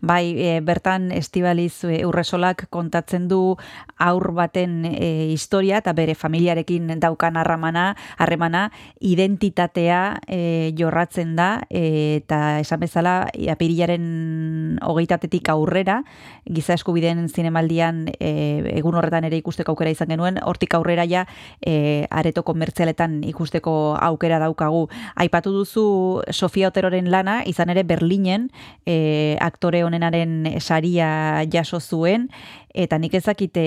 Bai, 0.00 0.34
e, 0.38 0.60
bertan 0.62 1.10
estibaliz 1.12 1.82
e, 1.84 2.04
urresolak 2.06 2.68
kontatzen 2.70 3.26
du 3.28 3.56
aur 3.98 4.30
baten 4.36 4.84
e, 4.86 5.32
historia 5.32 5.80
eta 5.82 5.92
bere 5.92 6.14
familiarekin 6.14 6.92
daukan 7.02 7.36
harramana, 7.40 7.96
harremana, 8.16 8.68
identitatea 9.00 10.20
e, 10.28 10.72
jorratzen 10.78 11.34
da 11.34 11.48
eta 11.68 12.60
esan 12.60 12.84
bezala 12.84 13.14
apirilaren 13.50 14.78
hogeitatetik 14.86 15.50
aurrera, 15.50 16.02
giza 16.46 16.78
eskubideen 16.78 17.26
zinemaldian 17.28 18.04
e, 18.14 18.30
egun 18.76 18.94
horretan 18.94 19.26
ere 19.26 19.40
ikusteko 19.42 19.74
aukera 19.74 19.90
izan 19.90 20.14
genuen, 20.14 20.38
hortik 20.44 20.78
aurrera 20.78 21.08
ja 21.10 21.26
e, 21.58 22.06
areto 22.10 22.44
komertzialetan 22.46 23.22
ikusteko 23.26 23.96
aukera 23.98 24.38
daukagu. 24.38 24.86
Aipatu 25.16 25.52
duzu 25.58 26.22
Sofia 26.30 26.70
Oteroren 26.70 27.10
lana, 27.10 27.40
izan 27.50 27.74
ere 27.74 27.82
Berlinen, 27.82 28.50
e, 28.86 29.23
aktore 29.40 29.84
honenaren 29.84 30.46
saria 30.60 31.44
jaso 31.52 31.80
zuen 31.80 32.28
eta 32.74 32.98
nik 32.98 33.14
ezakite 33.14 33.64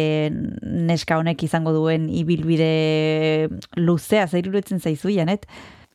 neska 0.61 1.17
honek 1.17 1.43
izango 1.47 1.73
duen 1.75 2.09
ibilbide 2.09 3.49
luzea 3.79 4.27
zeiruretzen 4.27 4.83
zaizu 4.83 5.13
janet 5.15 5.47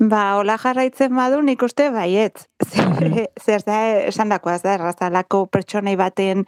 Ba, 0.03 0.23
hola 0.41 0.57
jarraitzen 0.59 1.13
badu 1.15 1.43
nik 1.47 1.61
uste 1.63 1.91
baiet. 1.95 2.41
Zer 3.45 3.63
da, 3.67 3.77
esan 4.09 4.33
dako, 4.33 4.51
ez 4.51 4.63
da, 4.65 4.73
errazalako 4.75 5.45
pertsonei 5.53 5.95
baten 6.01 6.43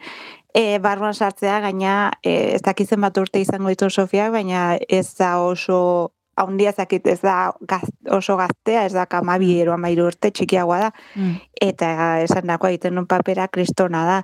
e, 0.51 0.79
barruan 0.83 1.15
sartzea, 1.15 1.61
gaina 1.63 1.93
e, 2.19 2.55
ez 2.57 2.61
dakizen 2.65 2.99
bat 3.05 3.17
urte 3.21 3.39
izango 3.39 3.71
ditu 3.71 3.89
Sofiak, 3.89 4.33
baina 4.33 4.73
ez 4.89 5.07
da 5.19 5.37
oso 5.43 6.11
haundia 6.35 6.73
zakit 6.75 7.07
ez 7.07 7.19
da 7.23 7.53
gaz, 7.67 7.87
oso 8.11 8.35
gaztea, 8.37 8.85
ez 8.85 8.93
da 8.93 9.05
kamabi 9.07 9.53
ero 9.61 9.73
amairu 9.75 10.09
urte 10.09 10.31
txikiagoa 10.35 10.79
da, 10.83 10.89
mm. 11.15 11.35
eta 11.63 11.89
esan 12.25 12.49
dagoa 12.49 12.73
egiten 12.73 12.99
un 12.99 13.07
papera 13.07 13.47
kristona 13.47 14.03
da. 14.07 14.21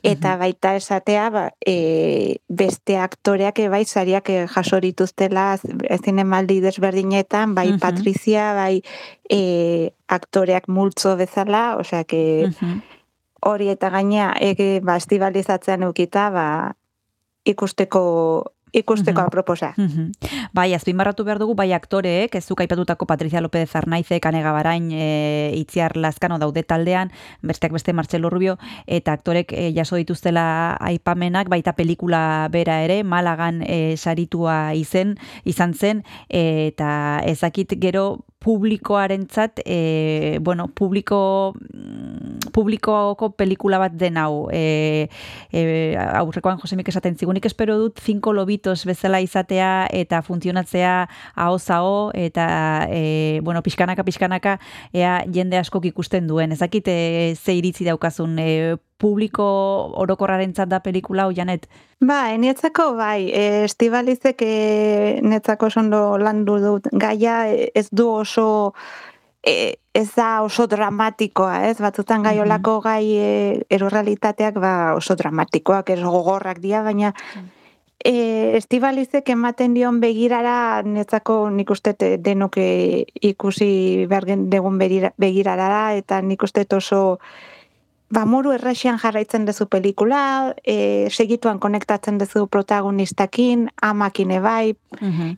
Eta 0.00 0.34
mm 0.34 0.40
baita 0.40 0.70
esatea, 0.78 1.26
ba, 1.28 1.42
e, 1.60 2.38
beste 2.48 2.96
aktoreak 2.96 3.58
bai 3.68 3.82
zariak 3.84 4.30
e, 4.32 4.46
jaso 4.48 4.78
dituztela 4.80 5.58
ezin 5.92 6.22
emaldi 6.22 6.60
desberdinetan, 6.64 7.52
bai 7.54 7.74
Patrizia, 7.82 8.54
bai 8.56 8.80
e, 9.28 9.90
aktoreak 10.08 10.68
multzo 10.68 11.16
bezala, 11.20 11.76
osea, 11.76 12.04
que 12.04 12.48
hori 13.44 13.68
eta 13.68 13.90
gaina, 13.92 14.32
e, 14.40 14.80
ba, 14.80 14.96
estibalizatzean 14.96 15.84
eukita, 15.90 16.30
ba, 16.32 16.46
ikusteko 17.44 18.02
ikusteko 18.72 19.20
aproposa. 19.22 19.72
Bai, 20.52 20.72
azpimarratu 20.74 21.24
behar 21.24 21.40
dugu, 21.42 21.54
bai 21.58 21.72
aktoreek, 21.72 22.34
ez 22.34 22.44
zuk 22.46 22.60
aipatutako 22.62 23.06
Patricia 23.06 23.40
López 23.40 23.74
Arnaize, 23.76 24.20
Kanega 24.20 24.52
Barain, 24.52 24.90
e, 24.92 25.52
Itziar 25.56 25.96
Lazkano 25.96 26.38
daude 26.38 26.62
taldean, 26.62 27.12
besteak 27.42 27.72
beste 27.72 27.92
Marcelo 27.92 28.30
Rubio, 28.30 28.58
eta 28.86 29.12
aktorek 29.12 29.52
e, 29.52 29.70
jaso 29.76 29.96
dituztela 29.96 30.76
aipamenak, 30.80 31.48
baita 31.48 31.74
pelikula 31.74 32.48
bera 32.50 32.80
ere, 32.84 33.02
Malagan 33.04 33.62
e, 33.66 33.96
saritua 33.96 34.74
izen, 34.74 35.16
izan 35.44 35.74
zen, 35.74 36.04
eta 36.28 37.20
ezakit 37.26 37.74
gero 37.80 38.24
publikoarentzat 38.40 39.60
e, 39.66 40.38
bueno, 40.40 40.68
publiko 40.68 41.54
publikoko 42.52 43.30
pelikula 43.36 43.78
bat 43.78 43.92
den 43.92 44.16
hau. 44.16 44.48
E, 44.52 45.08
e, 45.52 45.62
aurrekoan 46.00 46.58
Josemik 46.58 46.88
esaten 46.88 47.18
zigunik 47.20 47.44
espero 47.46 47.76
dut 47.78 48.00
5 48.00 48.32
lobitos 48.34 48.84
bezala 48.88 49.20
izatea 49.20 49.86
eta 49.92 50.22
funtzionatzea 50.24 50.94
hau 51.36 52.10
eta 52.14 52.46
e, 52.88 53.40
bueno, 53.44 53.62
pixkanaka 53.62 54.04
pixkanaka 54.04 54.58
ea 54.92 55.20
jende 55.28 55.58
askok 55.58 55.84
ikusten 55.92 56.26
duen. 56.26 56.52
Ezakite 56.52 57.36
ze 57.36 57.54
iritzi 57.54 57.84
daukazun 57.84 58.38
e, 58.38 58.76
publiko 59.00 59.44
orokorraren 60.02 60.52
da 60.68 60.80
pelikula 60.80 61.24
hau 61.24 61.32
janet? 61.32 61.66
Ba, 62.00 62.30
enietzako 62.32 62.94
bai, 62.96 63.30
e, 63.32 63.64
estibalizek 63.64 64.42
e, 64.42 65.20
netzako 65.22 65.70
sondo 65.70 66.18
landu 66.18 66.58
dut 66.60 66.88
gaia 66.92 67.46
ez 67.48 67.88
du 67.90 68.08
oso 68.08 68.74
e, 69.42 69.76
ez 69.94 70.08
da 70.14 70.42
oso 70.42 70.66
dramatikoa, 70.66 71.66
ez? 71.68 71.78
Batzutan 71.80 72.22
gai 72.22 72.38
olako 72.40 72.80
gai 72.80 73.04
e, 73.16 73.30
erorrealitateak 73.70 74.60
ba 74.60 74.74
oso 74.96 75.16
dramatikoak, 75.16 75.90
ez 75.90 76.00
gogorrak 76.00 76.60
dira, 76.60 76.82
baina 76.82 77.12
e, 78.04 78.56
estibalizek 78.56 79.28
ematen 79.34 79.74
dion 79.74 80.00
begirara 80.00 80.82
netzako 80.86 81.50
nik 81.50 81.70
uste 81.70 81.94
denok 82.18 82.56
ikusi 83.32 84.06
bergen 84.08 84.48
degun 84.50 84.78
begirara 84.80 85.94
eta 85.96 86.20
nik 86.22 86.42
uste 86.42 86.66
oso 86.76 87.18
ba, 88.10 88.24
moru 88.26 88.52
erresian 88.52 88.98
jarraitzen 88.98 89.46
dezu 89.46 89.66
pelikula, 89.70 90.54
e, 90.64 91.08
segituan 91.10 91.60
konektatzen 91.62 92.18
dezu 92.18 92.46
protagonistakin, 92.46 93.68
amakine 93.82 94.40
bai, 94.40 94.74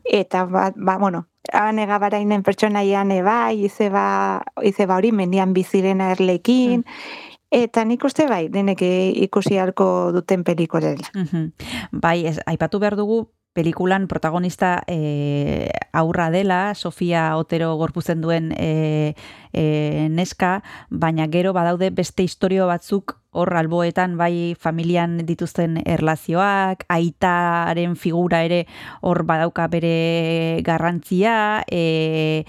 eta 0.03 0.45
ba, 0.45 0.71
ba, 0.75 0.97
bueno, 0.97 1.27
anega 1.53 1.99
barainen 1.99 2.43
pertsonaian 2.43 3.11
ebai, 3.11 3.65
izeba, 3.67 4.07
izeba 4.63 4.97
hori 4.97 5.11
mendian 5.11 5.53
bizirena 5.53 6.11
erlekin, 6.17 6.81
mm. 6.81 7.29
Eta 7.53 7.83
nik 7.85 8.01
uste 8.01 8.25
bai, 8.25 8.47
denek 8.49 8.79
ikusi 8.81 9.59
halko 9.61 9.85
duten 10.15 10.41
pelikorela. 10.41 11.05
Bai, 11.91 12.25
ez, 12.25 12.39
aipatu 12.49 12.79
behar 12.81 12.95
dugu, 12.97 13.27
pelikulan 13.53 14.07
protagonista 14.07 14.83
e, 14.87 15.71
aurra 15.93 16.29
dela, 16.31 16.73
Sofia 16.75 17.37
Otero 17.37 17.75
gorpuzen 17.77 18.21
duen 18.21 18.51
e, 18.57 19.13
e, 19.53 20.07
neska, 20.09 20.63
baina 20.89 21.27
gero 21.29 21.53
badaude 21.53 21.91
beste 21.93 22.25
historio 22.25 22.67
batzuk 22.67 23.19
hor 23.33 23.53
alboetan 23.57 24.17
bai 24.17 24.55
familian 24.59 25.19
dituzten 25.25 25.79
erlazioak, 25.85 26.85
aitaren 26.89 27.95
figura 27.95 28.43
ere 28.45 28.65
hor 29.01 29.23
badauka 29.29 29.67
bere 29.69 30.61
garrantzia, 30.65 31.63
e, 31.69 32.45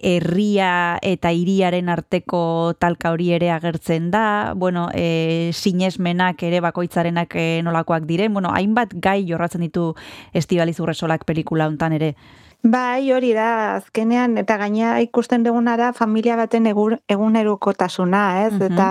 herria 0.00 0.98
eta 1.02 1.32
hiriaren 1.34 1.88
arteko 1.88 2.74
talka 2.78 3.12
hori 3.12 3.32
ere 3.36 3.50
agertzen 3.50 4.10
da, 4.10 4.54
bueno, 4.56 4.88
e, 4.94 5.50
sinesmenak 5.52 6.42
ere 6.42 6.60
bakoitzarenak 6.64 7.34
e, 7.34 7.46
nolakoak 7.62 8.06
diren, 8.08 8.32
bueno, 8.32 8.52
hainbat 8.54 8.94
gai 8.94 9.24
jorratzen 9.28 9.66
ditu 9.66 9.94
Estibaliz 10.32 10.78
Urresolak 10.80 11.24
pelikula 11.24 11.66
hontan 11.66 11.96
ere. 11.98 12.14
Bai, 12.62 13.12
hori 13.14 13.32
da, 13.36 13.76
azkenean, 13.76 14.34
eta 14.40 14.56
gaina 14.58 14.96
ikusten 15.00 15.44
duguna 15.46 15.76
da 15.78 15.92
familia 15.94 16.34
baten 16.36 16.66
egunerukotasuna, 16.66 18.24
ez? 18.48 18.54
Eta 18.66 18.88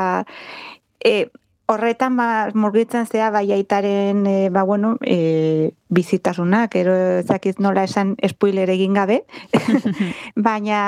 e, 1.03 1.28
horretan 1.68 2.15
ba, 2.15 2.49
murgitzen 2.55 3.05
zea 3.05 3.28
bai 3.30 3.51
aitaren 3.51 4.24
e, 4.28 4.49
ba, 4.49 4.63
bueno, 4.63 4.95
e, 5.03 5.74
bizitasunak, 5.91 6.76
ero 6.80 6.93
ezakiz 7.20 7.57
nola 7.59 7.84
esan 7.88 8.15
espoiler 8.24 8.72
egin 8.72 8.95
gabe, 8.95 9.18
baina 10.47 10.80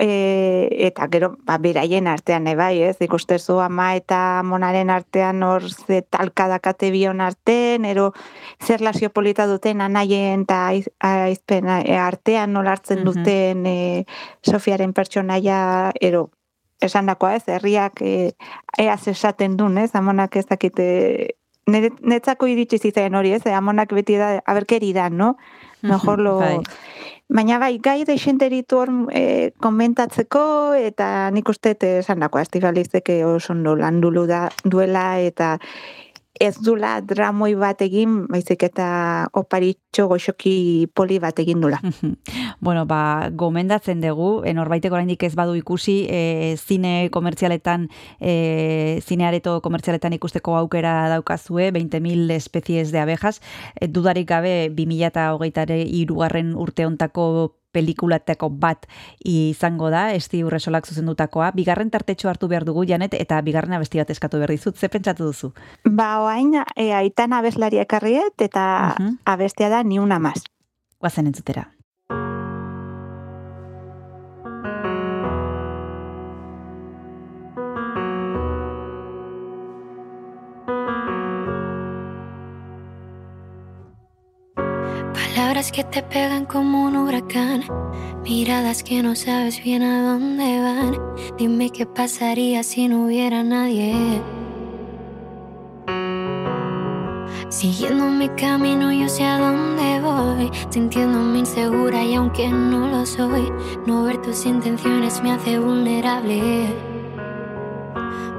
e, 0.00 0.68
eta 0.90 1.08
gero 1.12 1.32
ba, 1.48 1.56
beraien 1.56 2.08
artean 2.12 2.46
e, 2.52 2.54
bai, 2.56 2.74
ez, 2.84 2.96
ikustezu 3.00 3.58
ama 3.64 3.94
eta 3.96 4.42
monaren 4.44 4.92
artean 4.92 5.42
hor 5.42 5.70
ze 5.72 6.02
talkadakate 6.02 6.92
bion 6.92 7.24
artean, 7.24 7.88
ero 7.88 8.12
zer 8.60 8.84
lasio 8.84 9.08
polita 9.10 9.48
duten 9.48 9.80
anaien 9.80 10.44
eta 10.44 10.66
aizpen 11.00 11.72
artean 11.96 12.52
nola 12.52 12.76
hartzen 12.76 13.04
duten 13.08 13.64
e, 13.64 13.78
Sofiaren 14.44 14.92
pertsonaia, 14.92 15.92
ero 16.00 16.28
esan 16.82 17.06
dakoa 17.06 17.36
ez, 17.36 17.44
herriak 17.48 18.02
e, 18.02 18.32
eaz 18.78 19.06
esaten 19.08 19.56
duen, 19.56 19.78
ez, 19.78 19.90
amonak 19.94 20.36
ez 20.36 20.46
dakite, 20.46 20.86
netzako 21.66 22.48
iritsi 22.50 22.78
zitzen 22.78 23.14
hori, 23.18 23.32
ez, 23.36 23.42
amonak 23.50 23.92
beti 23.96 24.18
da, 24.20 24.36
aberkeri 24.46 24.92
da, 24.96 25.08
no? 25.10 25.36
Mejor 25.82 26.22
lo... 26.22 26.38
Bai. 26.40 26.58
Baina 27.26 27.56
bai, 27.58 27.72
gai 27.82 28.04
da 28.06 28.14
isenteritu 28.14 28.78
hor 28.78 28.90
e, 29.10 29.50
komentatzeko, 29.58 30.42
eta 30.78 31.26
nik 31.34 31.48
uste 31.50 31.72
esan 31.98 32.22
dakoa, 32.22 32.44
estigalizeke 32.46 33.16
oso 33.26 33.50
ondo 33.52 33.74
landulu 33.74 34.28
da, 34.30 34.44
duela, 34.62 35.18
eta 35.18 35.56
ez 36.40 36.56
dula 36.62 37.00
dramoi 37.00 37.54
bat 37.58 37.80
egin, 37.84 38.26
baizik 38.30 38.62
eta 38.68 38.86
oparitxo 39.36 40.06
goxoki 40.10 40.86
poli 40.94 41.18
bat 41.22 41.38
egin 41.42 41.60
dula. 41.64 41.80
bueno, 42.66 42.84
ba, 42.86 43.30
gomendatzen 43.32 44.00
dugu, 44.04 44.42
enorbaiteko 44.48 44.98
oraindik 44.98 45.26
ez 45.26 45.34
badu 45.38 45.56
ikusi, 45.58 45.96
e, 46.08 46.56
zine 46.56 47.08
komertzialetan, 47.14 47.88
e, 48.20 49.00
zineareto 49.04 49.60
komertzialetan 49.64 50.16
ikusteko 50.18 50.56
aukera 50.60 51.08
daukazue, 51.12 51.70
20.000 51.72 52.36
espezies 52.36 52.92
de 52.92 53.02
abejas, 53.04 53.40
e, 53.74 53.88
dudarik 53.88 54.28
gabe 54.28 54.56
2008 54.74 55.80
irugarren 56.02 56.54
urteontako 56.56 57.56
pelikulateko 57.76 58.50
bat 58.62 58.88
izango 59.24 59.90
da, 59.92 60.08
esti 60.16 60.42
urresolak 60.46 60.88
zuzendutakoa. 60.88 61.52
Bigarren 61.56 61.92
tartetxo 61.92 62.32
hartu 62.32 62.48
behar 62.48 62.64
dugu, 62.68 62.86
Janet, 62.88 63.14
eta 63.20 63.40
bigarren 63.44 63.76
abesti 63.76 64.00
bat 64.00 64.10
eskatu 64.16 64.40
behar 64.40 64.54
dizut. 64.56 64.80
Ze 64.80 64.88
pentsatu 64.92 65.28
duzu? 65.28 65.52
Ba, 65.84 66.10
oain, 66.24 66.54
e, 66.74 66.90
aitan 66.96 67.36
abeslaria 67.36 67.86
ekarriet, 67.86 68.34
eta 68.40 68.66
uh 69.00 69.12
abestia 69.26 69.68
da 69.68 69.82
ni 69.82 69.98
una 69.98 70.18
mas. 70.18 70.44
Guazen 71.00 71.26
entzutera. 71.26 71.75
Que 85.72 85.84
te 85.84 86.02
pegan 86.02 86.46
como 86.46 86.84
un 86.84 86.96
huracán, 86.96 87.64
miradas 88.22 88.82
que 88.82 89.02
no 89.02 89.14
sabes 89.14 89.62
bien 89.62 89.82
a 89.82 90.12
dónde 90.12 90.60
van. 90.60 90.98
Dime 91.38 91.70
qué 91.70 91.86
pasaría 91.86 92.62
si 92.62 92.88
no 92.88 93.04
hubiera 93.04 93.42
nadie. 93.42 94.22
Siguiendo 97.48 98.06
mi 98.06 98.28
camino 98.30 98.92
yo 98.92 99.08
sé 99.08 99.24
a 99.24 99.38
dónde 99.38 100.00
voy 100.00 100.50
Sintiéndome 100.68 101.38
insegura 101.38 102.02
y 102.02 102.14
aunque 102.16 102.48
no 102.48 102.88
lo 102.88 103.06
soy 103.06 103.50
No 103.86 104.02
ver 104.02 104.20
tus 104.20 104.44
intenciones 104.44 105.22
me 105.22 105.32
hace 105.32 105.58
vulnerable 105.58 106.66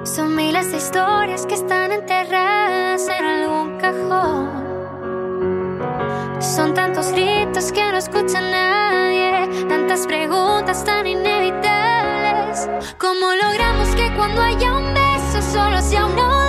Son 0.03 0.35
miles 0.35 0.71
de 0.71 0.77
historias 0.77 1.45
que 1.45 1.55
están 1.55 1.93
enterradas 1.93 3.07
en 3.07 3.25
algún 3.25 3.77
cajón 3.77 4.66
Son 6.39 6.73
tantos 6.73 7.11
gritos 7.11 7.71
que 7.71 7.81
no 7.91 7.97
escucha 7.97 8.39
nadie 8.41 9.67
Tantas 9.67 10.05
preguntas 10.05 10.83
tan 10.83 11.07
inevitables. 11.07 12.69
¿Cómo 12.97 13.27
logramos 13.41 13.87
que 13.95 14.13
cuando 14.15 14.41
haya 14.41 14.77
un 14.77 14.93
beso 14.93 15.41
solo 15.41 15.81
sea 15.81 16.05
de 16.05 16.46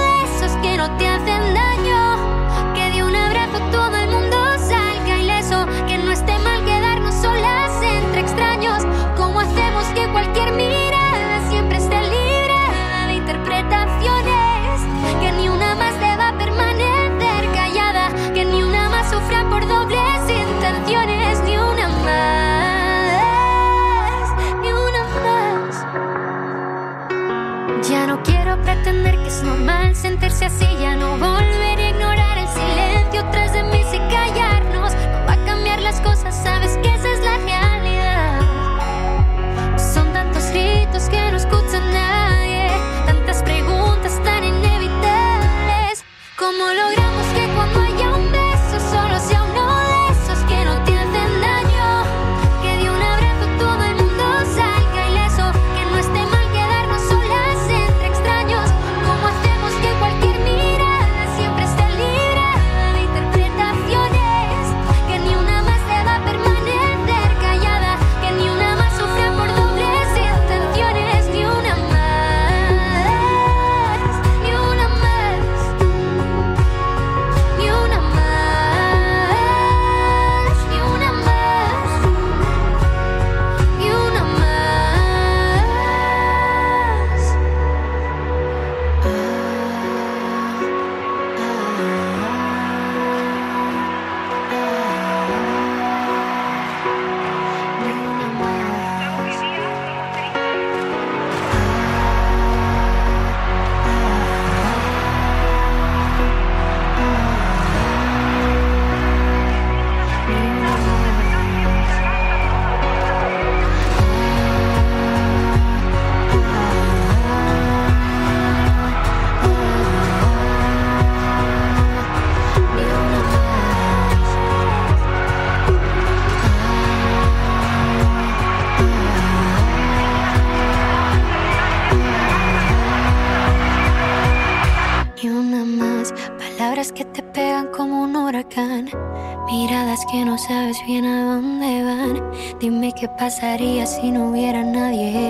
pasaría 143.28 143.84
si 143.84 144.10
no 144.10 144.30
hubiera 144.30 144.64
nadie. 144.64 145.27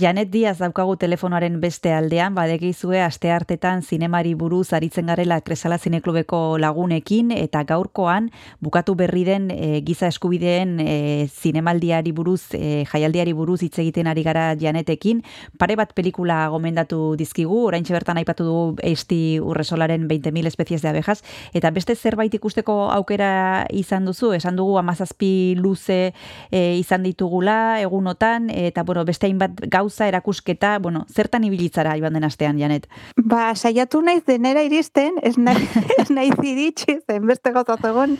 Janet 0.00 0.30
Diaz 0.32 0.56
daukagu 0.56 0.94
telefonoaren 0.96 1.58
beste 1.60 1.90
aldean, 1.92 2.32
badekizue 2.32 3.02
aste 3.04 3.28
hartetan 3.34 3.82
zinemari 3.84 4.30
buruz 4.38 4.72
aritzen 4.72 5.10
garela 5.10 5.36
Kresala 5.44 5.76
Zineklubeko 5.76 6.56
lagunekin, 6.62 7.34
eta 7.36 7.66
gaurkoan 7.68 8.30
bukatu 8.64 8.94
berri 8.96 9.26
den 9.28 9.50
e, 9.52 9.82
giza 9.84 10.08
eskubideen 10.08 10.78
e, 10.80 10.94
zinemaldiari 11.28 12.14
buruz, 12.16 12.54
e, 12.56 12.86
jaialdiari 12.88 13.34
buruz 13.36 13.58
hitz 13.66 13.74
egiten 13.82 14.08
ari 14.08 14.24
gara 14.24 14.54
Janetekin. 14.56 15.20
Pare 15.60 15.76
bat 15.76 15.92
pelikula 15.92 16.46
gomendatu 16.48 17.02
dizkigu, 17.20 17.60
oraintxe 17.66 17.92
bertan 17.92 18.22
aipatu 18.22 18.48
dugu 18.48 18.80
esti 18.94 19.36
urresolaren 19.36 20.08
20.000 20.08 20.48
espezies 20.48 20.80
de 20.80 20.94
abejas, 20.94 21.20
eta 21.52 21.74
beste 21.76 21.94
zerbait 21.94 22.32
ikusteko 22.40 22.78
aukera 22.96 23.66
izan 23.68 24.08
duzu, 24.08 24.32
esan 24.38 24.56
dugu 24.56 24.78
amazazpi 24.80 25.58
luze 25.60 26.14
e, 26.48 26.64
izan 26.80 27.04
ditugula 27.04 27.82
egunotan, 27.84 28.48
eta 28.48 28.88
bueno, 28.88 29.04
beste 29.04 29.28
hainbat 29.28 29.60
gauza 29.90 30.06
erakusketa, 30.08 30.78
bueno, 30.78 31.04
zertan 31.10 31.44
ibilitzara 31.44 31.96
joan 31.98 32.14
den 32.14 32.24
astean, 32.24 32.58
Janet? 32.58 32.86
Ba, 33.16 33.54
saiatu 33.56 34.00
naiz 34.02 34.22
denera 34.26 34.62
iristen, 34.62 35.18
ez 35.22 35.36
naiz, 35.38 35.66
ez 35.98 36.10
naiz 36.10 36.36
iritsi, 36.42 36.98
zen 37.06 37.26
beste 37.26 37.50
gauza 37.52 37.76
zegoen, 37.82 38.16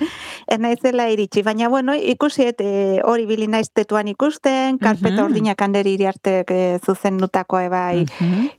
ez 0.50 0.58
naizela 0.58 1.06
iritsi. 1.12 1.42
Baina, 1.46 1.68
bueno, 1.70 1.94
ikusi 1.94 2.48
et, 2.50 2.60
e, 2.60 3.00
hori 3.06 3.26
bili 3.30 3.46
naiz 3.46 3.70
tetuan 3.70 4.08
ikusten, 4.10 4.78
karpeta 4.82 5.20
Mhm. 5.22 5.24
ordinak 5.30 5.62
handeri 5.62 5.94
iriartek 5.94 6.50
e, 6.50 6.78
zuzen 6.84 7.18
nutakoa 7.20 7.68
bai 7.68 8.04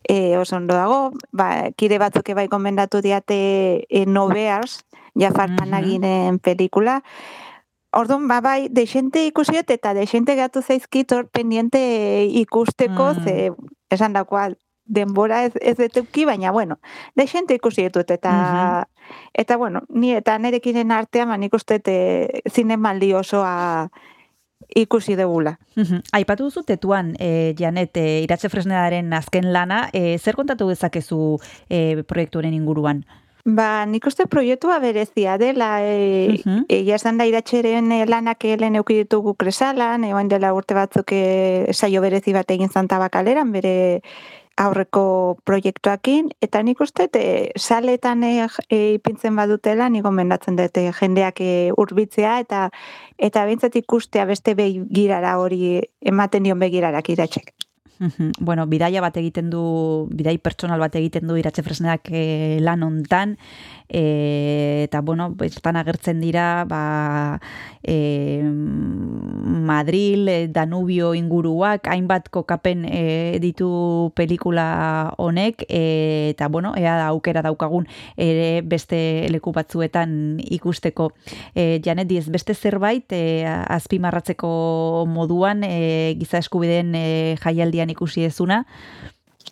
e, 0.07 0.38
oso 0.38 0.55
ondo 0.55 0.74
dago, 0.74 1.12
ba, 1.32 1.72
kide 1.76 1.99
batzuk 1.99 2.32
bai 2.36 2.47
gomendatu 2.47 3.01
diate 3.01 3.84
e, 3.89 4.05
No 4.05 4.28
Bears, 4.30 4.86
Jafar 5.16 5.49
Mhm. 5.49 5.57
Panaginen 5.57 6.39
pelikula, 6.39 7.01
Orduan, 7.94 8.28
ba, 8.28 8.39
bai, 8.42 8.70
deixente 8.72 9.26
ikusiet 9.28 9.70
eta 9.70 9.94
deixente 9.94 10.36
gatu 10.36 10.62
zaizkit 10.62 11.12
hor 11.12 11.28
pendiente 11.30 12.24
ikusteko, 12.26 13.14
Mm. 13.14 13.24
ze 13.24 13.52
esan 13.89 14.14
dakoa 14.14 14.50
denbora 14.86 15.46
ez, 15.46 15.54
ez 15.62 15.78
detuki, 15.78 16.26
baina, 16.26 16.52
bueno, 16.52 16.80
deixente 17.16 17.54
ikusi 17.54 17.84
ditut, 17.84 18.10
eta, 18.12 18.88
eta, 19.34 19.58
bueno, 19.58 19.82
ni 19.89 20.14
eta 20.14 20.38
nerekinen 20.39 20.92
artean, 20.92 21.30
ba, 21.30 21.38
nik 21.38 21.54
uste 21.54 21.82
e, 21.86 22.42
zinemaldi 22.50 23.14
osoa 23.14 23.89
ikusi 24.76 25.16
degula. 25.16 25.58
Mhm. 25.76 26.02
Aipatu 26.14 26.44
duzu 26.44 26.64
tetuan, 26.64 27.16
e, 27.20 27.54
Janet, 27.60 27.98
e, 27.98 28.22
iratze 28.24 28.50
fresnedaren 28.50 29.12
azken 29.14 29.52
lana, 29.54 29.89
e, 29.92 30.18
zer 30.18 30.36
kontatu 30.36 30.68
dezakezu 30.70 31.39
e, 31.70 32.04
proiektuaren 32.08 32.54
inguruan? 32.54 33.06
Ba, 33.46 33.86
nik 33.89 34.06
uste 34.06 34.28
proiektua 34.30 34.80
berezia 34.80 35.38
dela, 35.38 35.80
e, 35.82 36.42
Mhm. 36.46 36.66
egia 36.70 36.96
esan 36.96 37.18
da 37.18 37.26
iratxeren 37.26 37.92
e, 37.92 38.06
lanak 38.06 38.44
lehen 38.44 38.76
euki 38.76 38.94
ditugu 39.04 39.34
kresalan, 39.36 40.04
egoin 40.04 40.28
dela 40.28 40.54
urte 40.54 40.74
batzuk 40.76 41.12
e, 41.12 41.68
saio 41.74 42.02
berezi 42.02 42.34
bat 42.34 42.50
egin 42.52 42.70
zantabakaleran, 42.70 43.52
bere 43.52 44.02
aurreko 44.58 45.39
proiektuakin, 45.44 46.30
eta 46.42 46.62
nik 46.62 46.82
uste 46.82 47.08
e, 47.14 47.52
saletan 47.58 48.24
e, 48.24 48.48
ipintzen 48.70 49.36
badutela, 49.36 49.89
nik 49.89 50.04
gomendatzen 50.04 50.56
dut 50.56 50.78
e, 50.78 50.92
jendeak 50.92 51.42
e, 51.42 51.72
urbitzea, 51.76 52.39
eta 52.39 52.70
eta 53.18 53.46
bintzat 53.46 53.76
ikustea 53.76 54.26
beste 54.26 54.54
begirara 54.56 55.38
hori 55.39 55.82
ematen 56.02 56.44
dion 56.44 56.60
begirarak 56.60 57.10
iratxek. 57.10 57.54
Bueno, 58.39 58.66
bidaia 58.66 59.02
bat 59.04 59.18
egiten 59.22 59.52
du, 59.54 59.62
bidai 60.10 60.38
pertsonal 60.41 60.82
bat 60.82 60.95
egiten 60.97 61.28
du 61.30 61.36
iratxe 61.38 61.62
fresneak 61.66 62.10
e, 62.10 62.58
lan 62.64 62.82
hontan, 62.86 63.36
e, 63.92 64.84
eta 64.88 65.02
bueno, 65.02 65.36
estan 65.44 65.76
agertzen 65.76 66.22
dira, 66.22 66.64
ba, 66.68 67.42
e, 67.84 68.42
Madril, 68.42 70.28
e, 70.30 70.48
Danubio 70.48 71.14
inguruak, 71.14 71.88
hainbat 71.92 72.30
kokapen 72.32 72.86
e, 72.88 73.38
ditu 73.44 74.12
pelikula 74.16 75.14
honek, 75.18 75.66
e, 75.68 76.32
eta 76.32 76.48
bueno, 76.48 76.74
ea 76.78 76.96
da 76.98 77.12
aukera 77.12 77.44
daukagun 77.44 77.88
ere 78.16 78.62
beste 78.64 79.28
leku 79.30 79.52
batzuetan 79.52 80.39
ikusteko. 80.39 81.12
E, 81.54 81.82
Janet, 81.84 82.08
diez, 82.08 82.30
beste 82.32 82.56
zerbait, 82.56 83.12
e, 83.12 83.44
azpimarratzeko 83.46 85.06
moduan, 85.08 85.66
e, 85.68 86.16
giza 86.20 86.39
eskubideen 86.39 86.96
e, 86.96 87.36
jaialdian 87.44 87.92
ikusi 87.92 88.24
ezuna, 88.26 88.64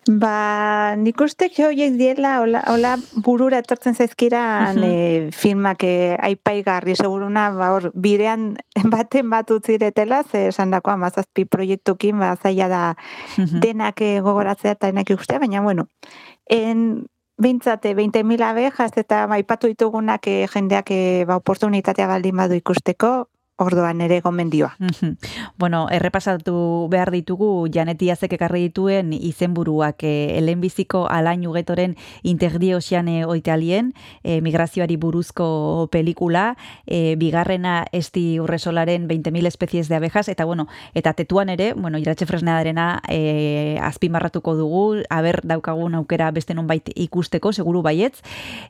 Ba, 0.08 0.96
nik 0.96 1.20
uste 1.20 1.50
joiek 1.54 1.94
diela, 1.98 2.40
hola, 2.40 2.62
hola 2.72 2.96
burura 3.24 3.58
etortzen 3.60 3.94
zaizkiran 3.94 4.76
Mhm. 4.76 4.84
e, 4.84 5.30
filmak 5.32 5.84
e, 5.84 6.16
aipaigarri 6.18 6.96
seguruna, 6.96 7.50
ba, 7.50 7.70
hor, 7.74 7.90
bidean 7.94 8.56
baten 8.94 9.30
bat 9.30 9.50
utziretela, 9.50 10.22
ze 10.24 10.48
esan 10.48 10.70
dako 10.70 10.90
amazazpi 10.90 11.44
proiektukin, 11.44 12.18
ba, 12.18 12.36
zaila 12.36 12.68
da 12.68 12.82
denak 13.36 14.00
e, 14.00 14.20
gogoratzea 14.20 14.72
eta 14.72 14.86
denak 14.86 15.10
ikustea, 15.10 15.38
baina, 15.38 15.60
bueno, 15.60 15.88
en, 16.46 17.06
Bintzate, 17.40 17.94
20.000 17.96 18.42
abejas 18.44 18.92
eta 19.00 19.26
maipatu 19.26 19.66
ditugunak 19.66 20.26
e, 20.28 20.46
jendeak 20.52 20.90
e, 20.92 21.24
ba, 21.24 21.36
oportunitatea 21.40 22.06
baldin 22.06 22.36
badu 22.36 22.54
ikusteko, 22.54 23.28
ordoan 23.60 24.00
ere 24.00 24.20
gomendioa. 24.20 24.76
Bueno, 25.60 25.88
errepasatu 25.92 26.88
behar 26.90 27.10
ditugu 27.12 27.68
Janeti 27.72 28.08
Azek 28.10 28.32
ekarri 28.32 28.62
dituen 28.68 29.12
izenburuak 29.12 30.02
e, 30.08 30.38
elenbiziko 30.38 31.04
alain 31.12 31.44
ugetoren 31.46 31.96
integri 32.22 32.72
oceane 32.74 33.26
oitalien, 33.28 33.92
e, 34.24 34.40
migrazioari 34.40 34.96
buruzko 34.96 35.88
pelikula, 35.92 36.56
e, 36.86 37.16
bigarrena 37.20 37.84
esti 37.92 38.40
urresolaren 38.40 39.06
20.000 39.08 39.52
espezies 39.52 39.88
de 39.88 39.96
abejas, 39.96 40.28
eta 40.32 40.46
bueno, 40.48 40.66
eta 40.94 41.12
tetuan 41.12 41.52
ere, 41.52 41.74
bueno, 41.74 42.00
iratxe 42.00 42.26
fresnadarena 42.26 43.02
e, 43.08 43.76
azpimarratuko 43.82 44.56
dugu, 44.56 44.84
haber 45.10 45.42
daukagun 45.44 45.98
aukera 46.00 46.30
beste 46.30 46.56
nonbait 46.56 46.88
ikusteko, 46.96 47.52
seguru 47.52 47.82
baietz, 47.84 48.22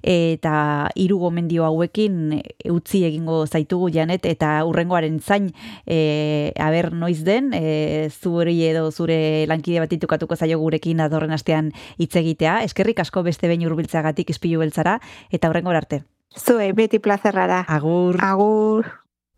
eta 0.02 0.90
hiru 0.96 1.20
gomendio 1.22 1.64
hauekin 1.68 2.40
utzi 2.70 3.04
egingo 3.06 3.44
zaitugu 3.46 3.92
Janet, 3.94 4.26
eta 4.26 4.64
urrengoaren 4.80 5.20
zain 5.20 5.50
e, 5.86 6.52
aber 6.58 6.92
noiz 6.92 7.22
den, 7.24 7.52
e, 7.52 8.08
zuri 8.10 8.56
edo 8.64 8.90
zure 8.90 9.46
lankide 9.46 9.80
bat 9.80 9.92
itukatuko 9.92 10.36
zaio 10.36 10.58
gurekin 10.58 11.00
adorren 11.00 11.32
astean 11.36 11.72
hitz 11.98 12.14
egitea. 12.16 12.62
Eskerrik 12.64 13.00
asko 13.00 13.22
beste 13.22 13.48
behin 13.48 13.66
hurbiltzagatik 13.68 14.30
ispilu 14.30 14.60
beltzara, 14.64 14.98
eta 15.30 15.50
urrengor 15.50 15.76
arte. 15.76 16.04
Zue, 16.36 16.72
beti 16.72 16.98
plazerrara. 16.98 17.64
Agur. 17.68 18.16
Agur. 18.22 18.86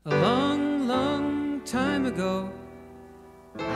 A 0.05 0.11
long, 0.11 0.87
long 0.87 1.63
time 1.65 2.07
ago, 2.07 2.51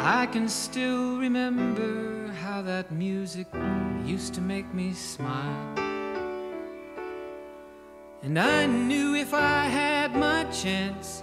I 0.02 0.26
can 0.26 0.48
still 0.48 1.18
remember 1.18 2.32
how 2.42 2.62
that 2.62 2.92
music 2.92 3.46
used 4.04 4.34
to 4.34 4.40
make 4.40 4.72
me 4.74 4.92
smile. 4.92 5.86
And 8.22 8.38
I 8.38 8.66
knew 8.66 9.14
if 9.14 9.32
I 9.32 9.66
had 9.66 10.16
my 10.16 10.44
chance 10.50 11.22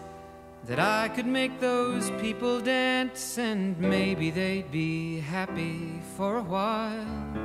that 0.65 0.79
I 0.79 1.09
could 1.09 1.25
make 1.25 1.59
those 1.59 2.09
people 2.21 2.61
dance 2.61 3.37
and 3.37 3.77
maybe 3.79 4.31
they'd 4.31 4.71
be 4.71 5.19
happy 5.19 5.99
for 6.15 6.37
a 6.37 6.41
while. 6.41 7.43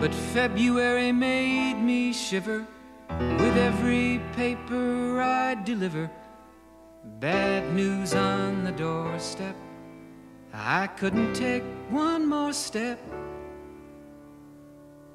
But 0.00 0.14
February 0.14 1.12
made 1.12 1.74
me 1.74 2.12
shiver 2.12 2.66
with 3.10 3.56
every 3.56 4.20
paper 4.34 5.20
I 5.20 5.54
deliver. 5.56 6.10
Bad 7.20 7.74
news 7.74 8.14
on 8.14 8.64
the 8.64 8.72
doorstep. 8.72 9.56
I 10.54 10.86
couldn't 10.86 11.34
take 11.34 11.64
one 11.90 12.26
more 12.26 12.52
step. 12.52 12.98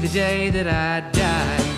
The 0.00 0.08
day 0.08 0.50
that 0.50 0.68
I 0.68 1.00
die. 1.10 1.77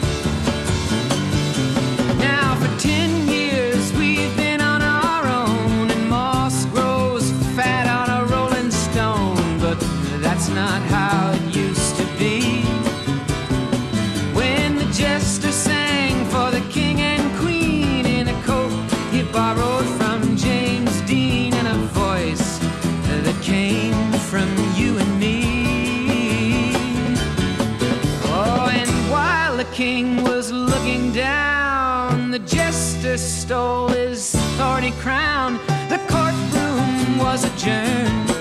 King 29.73 30.23
was 30.23 30.51
looking 30.51 31.13
down, 31.13 32.31
the 32.31 32.39
jester 32.41 33.17
stole 33.17 33.89
his 33.89 34.35
thorny 34.57 34.93
crown. 34.93 35.55
The 35.89 36.01
courtroom 36.09 37.19
was 37.19 37.45
adjourned. 37.45 38.40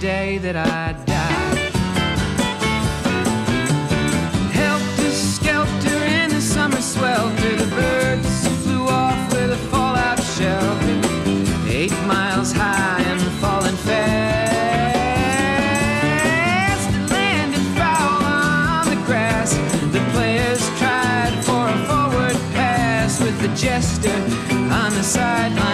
Day 0.00 0.38
that 0.38 0.54
I 0.54 0.92
die. 1.06 1.56
Helter 4.52 5.10
skelter 5.10 6.04
in 6.04 6.30
the 6.30 6.40
summer 6.40 6.80
swelter, 6.80 7.56
the 7.56 7.66
birds 7.74 8.48
flew 8.62 8.86
off 8.86 9.32
with 9.32 9.50
a 9.50 9.56
fallout 9.70 10.22
shelter. 10.22 11.00
Eight 11.68 11.90
miles 12.06 12.52
high 12.52 13.02
and 13.02 13.20
falling 13.40 13.76
fast. 13.76 13.98
It 16.94 17.10
landed 17.10 17.66
foul 17.76 18.22
on 18.22 18.88
the 18.90 19.00
grass. 19.04 19.54
The 19.92 20.00
players 20.12 20.62
tried 20.78 21.34
for 21.42 21.66
a 21.66 21.78
forward 21.88 22.36
pass 22.54 23.20
with 23.20 23.40
the 23.40 23.48
jester 23.56 24.14
on 24.70 24.94
the 24.94 25.02
sidelines 25.02 25.67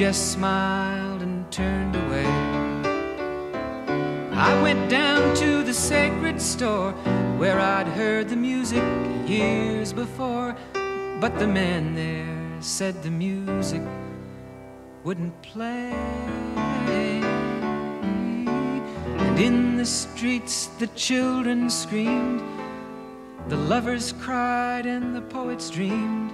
just 0.00 0.32
smiled 0.32 1.20
and 1.20 1.52
turned 1.52 1.94
away. 1.94 2.24
I 4.32 4.62
went 4.62 4.88
down 4.88 5.36
to 5.36 5.62
the 5.62 5.74
sacred 5.74 6.40
store 6.40 6.92
where 7.36 7.60
I'd 7.60 7.86
heard 7.86 8.30
the 8.30 8.36
music 8.36 8.82
years 9.26 9.92
before. 9.92 10.56
But 11.20 11.38
the 11.38 11.46
man 11.46 11.94
there 11.94 12.62
said 12.62 13.02
the 13.02 13.10
music 13.10 13.82
wouldn't 15.04 15.42
play. 15.42 15.92
And 19.18 19.38
in 19.38 19.76
the 19.76 19.84
streets 19.84 20.68
the 20.78 20.86
children 20.96 21.68
screamed, 21.68 22.40
the 23.48 23.56
lovers 23.56 24.14
cried, 24.14 24.86
and 24.86 25.14
the 25.14 25.20
poets 25.20 25.68
dreamed. 25.68 26.32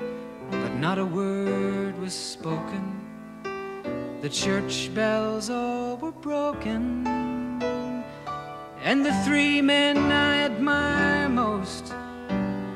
But 0.52 0.76
not 0.76 1.01
a 1.01 1.05
word 1.05 1.98
was 1.98 2.14
spoken. 2.14 2.95
The 4.27 4.32
church 4.32 4.93
bells 4.93 5.51
all 5.51 5.98
were 5.98 6.11
broken. 6.11 7.07
And 8.82 9.07
the 9.07 9.15
three 9.24 9.62
men 9.62 9.97
I 9.97 10.39
admire 10.39 11.28
most 11.28 11.94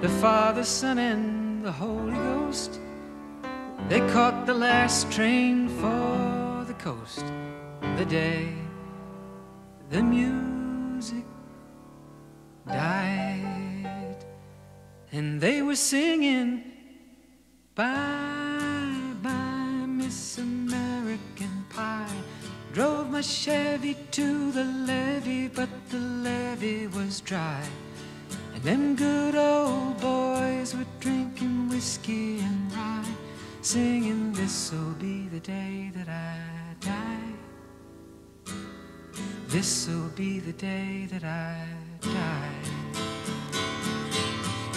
the 0.01 0.09
Father, 0.21 0.63
Son, 0.63 1.01
and 1.01 1.65
the 1.65 1.73
Holy 1.73 2.13
Ghost 2.13 2.79
they 3.89 3.99
caught 4.13 4.47
the 4.47 4.55
last 4.55 5.11
train 5.11 5.69
for 5.81 6.65
the 6.69 6.75
coast 6.75 7.25
the 7.97 8.05
day 8.05 8.55
the 9.89 10.05
music 10.05 11.25
died. 12.69 14.25
And 15.11 15.41
they 15.41 15.63
were 15.63 15.75
singing, 15.75 16.63
Bye, 17.75 18.40
My 23.21 23.25
Chevy 23.25 23.97
to 24.13 24.51
the 24.51 24.65
levee, 24.65 25.49
but 25.49 25.69
the 25.91 25.99
levee 25.99 26.87
was 26.87 27.21
dry. 27.21 27.63
And 28.55 28.63
them 28.63 28.97
good 28.97 29.35
old 29.35 30.01
boys 30.01 30.75
were 30.75 30.87
drinking 31.01 31.69
whiskey 31.69 32.41
and 32.41 32.73
rye, 32.73 33.05
singing, 33.61 34.33
This'll 34.33 34.95
be 34.95 35.29
the 35.29 35.41
day 35.41 35.93
that 35.97 36.09
I 36.09 36.41
die. 36.81 37.35
This'll 39.49 40.09
be 40.17 40.39
the 40.39 40.55
day 40.55 41.07
that 41.13 41.23
I 41.23 41.67
die. 42.01 42.63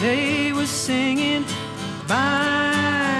They 0.02 0.52
were 0.52 0.66
singing, 0.68 1.46
Bye, 2.10 2.93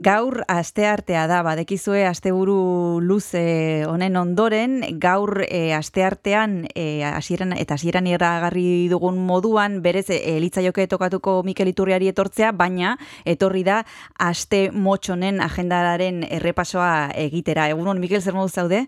Gaur 0.00 0.46
asteartea 0.48 1.26
da, 1.28 1.42
badekizue 1.44 2.06
asteburu 2.08 3.02
luze 3.04 3.84
honen 3.84 4.14
ondoren, 4.16 4.78
gaur 4.96 5.42
e, 5.44 5.74
asteartean 5.76 6.62
e, 6.72 7.02
hasieran 7.04 7.52
eta 7.52 7.76
hasieran 7.76 8.08
iragarri 8.08 8.88
dugun 8.88 9.18
moduan, 9.28 9.82
berez 9.84 10.06
e, 10.08 10.16
elitzaioke 10.38 10.86
tokatuko 10.88 11.42
Mikel 11.44 11.68
Iturriari 11.68 12.08
etortzea, 12.08 12.54
baina 12.56 12.94
etorri 13.28 13.60
da 13.68 13.82
aste 14.16 14.70
motxonen 14.72 15.44
agendaren 15.44 16.24
errepasoa 16.30 17.10
egitera. 17.20 17.68
Egunon, 17.68 18.00
Mikel, 18.00 18.24
zer 18.24 18.32
moduz 18.32 18.56
zaude? 18.56 18.86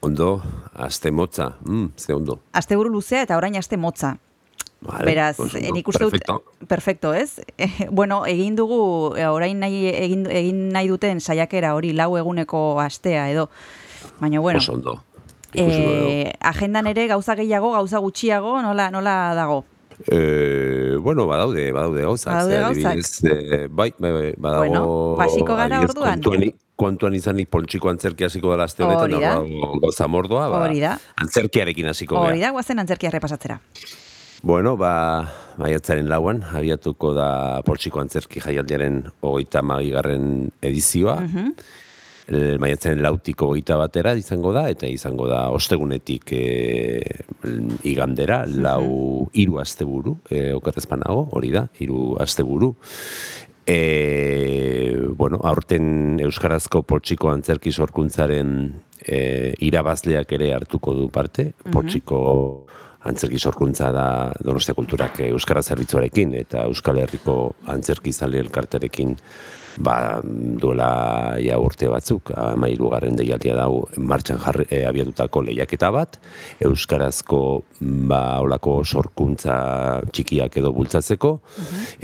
Ondo, 0.00 0.36
aste 0.78 1.10
motza, 1.10 1.56
mm, 1.66 1.86
ze 1.98 2.14
ondo. 2.14 2.38
Asteburu 2.54 2.94
luzea 2.94 3.26
eta 3.26 3.36
orain 3.36 3.58
aste 3.58 3.76
motza. 3.76 4.20
Vale, 4.80 5.04
Beraz, 5.04 5.36
pues 5.36 5.54
eh, 5.56 5.68
nik 5.72 5.86
uste 5.88 6.04
dut, 6.04 6.12
perfecto. 6.12 6.42
perfecto, 6.66 7.14
ez? 7.14 7.40
Eh, 7.58 7.88
bueno, 7.90 8.24
egin 8.26 8.56
dugu, 8.56 9.14
eh, 9.16 9.26
orain 9.28 9.58
nahi, 9.60 9.88
egin, 9.92 10.24
egin 10.30 10.70
nahi 10.72 10.88
duten 10.88 11.20
saiakera 11.20 11.74
hori 11.74 11.92
lau 11.92 12.16
eguneko 12.16 12.80
astea 12.80 13.30
edo. 13.30 13.50
Baina, 14.20 14.40
bueno, 14.40 14.58
Oso 14.58 14.72
ondo. 14.72 15.02
Ikusiko 15.52 15.90
dugu. 15.90 16.08
eh, 16.08 16.32
agendan 16.40 16.86
ere 16.86 17.06
gauza 17.08 17.36
gehiago, 17.36 17.72
gauza 17.72 17.98
gutxiago, 17.98 18.62
nola, 18.62 18.90
nola 18.90 19.34
dago? 19.34 19.64
Eh, 20.06 20.96
bueno, 20.98 21.26
badaude, 21.26 21.72
badaude 21.72 22.02
gauzak. 22.02 22.32
Badaude 22.32 22.82
gauzak. 22.82 23.24
eh, 23.28 23.66
bai, 23.68 23.92
bai, 23.98 24.32
badago... 24.38 24.64
Bueno, 24.64 25.14
pasiko 25.18 25.56
gara 25.56 25.80
orduan. 25.84 26.22
Kontuan, 26.22 26.52
kontuan 26.74 27.14
izanik 27.14 27.50
poltsiko 27.52 27.90
antzerki 27.90 28.24
hasiko 28.24 28.54
dela 28.54 28.64
aste 28.64 28.82
honetan, 28.82 29.44
gauza 29.82 30.08
mordoa, 30.08 30.48
ba, 30.48 30.62
antzerkiarekin 31.20 31.92
hasiko 31.92 32.16
Hori 32.16 32.40
da, 32.40 32.50
guazen 32.56 32.78
antzerkia 32.80 33.10
repasatzera. 33.10 33.60
Bueno, 34.42 34.76
ba, 34.80 35.28
maiatzaren 35.60 36.08
lauan, 36.08 36.40
abiatuko 36.56 37.12
da 37.12 37.60
poltsiko 37.66 38.00
antzerki 38.00 38.40
jaialdiaren 38.40 39.02
hogeita 39.20 39.60
magigarren 39.60 40.48
edizioa. 40.64 41.18
Mhm. 41.26 41.50
El 42.30 42.60
maiatzaren 42.62 43.02
lautiko 43.02 43.50
hogeita 43.50 43.76
batera 43.76 44.14
izango 44.16 44.52
da, 44.54 44.68
eta 44.70 44.86
izango 44.88 45.26
da 45.28 45.50
ostegunetik 45.50 46.32
e, 46.32 46.44
igandera, 47.90 48.44
lau 48.46 49.28
hiru 49.34 49.58
asteburu, 49.60 50.16
e, 50.30 50.52
okerrezpanago, 50.54 51.26
hori 51.36 51.50
da, 51.50 51.66
hiru 51.82 52.14
asteburu. 52.22 52.72
E, 53.66 54.96
bueno, 55.18 55.42
aurten 55.44 56.20
Euskarazko 56.22 56.82
poltsiko 56.82 57.28
antzerki 57.34 57.72
sorkuntzaren 57.72 58.54
e, 59.04 59.52
irabazleak 59.68 60.32
ere 60.38 60.54
hartuko 60.54 60.94
du 60.96 61.10
parte, 61.12 61.50
poltsiko 61.70 62.20
antzerki 63.08 63.38
sorkuntza 63.38 63.90
da 63.94 64.06
Donostia 64.44 64.74
Kulturak 64.76 65.22
Euskara 65.30 65.62
Zerbitzuarekin 65.62 66.34
eta 66.42 66.66
Euskal 66.68 67.00
Herriko 67.00 67.54
antzerki 67.72 68.12
zale 68.12 68.40
elkarterekin 68.44 69.16
ba, 69.78 70.20
duela 70.24 71.36
ja 71.42 71.58
urte 71.60 71.88
batzuk, 71.90 72.32
amairugarren 72.36 73.16
deialdia 73.18 73.56
dau 73.58 73.86
martxan 73.96 74.40
jarri, 74.42 74.66
e, 74.70 74.82
abiatutako 74.88 75.44
lehiaketa 75.48 75.90
bat, 75.94 76.18
Euskarazko 76.64 77.40
ba, 77.80 78.40
olako 78.44 78.80
sorkuntza 78.84 79.56
txikiak 80.12 80.56
edo 80.60 80.72
bultzatzeko, 80.76 81.32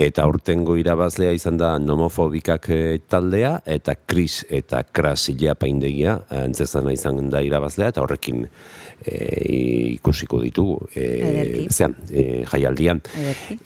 eta 0.09 0.24
aurtengo 0.24 0.76
irabazlea 0.80 1.34
izan 1.36 1.60
da 1.60 1.76
nomofobikak 1.82 2.70
eh, 2.70 2.98
taldea, 3.09 3.60
eta 3.66 3.97
Kris 4.06 4.44
eta 4.51 4.82
Kras 4.93 5.28
ilea 5.32 5.56
paindegia, 5.59 6.20
antzezana 6.30 6.94
izan 6.94 7.30
da 7.30 7.43
irabazlea, 7.44 7.93
eta 7.94 8.05
horrekin 8.05 8.47
e, 9.05 9.94
ikusiko 9.97 10.40
ditugu 10.43 10.88
e, 10.94 11.66
zean, 11.70 11.97
e, 12.10 12.44
jaialdian. 12.48 13.02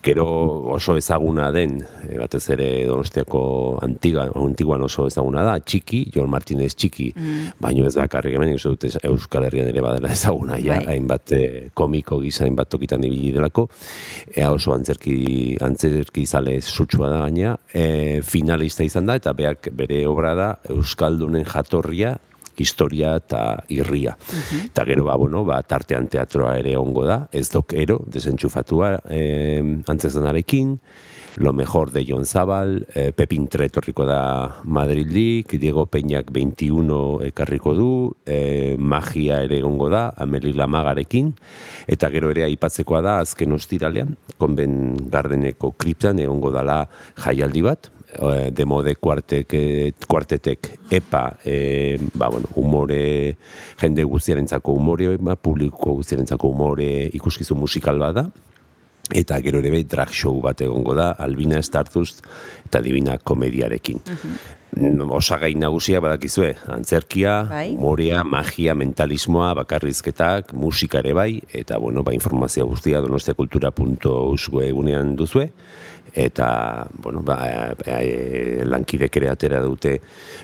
Gero 0.05 0.27
oso 0.75 0.97
ezaguna 0.99 1.51
den, 1.55 1.81
batez 2.19 2.45
ere 2.57 2.71
Donostiako 2.89 3.43
antiga, 3.91 4.29
antiguan 4.39 4.83
oso 4.87 5.07
ezaguna 5.11 5.45
da, 5.47 5.59
txiki, 5.61 6.05
Jon 6.15 6.31
Martinez 6.31 6.73
txiki, 6.75 7.11
Mm. 7.17 7.53
baino 7.61 7.87
ez 7.87 7.95
bakarrik 7.99 8.37
hemen, 8.37 8.55
uste 8.55 8.71
dut 8.71 9.05
Euskal 9.05 9.45
Herrian 9.49 9.69
ere 9.69 9.83
badela 9.85 10.13
ezaguna, 10.15 10.59
ja, 10.63 10.79
Bai. 10.79 10.95
hainbat 10.95 11.33
e, 11.37 11.43
komiko 11.75 12.21
gisa, 12.23 12.45
hainbat 12.47 12.71
tokitan 12.71 13.05
ibili 13.05 13.33
delako, 13.37 13.69
ea 14.35 14.51
oso 14.53 14.73
antzerki, 14.75 15.59
antzerki 15.61 16.27
zale 16.27 16.61
sutsua 16.63 17.11
da 17.11 17.21
gaina, 17.27 17.57
e, 17.75 18.21
finalista 18.23 18.85
izan 18.87 19.07
da, 19.11 19.19
eta 19.21 19.35
beak 19.37 19.71
bere 19.77 20.05
obra 20.09 20.35
da 20.39 20.51
Euskaldunen 20.71 21.45
jatorria, 21.45 22.17
historia 22.61 23.15
eta 23.17 23.63
irria. 23.73 24.17
Eta 24.67 24.85
gero, 24.85 25.07
ba, 25.07 25.17
bueno, 25.17 25.45
ba, 25.49 25.63
tartean 25.65 26.09
teatroa 26.13 26.59
ere 26.61 26.75
ongo 26.77 27.07
da, 27.09 27.23
ez 27.33 27.47
dok 27.49 27.73
ero, 27.79 28.01
desentxufatua 28.13 28.99
eh, 29.09 29.63
antzezanarekin, 29.89 30.75
Lo 31.37 31.53
mejor 31.53 31.93
de 31.93 32.05
Jon 32.05 32.27
Zabal, 32.27 32.89
eh, 32.95 33.13
Pepin 33.13 33.47
Tre 33.47 33.67
etorriko 33.67 34.05
da 34.05 34.61
Madrildik, 34.65 35.53
Diego 35.61 35.87
Peñak 35.87 36.31
21 36.33 37.23
ekarriko 37.23 37.75
du, 37.75 38.17
eh, 38.27 38.77
magia 38.79 39.43
ere 39.43 39.59
egongo 39.59 39.89
da, 39.89 40.13
Ameli 40.17 40.53
Lamagarekin, 40.53 41.33
eta 41.87 42.11
gero 42.11 42.31
ere 42.31 42.45
aipatzekoa 42.49 43.01
da, 43.01 43.19
azken 43.21 43.53
ostiralean, 43.53 44.17
konben 44.39 44.97
gardeneko 45.09 45.73
kriptan 45.79 46.19
egongo 46.19 46.51
dala 46.51 46.89
jaialdi 47.15 47.63
bat, 47.63 47.91
eh, 48.19 48.51
demode 48.51 48.97
kuartek, 48.97 49.55
eh, 49.55 49.93
kuartetek 50.09 50.79
epa, 50.91 51.37
eh, 51.45 51.97
ba, 52.13 52.29
bueno, 52.29 52.49
humore, 52.57 53.37
jende 53.79 54.03
guztiarentzako 54.03 54.73
humore, 54.73 55.17
ba, 55.19 55.37
publiko 55.37 55.95
guztiarentzako 55.95 56.49
humore 56.49 57.09
ikuskizun 57.15 57.59
musikal 57.59 57.99
bat 57.99 58.27
eta 59.15 59.41
gero 59.43 59.59
ere 59.59 59.71
bai 59.73 59.83
drag 59.85 60.13
show 60.15 60.37
bat 60.43 60.61
egongo 60.61 60.95
da, 60.95 61.13
Albina 61.19 61.61
Stardust 61.63 62.25
eta 62.67 62.81
Divina 62.85 63.19
Komediarekin. 63.19 64.01
Mm, 64.71 65.11
Osagai 65.11 65.57
nagusia 65.59 65.99
badakizue, 66.01 66.53
antzerkia, 66.71 67.43
Bai. 67.51 67.75
umorea, 67.75 68.23
magia, 68.23 68.75
mentalismoa, 68.79 69.53
bakarrizketak, 69.59 70.53
musika 70.55 71.01
ere 71.03 71.13
bai, 71.13 71.43
eta 71.53 71.79
bueno, 71.79 72.05
ba, 72.07 72.15
informazio 72.15 72.69
guztia 72.71 73.01
donostiakultura.eus 73.03 74.49
egunean 74.63 75.17
duzue, 75.19 75.51
eta, 76.15 76.87
bueno, 76.93 77.23
ba, 77.23 77.39
e, 77.87 78.65
lankidek 78.67 79.17
ere 79.21 79.31
atera 79.31 79.61
dute 79.63 79.97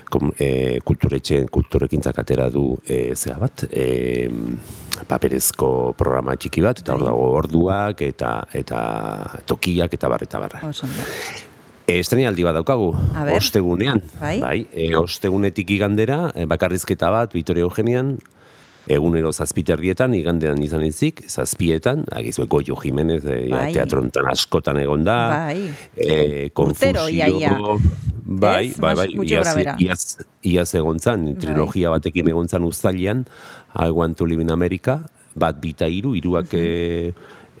kom, 0.09 0.31
e, 0.39 0.79
kulturetxeen, 0.85 1.49
kulturekintzak 1.51 2.21
atera 2.23 2.49
du 2.53 2.77
e, 2.85 3.15
zera 3.15 3.37
bat, 3.41 3.65
e, 3.71 4.29
paperezko 5.07 5.93
programa 5.97 6.37
txiki 6.39 6.63
bat, 6.63 6.81
eta 6.83 6.95
hor 6.95 7.05
dago 7.09 7.27
orduak, 7.41 8.01
eta 8.07 8.39
eta 8.53 8.79
tokiak, 9.45 9.93
eta 9.99 10.09
bar, 10.09 10.23
eta 10.23 10.41
barra. 10.45 10.63
Oso 10.69 10.87
ondo. 10.87 11.05
Estrenaldi 11.87 12.43
bat 12.43 12.57
daukagu, 12.57 12.89
ostegunean. 13.35 14.01
Bai. 14.19 14.65
e, 14.73 14.89
ostegunetik 14.99 15.69
igandera, 15.71 16.33
bakarrizketa 16.47 17.11
bat, 17.13 17.35
Vitoria 17.35 17.63
Eugenian, 17.63 18.17
egunero 18.87 19.31
zazpiterdietan, 19.33 20.15
igandean 20.15 20.61
izan 20.63 20.83
ezik, 20.87 21.23
zazpietan, 21.27 22.05
agizue 22.15 22.47
Goyo 22.47 22.77
Jimenez, 22.79 23.23
e, 23.25 23.39
ja, 23.49 23.57
Bai. 23.57 23.73
teatrontan 23.75 24.29
askotan 24.31 24.79
egon 24.81 25.03
da, 25.07 25.17
Bai. 25.33 25.69
e, 25.95 26.49
konfusio, 26.55 27.07
ia, 27.11 27.27
ia. 27.27 27.53
bai, 28.23 28.71
bai, 28.79 28.93
bai, 28.95 29.07
gutxi 29.13 29.35
iaz, 29.35 29.53
iaz, 29.83 30.01
iaz 30.43 30.69
egon 30.79 30.99
zan, 31.03 31.27
trilogia 31.39 31.91
batekin 31.93 32.31
egon 32.31 32.47
zan 32.47 32.67
uztailean, 32.67 33.25
I 33.75 33.91
Want 33.91 34.17
to 34.17 34.25
Live 34.25 34.41
in 34.41 34.51
America, 34.51 35.01
bat 35.35 35.59
bita 35.61 35.87
hiru, 35.91 36.15
hiruak 36.17 36.53
e, 36.57 37.13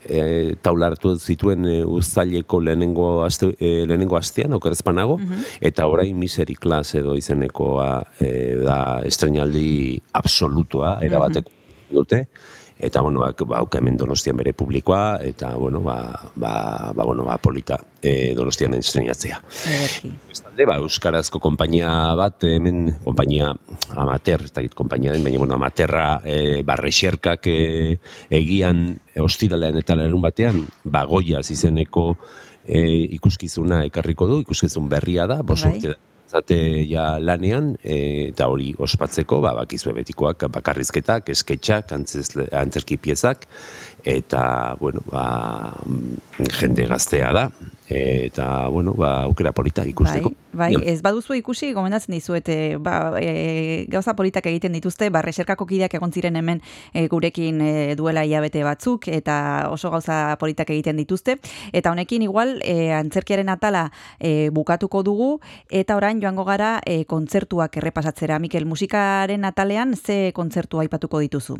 e, 0.09 0.55
taulartu 0.63 1.15
zituen 1.17 1.65
e, 1.67 1.77
uztaileko 1.85 2.59
lehenengo, 2.63 3.07
aste, 3.25 3.51
e, 3.59 3.85
lehenengo 3.87 4.17
astean, 4.17 4.55
okerezpanago, 4.57 5.19
eta 5.61 5.87
orain 5.87 6.17
Misery 6.17 6.55
Class 6.55 6.95
edo 6.99 7.15
izenekoa 7.17 7.89
e, 8.19 8.31
da 8.63 8.79
estrenaldi 9.07 10.01
absolutoa, 10.17 10.97
erabateko 11.05 11.53
dute, 11.91 12.25
eta 12.79 13.01
bueno, 13.01 13.19
ba, 13.19 13.33
bauka 13.33 13.79
hemen 13.79 13.97
Donostian 13.97 14.37
bere 14.37 14.53
publikoa, 14.53 15.19
eta 15.25 15.55
bueno, 15.55 15.81
ba, 15.81 15.97
ba, 16.35 16.93
ba, 16.93 17.03
bueno, 17.03 17.25
ba, 17.25 17.37
polita 17.37 17.79
e, 18.01 18.33
Donostian 18.37 18.75
estrenatzea. 18.77 19.39
Ederki. 19.65 20.11
Bestalde, 20.29 20.67
ba, 20.69 20.77
Euskarazko 20.83 21.41
konpainia 21.41 21.89
bat, 22.17 22.45
hemen, 22.45 22.91
konpainia 23.03 23.53
amater, 23.95 24.45
ez 24.45 24.53
dakit 24.53 24.75
konpainia 24.77 25.15
den, 25.15 25.25
baina, 25.25 25.41
bueno, 25.41 25.57
amaterra 25.57 26.21
e, 26.23 26.61
barrexerkak 26.67 27.49
e, 27.49 27.97
egian 28.29 28.91
e, 29.13 29.21
ostiralean 29.25 29.81
eta 29.81 29.97
larun 29.97 30.21
batean, 30.21 30.61
bagoiaz 30.85 31.47
izeneko 31.53 32.11
e, 32.67 32.83
ikuskizuna 33.17 33.83
ekarriko 33.87 34.29
du, 34.29 34.43
ikuskizun 34.45 34.89
berria 34.91 35.25
da, 35.29 35.41
bos 35.41 35.63
Bai. 35.65 35.95
Zate 36.27 36.57
ja 36.89 37.17
lanean, 37.19 37.73
e, 37.83 38.29
eta 38.29 38.47
hori 38.51 38.73
ospatzeko, 38.77 39.39
ba, 39.43 39.53
bakizue 39.57 39.93
betikoak, 39.95 40.47
bakarrizketak, 40.53 41.31
esketxak, 41.33 41.93
antzerki 41.95 42.99
piezak, 43.01 43.47
eta, 44.07 44.75
bueno, 44.79 45.01
ba, 45.11 45.75
mm, 45.85 46.45
jende 46.59 46.85
gaztea 46.87 47.33
da, 47.33 47.51
eta, 47.89 48.67
bueno, 48.69 48.93
ba, 48.93 49.23
aukera 49.23 49.51
polita 49.51 49.83
ikusteko. 49.85 50.31
Bai, 50.53 50.73
Ja. 50.73 50.79
ez 50.93 51.01
baduzu 51.01 51.33
ikusi, 51.35 51.73
gomendatzen 51.73 52.13
dizuete, 52.15 52.77
ba, 52.79 53.19
e, 53.19 53.85
gauza 53.89 54.15
politak 54.15 54.45
egiten 54.45 54.71
dituzte, 54.71 55.09
ba, 55.09 55.21
reserkako 55.21 55.65
kideak 55.67 55.93
egon 55.93 56.11
ziren 56.11 56.35
hemen 56.35 56.61
e, 56.93 57.07
gurekin 57.07 57.61
e, 57.61 57.95
duela 57.95 58.23
hilabete 58.23 58.63
batzuk, 58.63 59.07
eta 59.07 59.67
oso 59.71 59.91
gauza 59.91 60.37
politak 60.39 60.69
egiten 60.69 60.97
dituzte. 60.97 61.39
Eta 61.73 61.91
honekin 61.91 62.23
igual, 62.23 62.61
e, 62.63 62.93
antzerkiaren 62.95 63.49
atala 63.49 63.91
e, 64.19 64.49
bukatuko 64.49 65.03
dugu, 65.03 65.41
eta 65.69 65.97
orain 65.99 66.21
joango 66.21 66.45
gara 66.45 66.79
e, 66.85 67.03
kontzertuak 67.05 67.75
errepasatzera. 67.77 68.39
Mikel, 68.39 68.65
musikaren 68.65 69.43
atalean 69.45 69.95
ze 69.95 70.31
kontzertua 70.33 70.87
aipatuko 70.87 71.19
dituzu? 71.19 71.59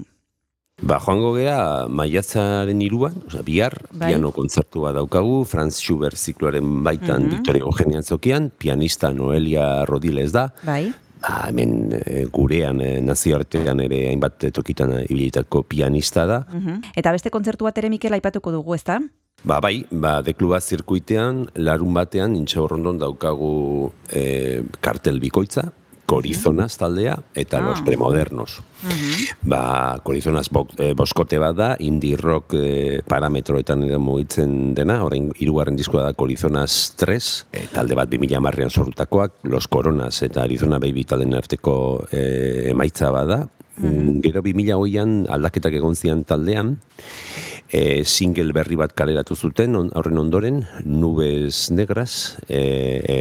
Ba, 0.78 1.00
joango 1.02 1.32
gea 1.34 1.88
maiatzaren 1.90 2.82
iruan, 2.86 3.16
osea, 3.26 3.42
bihar, 3.42 3.74
Bai. 3.92 4.12
piano 4.12 4.30
kontzertua 4.32 4.92
daukagu, 4.94 5.40
Franz 5.50 5.80
Schubert 5.82 6.16
zikloaren 6.18 6.84
baitan 6.84 7.24
Mhm. 7.24 7.30
Victoria 7.32 7.64
Eugenia 7.64 8.02
Zokian, 8.04 8.52
pianista 8.56 9.10
Noelia 9.12 9.86
Rodiles 9.86 10.32
da, 10.32 10.54
Bai? 10.64 10.94
ba, 11.20 11.48
hemen 11.50 11.92
e, 12.06 12.26
gurean 12.32 12.80
e, 12.80 13.02
nazioartean 13.02 13.80
ere 13.82 14.10
hainbat 14.10 14.38
tokitan 14.54 15.02
ibilitako 15.10 15.64
pianista 15.64 16.28
da. 16.28 16.46
Mhm. 16.54 16.82
Eta 16.96 17.12
beste 17.12 17.32
kontzertu 17.32 17.66
bat 17.66 17.78
ere 17.80 17.90
Mikel 17.90 18.14
aipatuko 18.14 18.52
dugu, 18.52 18.76
ezta? 18.76 19.00
Ba, 19.44 19.60
bai, 19.60 19.84
ba, 19.92 20.22
dekluba 20.22 20.60
zirkuitean, 20.62 21.48
larun 21.56 21.94
batean, 21.94 22.36
intxaurrondon 22.36 23.00
daukagu 23.00 23.92
e, 24.14 24.62
kartel 24.80 25.20
bikoitza, 25.20 25.72
Korizonas 26.08 26.78
taldea 26.80 27.18
eta 27.36 27.60
Los 27.60 27.82
Ah. 27.82 27.86
Premodernos. 27.86 28.62
Ba, 29.44 30.00
Korizonas 30.04 30.50
bok, 30.50 30.72
e, 30.80 30.94
boskote 30.96 31.38
bat 31.38 31.56
da, 31.58 31.68
indie 31.84 32.16
rock 32.16 32.56
e, 32.56 33.02
parametroetan 33.04 33.84
mugitzen 34.00 34.74
dena, 34.78 35.02
orain 35.04 35.34
hirugarren 35.36 35.76
diskoa 35.76 36.06
da 36.08 36.14
Korizonas 36.16 36.94
3, 36.96 37.30
e, 37.52 37.66
talde 37.74 37.98
bat 38.00 38.10
2000 38.10 38.40
marrean 38.40 38.72
sorrutakoak, 38.72 39.44
Los 39.52 39.68
Coronas 39.68 40.22
eta 40.24 40.44
Arizona 40.48 40.80
Baby 40.80 41.04
talen 41.04 41.36
arteko 41.36 42.08
e, 42.10 42.72
emaitza 42.72 43.12
bada. 43.12 43.44
Mm, 43.78 44.22
Gero 44.24 44.42
2008an 44.42 45.28
aldaketak 45.30 45.76
egon 45.78 45.96
zian 46.00 46.24
taldean, 46.24 46.78
e, 47.70 48.04
single 48.06 48.54
berri 48.56 48.78
bat 48.80 48.94
kaleratu 48.98 49.36
zuten, 49.36 49.76
on, 49.76 49.92
horren 49.96 50.18
ondoren, 50.22 50.62
Nubes 50.86 51.70
Negras, 51.72 52.38
e, 52.48 52.62
e, 53.04 53.18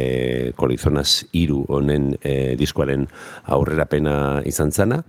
Korizonas 0.57 1.25
iru 1.37 1.63
honen 1.67 2.13
e, 2.21 2.55
diskoaren 2.59 3.07
aurrerapena 3.45 4.41
izan 4.47 4.71
zana, 4.71 5.03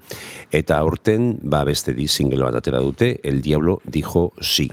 eta 0.51 0.79
aurten 0.79 1.37
ba, 1.43 1.65
beste 1.69 1.95
di 1.95 2.09
single 2.09 2.45
bat 2.49 2.61
atera 2.61 2.83
dute, 2.85 3.19
El 3.23 3.43
Diablo 3.43 3.81
dijo 3.87 4.33
sí. 4.41 4.71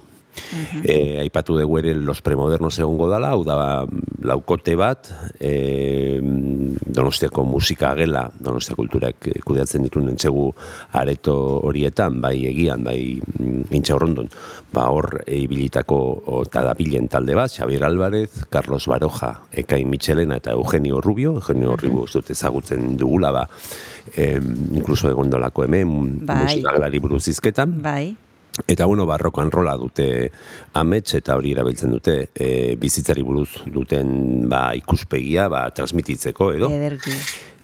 E, 0.84 1.20
aipatu 1.22 1.58
dugu 1.58 1.80
ere 1.80 1.94
Los 1.96 2.22
Premodernos 2.22 2.78
egongo 2.80 3.08
dala, 3.10 3.32
hau 3.34 3.44
da 3.48 3.58
laukote 4.26 4.76
bat, 4.80 5.10
e, 5.40 6.20
Donostiako 6.22 7.46
musika 7.48 7.94
gela, 7.98 8.26
Donostia 8.40 8.76
kulturak 8.78 9.30
eh, 9.30 9.40
kudeatzen 9.46 9.86
dituen 9.86 10.10
entzegu 10.14 10.48
areto 10.96 11.36
horietan, 11.68 12.20
bai 12.24 12.38
egian, 12.50 12.84
bai 12.86 13.00
mm, 13.20 13.68
intxaurrondon, 13.76 14.30
ba 14.74 14.88
hor 14.94 15.22
e, 15.26 15.40
ibilitako 15.44 16.00
o, 16.26 16.42
eta 16.46 16.66
dabilen 16.70 17.10
talde 17.12 17.38
bat, 17.38 17.52
Xabier 17.52 17.86
Álvarez, 17.88 18.46
Carlos 18.50 18.86
Baroja, 18.92 19.34
Ekain 19.52 19.90
Michelena 19.90 20.40
eta 20.42 20.56
Eugenio 20.56 21.02
Rubio, 21.02 21.36
Eugenio 21.40 21.76
Rubio 21.76 22.06
ez 22.06 22.24
ezagutzen 22.38 22.96
dugula, 22.98 23.32
ba, 23.32 23.48
e, 24.16 24.36
inkluso 24.38 25.10
egondolako 25.10 25.66
hemen, 25.66 26.26
Bai. 26.26 26.44
musika 26.44 26.76
buruz 27.02 27.28
izketan, 27.28 27.82
Bai. 27.82 28.16
Eta 28.68 28.86
bueno, 28.86 29.06
ba, 29.06 29.18
rock 29.18 29.40
and 29.44 29.54
rolla 29.54 29.76
dute 29.78 30.32
amets 30.80 31.14
eta 31.20 31.36
hori 31.36 31.52
erabiltzen 31.52 31.92
dute 31.92 32.16
e, 32.34 32.76
bizitzari 32.80 33.24
buruz 33.26 33.50
duten 33.68 34.48
ba, 34.50 34.70
ikuspegia 34.78 35.50
ba, 35.52 35.66
transmititzeko 35.76 36.54
edo. 36.56 36.72
Ederki. 36.72 37.16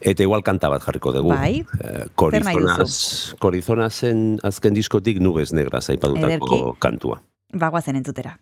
Eta 0.01 0.26
igual 0.26 0.43
kanta 0.43 0.69
bat 0.73 0.84
jarriko 0.84 1.13
dugu. 1.13 1.30
Bai. 1.30 1.61
Eh, 1.61 2.05
Zer 2.31 2.43
nahi 2.43 2.57
Korizonas, 2.57 3.35
Korizonasen 3.39 4.39
azken 4.43 4.73
diskotik 4.73 5.22
nubes 5.22 5.53
negras 5.53 5.89
aipatutako 5.93 6.27
Ederki. 6.27 6.61
kantua. 6.80 7.22
Bagoazen 7.53 7.95
entzutera. 8.01 8.39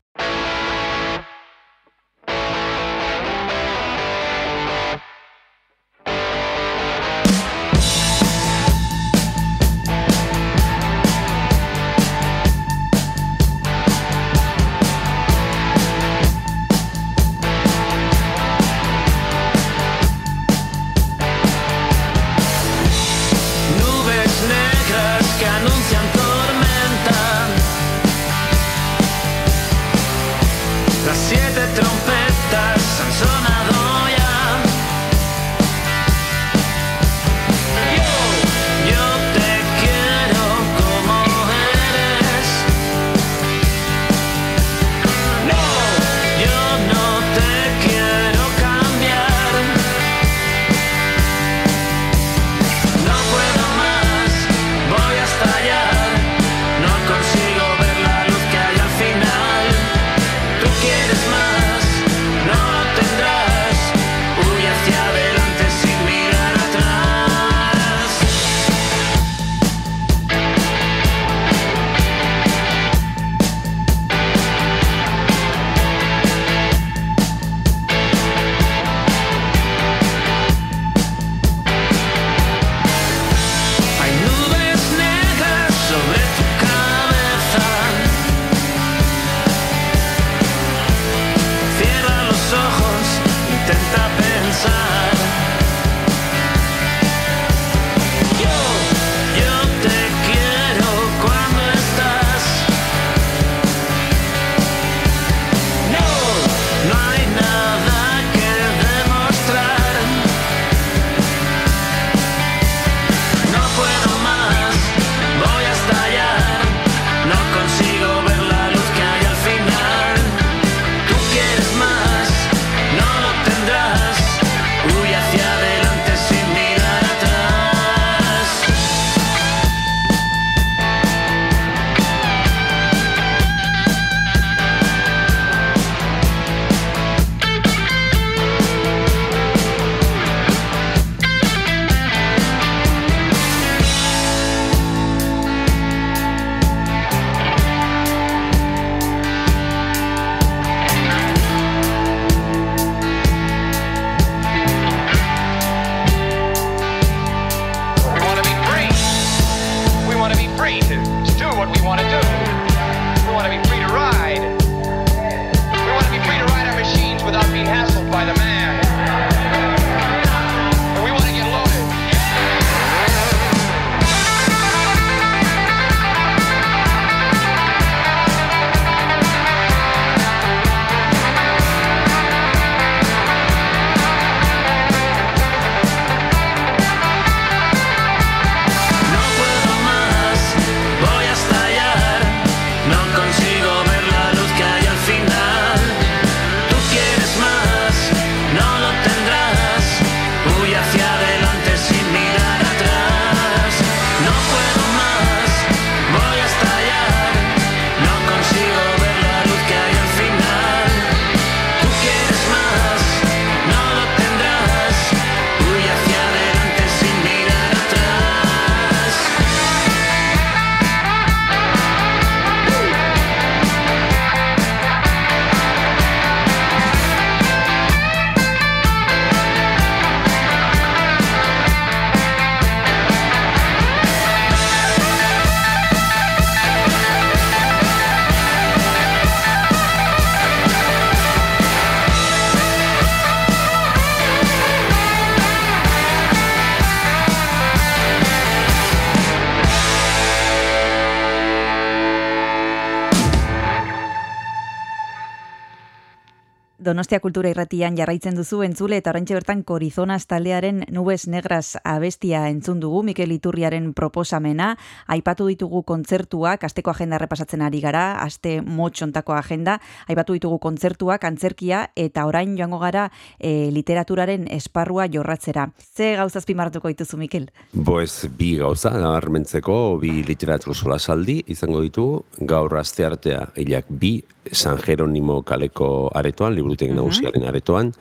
Donostia 256.99 257.21
Kultura 257.23 257.47
Irratian 257.47 257.95
jarraitzen 257.95 258.35
duzu 258.35 258.57
entzule 258.65 258.97
eta 258.99 259.13
oraintxe 259.13 259.37
bertan 259.37 259.61
Korizonas 259.63 260.25
taldearen 260.27 260.81
Nubes 260.91 261.29
Negras 261.31 261.77
abestia 261.87 262.41
entzun 262.51 262.81
dugu 262.83 263.05
Mikel 263.07 263.31
Iturriaren 263.31 263.93
proposamena, 263.95 264.73
aipatu 265.07 265.45
ditugu 265.47 265.85
kontzertuak, 265.87 266.65
asteko 266.67 266.91
agenda 266.91 267.15
repasatzen 267.21 267.61
ari 267.63 267.79
gara, 267.79 268.17
aste 268.19 268.57
motxontako 268.59 269.31
agenda, 269.37 269.77
aipatu 270.11 270.35
ditugu 270.35 270.57
kontzertuak, 270.59 271.23
antzerkia 271.23 271.85
eta 271.95 272.25
orain 272.27 272.57
joango 272.57 272.81
gara 272.83 273.05
e, 273.39 273.69
literaturaren 273.71 274.49
esparrua 274.57 275.07
jorratzera. 275.07 275.69
Ze 275.79 276.17
gauzaz 276.19 276.43
pimarratuko 276.51 276.91
dituzu 276.91 277.21
Mikel? 277.21 277.47
Boez, 277.71 278.27
bi 278.27 278.57
gauza, 278.59 278.91
nabarmentzeko, 278.91 279.95
bi 280.03 280.17
literatur 280.27 280.75
solasaldi 280.75 281.45
izango 281.47 281.79
ditu, 281.87 282.09
gaur 282.43 282.75
aste 282.75 283.07
artea, 283.07 283.45
hilak 283.55 283.87
bi 283.87 284.17
San 284.51 284.79
Jeronimo 284.81 285.41
kaleko 285.43 286.09
aretoan, 286.15 286.55
liburutegi 286.89 286.95
nagusiaren 286.95 287.47
aretoan, 287.47 287.93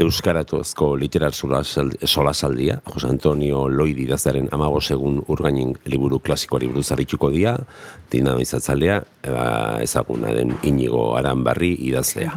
Euskaratozko 0.00 0.96
literar 0.96 1.32
solasal- 1.32 1.96
solasaldia, 2.06 2.80
Jose 2.86 3.06
Antonio 3.06 3.68
Loidi 3.68 4.04
idazaren 4.06 4.48
amabos 4.50 4.90
egun 4.90 5.22
urgainin 5.28 5.74
liburu 5.84 6.20
klasikoari 6.20 6.68
buruz 6.68 6.90
harrituko 6.92 7.28
dia, 7.28 7.58
dinamizatzalea, 8.10 9.02
ezaguna 9.82 10.32
den 10.32 10.56
inigo 10.62 11.16
aranbarri 11.18 11.74
idazlea. 11.90 12.32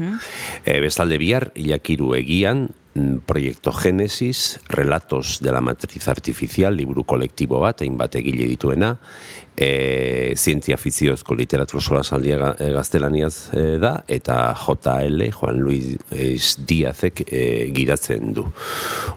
E, 0.66 0.80
bestalde 0.82 1.18
bihar, 1.18 1.52
ilakiru 1.56 2.16
egian, 2.16 2.70
mm, 2.96 3.18
Proyecto 3.26 3.72
Génesis, 3.72 4.60
Relatos 4.68 5.40
de 5.40 5.52
la 5.52 5.62
Matriz 5.62 6.08
Artificial, 6.10 6.76
liburu 6.76 7.06
kolektibo 7.06 7.60
bat, 7.60 7.82
hainbat 7.82 8.16
egile 8.16 8.46
dituena, 8.46 9.00
e, 9.58 10.34
zientzia 10.38 10.78
fiziozko 10.78 11.36
literatur 11.36 11.82
solasaldia 11.82 12.38
ga- 12.38 12.56
e, 12.60 12.72
gaztelaniaz 12.74 13.50
e, 13.54 13.66
da, 13.82 13.94
eta 14.08 14.56
JL, 14.58 15.30
Juan 15.32 15.60
Luis 15.62 15.98
Diazek 16.68 17.24
e, 17.28 17.44
gidatzen 17.74 18.34
du. 18.34 18.46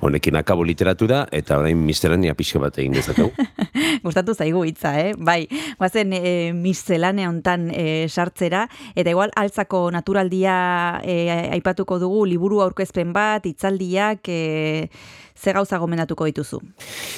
Honekin 0.00 0.36
akabo 0.36 0.64
literatura, 0.64 1.26
eta 1.32 1.58
orain 1.58 1.78
misterania 1.86 2.34
pixka 2.36 2.60
bat 2.62 2.78
egin 2.78 2.96
dezakegu. 2.96 3.32
Gustatu 4.06 4.34
zaigu 4.34 4.64
hitza, 4.68 4.94
eh? 5.00 5.14
Bai, 5.18 5.46
guazen 5.78 6.12
e, 6.16 6.52
miscelane 6.56 7.26
hontan 7.28 7.70
e, 7.72 8.06
sartzera, 8.08 8.66
eta 8.94 9.12
igual 9.12 9.32
altzako 9.36 9.86
naturaldia 9.94 10.56
e, 11.04 11.50
aipatuko 11.56 11.98
dugu, 12.02 12.24
liburu 12.26 12.60
aurkezpen 12.64 13.12
bat, 13.16 13.46
hitzaldiak, 13.46 14.28
e, 14.28 14.88
ze 15.36 15.52
gauza 15.52 15.78
gomendatuko 15.78 16.26
dituzu. 16.26 16.60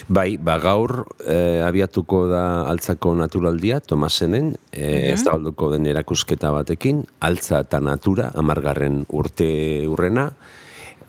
Bai, 0.09 0.37
ba 0.37 0.59
gaur 0.59 1.07
eh, 1.27 1.65
abiatuko 1.65 2.27
da 2.31 2.45
altzako 2.69 3.15
naturaldia, 3.15 3.81
Tomasenen, 3.81 4.55
eh, 4.73 5.13
ez 5.13 5.23
da 5.25 5.39
den 5.39 5.87
erakusketa 5.87 6.53
batekin, 6.53 7.05
altza 7.21 7.61
eta 7.61 7.81
natura, 7.81 8.33
amargarren 8.35 9.05
urte 9.09 9.87
urrena, 9.89 10.33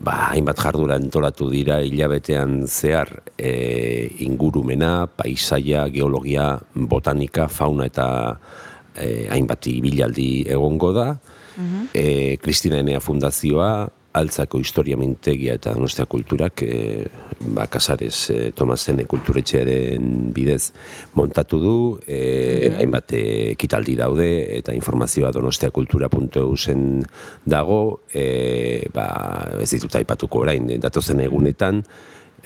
ba, 0.00 0.30
hainbat 0.30 0.60
jardura 0.62 0.96
entolatu 0.96 1.50
dira 1.52 1.80
hilabetean 1.84 2.64
zehar 2.66 3.22
eh, 3.36 4.10
ingurumena, 4.24 5.06
paisaia, 5.06 5.88
geologia, 5.92 6.54
botanika, 6.74 7.48
fauna 7.48 7.86
eta 7.90 8.06
eh, 8.94 9.28
hainbat 9.30 9.66
ibilaldi 9.66 10.30
egongo 10.48 10.92
da, 10.96 11.10
e, 11.92 12.38
Kristina 12.40 12.78
Enea 12.80 13.00
Fundazioa, 13.00 13.88
Altzako 14.12 14.58
Historia 14.58 14.96
Mintegia 14.98 15.54
eta 15.54 15.72
Donostia 15.74 16.06
Kulturak 16.10 16.62
e, 16.66 17.06
ba, 17.54 17.68
Casares 17.70 18.30
e, 18.30 18.50
Tomasene 18.56 19.06
kulturetxearen 19.06 20.32
bidez 20.34 20.72
montatu 21.14 21.60
du, 21.62 21.74
e, 22.06 22.72
hainbat 22.80 23.14
ekitaldi 23.14 23.94
daude 24.00 24.30
eta 24.58 24.74
informazioa 24.74 25.30
donostiakultura.eusen 25.36 26.86
dago, 27.46 27.80
e, 28.12 28.88
ba, 28.94 29.06
ez 29.62 29.70
ditut 29.76 30.00
aipatuko 30.00 30.42
orain, 30.42 30.66
datozen 30.82 31.22
egunetan, 31.22 31.84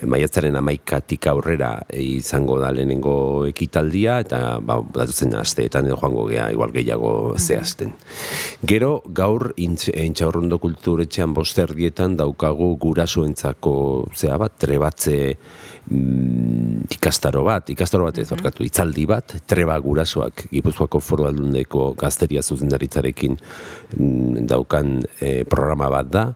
maiatzaren 0.03 0.57
amaikatik 0.59 1.27
aurrera 1.31 1.71
izango 1.95 2.59
da 2.61 2.71
lehenengo 2.75 3.47
ekitaldia, 3.49 4.19
eta 4.25 4.59
ba, 4.61 4.81
datuzen 4.95 5.35
asteetan 5.39 5.87
edo 5.89 5.99
joango 6.01 6.27
gea, 6.31 6.51
igual 6.55 6.73
gehiago 6.75 7.13
zehazten. 7.39 7.95
Gero, 8.67 8.97
gaur 9.07 9.53
intxaurrondo 9.57 10.59
kulturetxean 10.63 11.35
bosterdietan 11.37 12.17
daukagu 12.21 12.75
gurasoentzako 12.83 13.77
zea 14.15 14.39
bat, 14.41 14.59
trebatze 14.59 15.37
mm, 15.91 16.91
ikastaro 16.95 17.45
bat, 17.47 17.71
ikastaro 17.71 18.09
bat 18.09 18.19
ez 18.19 18.31
orkatu, 18.35 18.65
itzaldi 18.67 19.07
bat, 19.09 19.37
treba 19.47 19.79
gurasoak 19.83 20.47
Gipuzkoako 20.53 21.01
foru 21.01 21.29
aldundeko 21.29 21.93
gazteria 21.99 22.43
zuzendaritzarekin 22.43 23.37
mm, 23.37 24.47
daukan 24.51 25.01
eh, 25.21 25.43
programa 25.49 25.91
bat 25.93 26.13
da, 26.13 26.27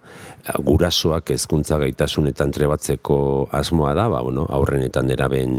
gurasoak 0.65 1.33
hezkuntza 1.35 1.79
gaitasunetan 1.83 2.53
trebatzeko 2.55 3.19
asmoa 3.53 3.93
da, 3.97 4.07
ba, 4.09 4.23
bueno, 4.25 4.47
aurren 4.55 4.85
eta 4.87 5.03
neraben 5.05 5.53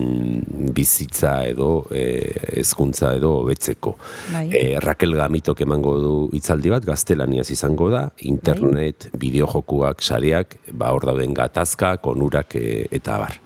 bizitza 0.74 1.36
edo 1.50 1.86
eh, 1.94 2.34
hezkuntza 2.60 3.14
edo 3.20 3.36
hobetzeko. 3.44 3.96
Bai. 4.34 4.46
Eh, 4.56 4.80
Raquel 4.82 5.14
Gamitok 5.18 5.62
emango 5.66 5.96
du 6.02 6.14
hitzaldi 6.38 6.74
bat, 6.74 6.86
gaztelaniaz 6.88 7.50
izango 7.54 7.90
da, 7.94 8.08
internet, 8.32 9.10
bideojokuak, 9.20 10.02
sareak, 10.02 10.58
ba, 10.72 10.94
hor 10.96 11.06
dauden 11.10 11.36
gatazka, 11.38 11.98
konurak 12.04 12.58
e, 12.60 12.88
eta 12.92 13.20
abar. 13.20 13.38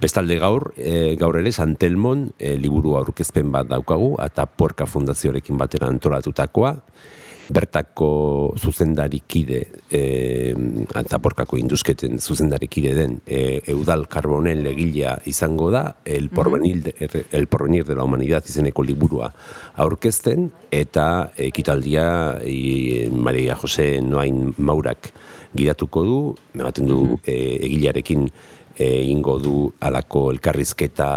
Bestalde 0.00 0.38
gaur, 0.42 0.72
e, 0.76 1.14
gaur 1.20 1.38
ere 1.40 1.52
Santelmon 1.52 2.30
e, 2.38 2.56
liburu 2.60 2.96
aurkezpen 3.00 3.52
bat 3.54 3.68
daukagu, 3.70 4.14
eta 4.24 4.46
Porka 4.46 4.86
Fundazioarekin 4.86 5.58
batera 5.60 5.90
antolatutakoa, 5.92 6.76
bertako 7.52 8.54
zuzendarikide 8.58 9.60
e, 9.90 10.02
eta 11.00 11.18
porkako 11.22 11.58
induzketen 11.60 12.20
zuzendarikide 12.20 12.94
den 12.96 13.18
e, 13.26 13.60
Eudal 13.72 14.06
Carbonel 14.08 14.66
egilea 14.72 15.16
izango 15.26 15.70
da 15.74 15.84
el 16.04 16.30
porvenir, 16.30 16.82
de, 16.86 17.24
el 17.30 17.46
porvenir 17.46 17.84
de 17.84 17.96
la 17.98 18.04
humanidad 18.04 18.46
izeneko 18.48 18.84
liburua 18.86 19.32
aurkezten 19.74 20.50
eta 20.70 21.32
ekitaldia 21.36 22.38
e, 22.44 23.08
Maria 23.12 23.56
Jose 23.56 24.00
Noain 24.00 24.54
Maurak 24.58 25.12
gidatuko 25.52 26.04
du, 26.06 26.18
ematen 26.54 26.88
du 26.88 27.18
e, 27.26 27.58
egilearekin 27.66 28.30
e, 28.76 29.04
ingo 29.10 29.38
du 29.38 29.72
alako 29.80 30.30
elkarrizketa 30.32 31.08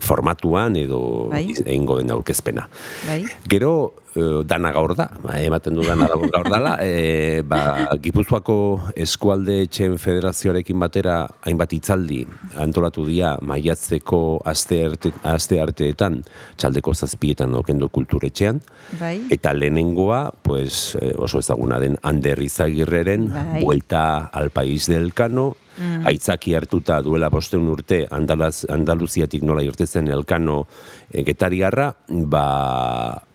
formatuan 0.00 0.76
edo 0.76 1.28
Bai. 1.32 1.46
egingo 1.64 1.98
den 1.98 2.10
aurkezpena. 2.14 2.68
Bai? 3.06 3.24
Gero, 3.48 3.94
eh, 4.16 4.42
dana 4.48 4.72
gaur 4.72 4.94
da, 4.96 5.08
ba, 5.22 5.36
ematen 5.40 5.76
du 5.76 5.84
dana 5.86 6.08
gaur 6.08 6.48
dala, 6.48 6.76
e, 6.84 7.42
ba, 7.46 7.88
Gipuzkoako 8.02 8.58
eskualde 8.96 9.60
etxen 9.66 9.98
federazioarekin 10.00 10.78
batera 10.80 11.20
hainbat 11.46 11.74
hitzaldi 11.76 12.22
antolatu 12.60 13.06
dira 13.08 13.36
maiatzeko 13.42 14.40
aste, 14.48 14.82
arte, 14.88 15.12
aste 15.22 15.60
arteetan, 15.62 16.22
txaldeko 16.58 16.94
zazpietan 16.94 17.54
okendo 17.60 17.90
kulturetxean, 17.92 18.62
Bai? 18.98 19.16
eta 19.34 19.52
lehenengoa, 19.54 20.28
pues, 20.42 20.96
eh, 21.00 21.14
oso 21.16 21.40
ezaguna 21.42 21.78
den 21.80 21.98
Ander 22.02 22.40
Izagirreren, 22.42 23.28
Bai. 23.32 23.62
Vuelta 23.64 24.26
al 24.32 24.50
País 24.50 24.86
del 24.86 25.12
Cano, 25.14 25.56
aitzaki 25.78 26.54
hartuta 26.54 27.00
duela 27.02 27.30
bosteun 27.30 27.68
urte 27.70 28.04
Andalaz, 28.10 28.64
Andaluziatik 28.70 29.44
nola 29.46 29.62
irtezen 29.66 30.08
elkano 30.08 30.64
e, 31.10 31.22
getariarra, 31.26 31.92
ba, 32.08 32.44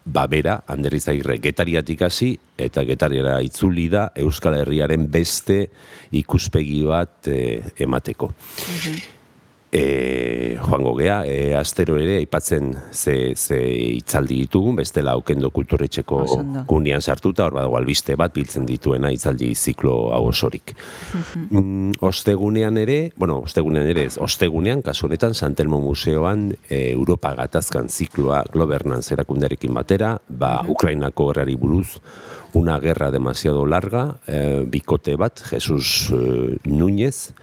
ba 0.05 0.27
bera, 0.27 0.59
Ander 0.67 0.93
Izagirre 0.93 1.39
getariatik 1.43 2.03
hasi 2.07 2.33
eta 2.57 2.83
getariara 2.87 3.39
itzuli 3.45 3.89
da 3.91 4.09
Euskal 4.19 4.59
Herriaren 4.59 5.09
beste 5.11 5.67
ikuspegi 6.11 6.83
bat 6.87 7.31
e, 7.31 7.61
emateko. 7.87 8.33
E, 9.73 10.55
joango 10.61 10.91
gea, 10.99 11.23
e, 11.25 11.55
astero 11.57 11.95
ere 11.97 12.19
aipatzen 12.19 12.75
ze, 12.93 13.33
ze 13.33 13.57
hitzaldi 13.97 14.35
ditugun, 14.43 14.75
bestela 14.77 15.15
aukendo 15.17 15.49
kulturetxeko 15.49 16.19
gunean 16.69 17.01
sartuta, 17.01 17.47
hor 17.47 17.55
badago 17.57 17.79
albiste 17.79 18.13
bat 18.19 18.35
biltzen 18.35 18.67
dituena 18.69 19.09
hitzaldi 19.09 19.49
ziklo 19.55 19.95
hau 20.13 20.27
osorik. 20.29 20.75
Mm, 21.49 21.97
ostegunean 22.05 22.77
ere, 22.77 22.99
bueno, 23.17 23.39
ostegunean 23.47 23.89
ere 23.89 24.05
ez, 24.11 24.19
ostegunean, 24.21 24.85
kasu 24.85 25.07
honetan, 25.07 25.33
Santelmo 25.33 25.81
Museoan 25.81 26.51
e, 26.69 26.91
Europa 26.91 27.33
gatazkan 27.41 27.89
zikloa 27.89 28.43
Globernanz 28.53 29.07
erakundearekin 29.17 29.73
batera, 29.73 30.19
ba, 30.29 30.59
Ukrainako 30.69 31.31
gerrari 31.31 31.57
buruz, 31.57 31.97
una 32.53 32.77
guerra 32.77 33.09
demasiado 33.09 33.65
larga, 33.65 34.19
e, 34.27 34.61
bikote 34.69 35.17
bat, 35.17 35.41
Jesus 35.49 36.11
e, 36.13 36.59
Núñez, 36.69 37.33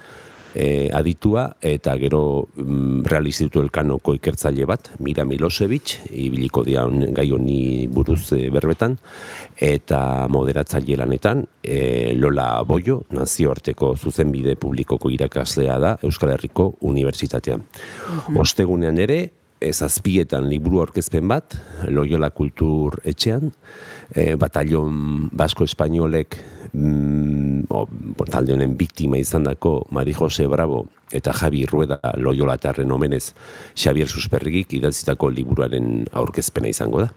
e, 0.54 0.90
aditua, 0.92 1.56
eta 1.62 1.94
gero 2.00 2.48
mm, 2.56 3.02
realizitu 3.06 3.60
elkanoko 3.62 4.14
ikertzaile 4.16 4.66
bat, 4.66 4.90
Mira 5.00 5.24
Milosevic, 5.24 5.96
ibiliko 6.10 6.64
dia 6.66 6.84
hon- 6.86 7.12
gai 7.14 7.28
honi 7.32 7.86
buruz 7.88 8.32
e, 8.36 8.50
berbetan, 8.50 8.96
eta 9.56 10.26
moderatzaile 10.28 10.96
lanetan, 11.00 11.44
e, 11.62 12.14
Lola 12.18 12.62
Boyo, 12.64 13.02
nazioarteko 13.10 13.94
zuzenbide 13.96 14.56
publikoko 14.56 15.10
irakaslea 15.10 15.78
da 15.78 15.96
Euskal 16.02 16.34
Herriko 16.34 16.74
Unibertsitatean. 16.80 17.62
Ostegunean 18.36 18.98
ere, 18.98 19.20
ez 19.60 19.82
azpietan 19.84 20.46
liburu 20.48 20.80
aurkezpen 20.80 21.28
bat, 21.28 21.54
Loyola 21.92 22.30
Kultur 22.32 22.96
etxean, 23.04 23.50
e, 24.14 24.34
batallon 24.40 25.28
basko 25.36 25.66
espainolek 25.68 26.38
mm, 26.72 27.66
o, 27.70 27.86
talde 28.30 28.54
honen 28.54 28.76
biktima 28.78 29.18
izan 29.20 29.44
dako 29.48 29.84
Mari 29.90 30.12
Jose 30.16 30.46
Bravo 30.48 30.84
eta 31.12 31.32
Javi 31.32 31.64
Rueda 31.66 31.98
Loyolatarren 32.16 32.92
omenez 32.92 33.32
Xavier 33.74 34.08
Susperrigik 34.08 34.72
idatzitako 34.78 35.30
liburuaren 35.34 36.06
aurkezpena 36.12 36.70
izango 36.70 37.04
da. 37.04 37.08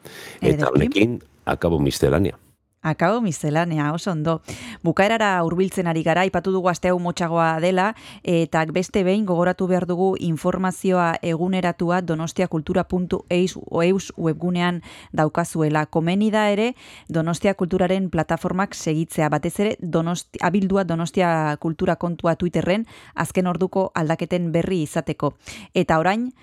Eta 0.42 0.72
honekin, 0.74 1.20
akabo 1.46 1.80
mistelania. 1.80 2.38
Akabo 2.84 3.22
miscelánea, 3.22 3.94
oso 3.94 4.12
ondo. 4.12 4.42
Bukaerara 4.84 5.42
hurbiltzen 5.42 5.88
ari 5.88 6.04
gara, 6.04 6.26
ipatu 6.28 6.52
dugu 6.52 6.68
aste 6.68 6.90
hau 6.92 6.98
motxagoa 7.00 7.62
dela, 7.64 7.94
eta 8.24 8.66
beste 8.76 9.06
behin 9.08 9.24
gogoratu 9.26 9.70
behar 9.72 9.88
dugu 9.88 10.18
informazioa 10.20 11.16
eguneratua 11.22 12.02
donostiakultura.eus 12.02 14.12
webgunean 14.18 14.82
daukazuela. 15.14 15.86
Komeni 15.86 16.30
da 16.32 16.50
ere 16.52 16.76
Donostia 17.08 17.56
Kulturaren 17.56 18.10
plataformak 18.10 18.76
segitzea, 18.76 19.30
batez 19.30 19.60
ere 19.60 19.78
donosti, 19.80 20.40
abildua 20.42 20.84
Donostia 20.84 21.56
Kultura 21.60 21.96
kontua 21.96 22.36
Twitterren 22.36 22.86
azken 23.16 23.48
orduko 23.48 23.92
aldaketen 23.96 24.52
berri 24.52 24.84
izateko. 24.84 25.38
Eta 25.74 26.00
orain, 26.04 26.34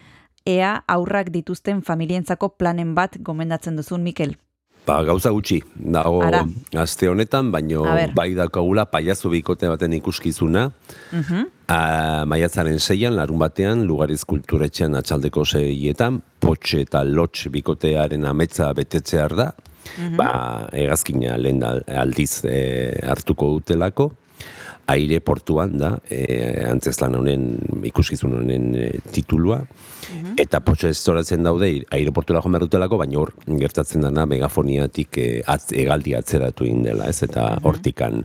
ea 0.47 0.85
aurrak 0.89 1.29
dituzten 1.31 1.83
familientzako 1.83 2.57
planen 2.57 2.95
bat 2.95 3.21
gomendatzen 3.21 3.77
duzun, 3.77 4.03
Mikel. 4.03 4.39
Ba, 4.87 5.03
gauza 5.05 5.31
gutxi, 5.31 5.61
dago 5.77 6.23
Ara. 6.25 6.41
aste 6.83 7.07
honetan, 7.09 7.51
baino 7.53 7.85
bai 8.17 8.33
daukagula 8.35 8.87
paiazo 8.91 9.29
bikote 9.31 9.69
baten 9.69 9.93
ikuskizuna, 9.93 10.71
Mhm. 11.13 11.45
a, 11.69 12.25
maiatzaren 12.27 12.79
zeian, 12.81 13.15
larun 13.15 13.39
batean, 13.39 13.85
lugariz 13.87 14.25
kulturetxean 14.25 14.95
atxaldeko 14.97 15.45
zeietan, 15.45 16.21
potxe 16.41 16.81
eta 16.81 17.05
lotx 17.05 17.47
bikotearen 17.53 18.25
ametza 18.25 18.73
betetzear 18.75 19.37
da, 19.37 19.53
ba, 20.17 20.69
egazkina 20.73 21.37
lehen 21.39 21.63
al- 21.63 21.85
aldiz 21.87 22.45
e, 22.45 22.99
hartuko 23.07 23.53
dutelako, 23.59 24.13
aire 24.91 25.21
portuan 25.25 25.77
da, 25.79 25.95
e, 26.11 26.21
antzeslan 26.69 27.17
honen, 27.21 27.47
ikuskizun 27.91 28.39
honen 28.41 28.75
e, 28.75 28.91
titulua, 29.15 29.63
Eta 30.41 30.61
potxo 30.65 30.89
ez 30.91 30.99
zoratzen 30.99 31.45
daude 31.47 31.69
aireportura 31.95 32.41
joan 32.43 32.57
behar 32.57 32.67
dutelako, 32.67 32.99
baina 33.03 33.19
hor 33.21 33.33
gertatzen 33.61 34.05
dana 34.07 34.27
megafoniatik 34.31 35.19
e, 35.21 35.27
atz, 35.47 35.71
egaldi 35.77 36.17
atzeratu 36.19 36.67
egin 36.67 36.83
dela, 36.87 37.09
ez? 37.11 37.23
Eta 37.27 37.47
hortikan 37.69 38.25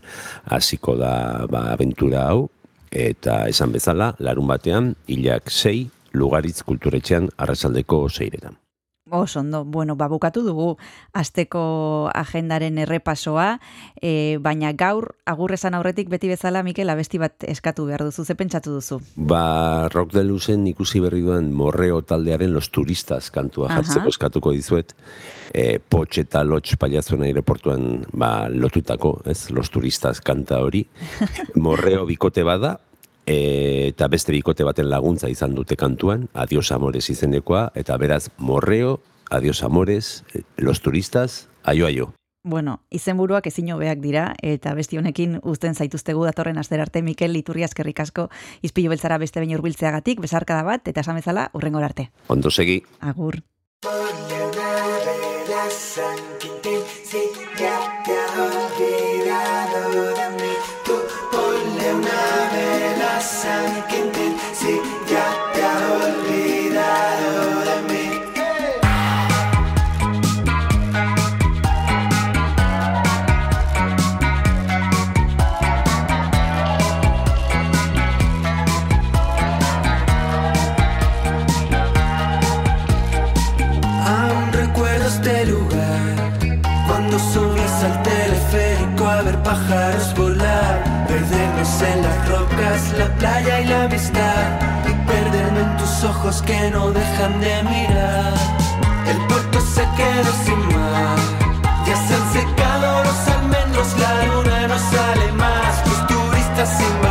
hasiko 0.57 0.95
da 0.99 1.13
ba, 1.51 1.67
aventura 1.75 2.27
hau, 2.31 2.47
eta 2.91 3.43
esan 3.51 3.75
bezala, 3.75 4.13
larun 4.19 4.49
batean, 4.49 4.93
hilak 5.11 5.51
sei, 5.53 5.89
lugaritz 6.15 6.61
kulturetxean 6.65 7.29
arrasaldeko 7.43 8.05
seiretan. 8.09 8.64
Oso 9.11 9.41
ondo, 9.41 9.63
bueno, 9.63 9.95
ba, 9.95 10.07
bukatu 10.09 10.41
dugu 10.41 10.79
asteko 11.13 12.09
agendaren 12.09 12.79
errepasoa, 12.81 13.59
e, 14.01 14.39
baina 14.41 14.71
gaur 14.73 15.11
agurrezan 15.29 15.77
aurretik 15.77 16.09
beti 16.09 16.31
bezala, 16.31 16.63
Mikel, 16.65 16.89
abesti 16.89 17.21
bat 17.21 17.45
eskatu 17.45 17.85
behar 17.85 18.01
duzu, 18.01 18.25
ze 18.25 18.33
pentsatu 18.33 18.73
duzu? 18.73 18.97
Ba, 19.13 19.89
rock 19.93 20.15
de 20.15 20.23
luzen 20.25 20.65
ikusi 20.65 21.03
berri 21.03 21.21
duen 21.21 21.51
morreo 21.53 22.01
taldearen 22.01 22.49
los 22.49 22.71
turistas 22.73 23.29
kantua 23.29 23.69
jartzeko 23.75 24.09
eskatuko 24.09 24.55
dizuet. 24.57 24.95
E, 25.53 25.77
potx 25.77 26.23
eta 26.25 26.41
lotx 26.41 26.73
paliazuen 26.81 27.27
aireportuan 27.29 28.07
ba, 28.09 28.49
lotutako, 28.49 29.19
ez, 29.29 29.51
los 29.53 29.69
turistas 29.69 30.17
kanta 30.17 30.63
hori. 30.65 30.81
Morreo 31.67 32.07
bikote 32.09 32.41
bada, 32.41 32.79
e, 33.25 33.89
eta 33.89 34.07
beste 34.07 34.31
bikote 34.31 34.63
baten 34.63 34.89
laguntza 34.89 35.29
izan 35.29 35.55
dute 35.55 35.75
kantuan, 35.75 36.29
adios 36.33 36.71
amores 36.71 37.09
izenekoa, 37.09 37.71
eta 37.75 37.97
beraz, 37.97 38.29
morreo, 38.37 38.99
adios 39.29 39.63
amores, 39.63 40.23
los 40.57 40.81
turistas, 40.81 41.49
aio 41.63 41.85
aio. 41.85 42.13
Bueno, 42.45 42.83
izenburuak 42.93 43.47
ezin 43.49 43.71
hobeak 43.73 44.03
dira, 44.03 44.35
eta 44.45 44.75
besti 44.77 44.99
honekin 44.99 45.39
uzten 45.41 45.73
zaituztegu 45.73 46.27
datorren 46.27 46.59
aster 46.61 46.83
arte, 46.83 47.01
Mikel 47.01 47.33
Iturri 47.35 47.65
eskerrik 47.65 48.03
asko 48.03 48.27
izpilu 48.61 48.93
beltzara 48.93 49.17
beste 49.17 49.41
behin 49.41 49.55
hurbiltzeagatik, 49.57 50.21
besarkada 50.21 50.61
bat, 50.61 50.87
eta 50.87 51.01
esan 51.01 51.17
bezala, 51.17 51.49
urrengor 51.57 51.83
arte. 51.83 52.11
Ondo 52.29 52.51
segi. 52.53 52.83
Agur. 53.01 53.41
Vela 63.15 63.17
a 63.17 63.21
San 63.21 63.81
Quintín, 63.87 64.94
ojos 96.25 96.41
que 96.41 96.71
no 96.71 96.91
dejan 96.91 97.39
de 97.39 97.63
mirar. 97.63 98.33
El 99.07 99.17
puerto 99.27 99.61
se 99.61 99.81
quedó 99.95 100.31
sin 100.43 100.59
mar. 100.75 101.17
Ya 101.85 101.95
se 101.95 102.15
han 102.15 102.33
secado 102.33 103.03
los 103.03 103.27
almendros, 103.27 103.87
la 103.99 104.25
luna 104.25 104.67
no 104.67 104.77
sale 104.79 105.31
más. 105.33 105.87
Los 105.87 106.07
turistas 106.07 106.81
invadieron 106.81 107.04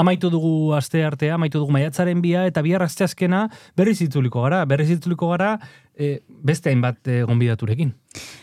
amaitu 0.00 0.30
dugu 0.32 0.72
aste 0.76 1.04
artea, 1.04 1.34
amaitu 1.36 1.60
dugu 1.60 1.72
maiatzaren 1.76 2.22
bia, 2.24 2.46
eta 2.48 2.62
bihar 2.64 2.82
asteazkena 2.86 3.48
berriz 3.76 4.00
itzuliko 4.04 4.42
gara, 4.46 4.64
berriz 4.66 4.88
itzuliko 4.94 5.28
gara 5.30 5.58
e, 6.00 6.20
beste 6.28 6.70
hainbat 6.72 7.06
e, 7.12 7.22
gonbidaturekin. 7.28 7.92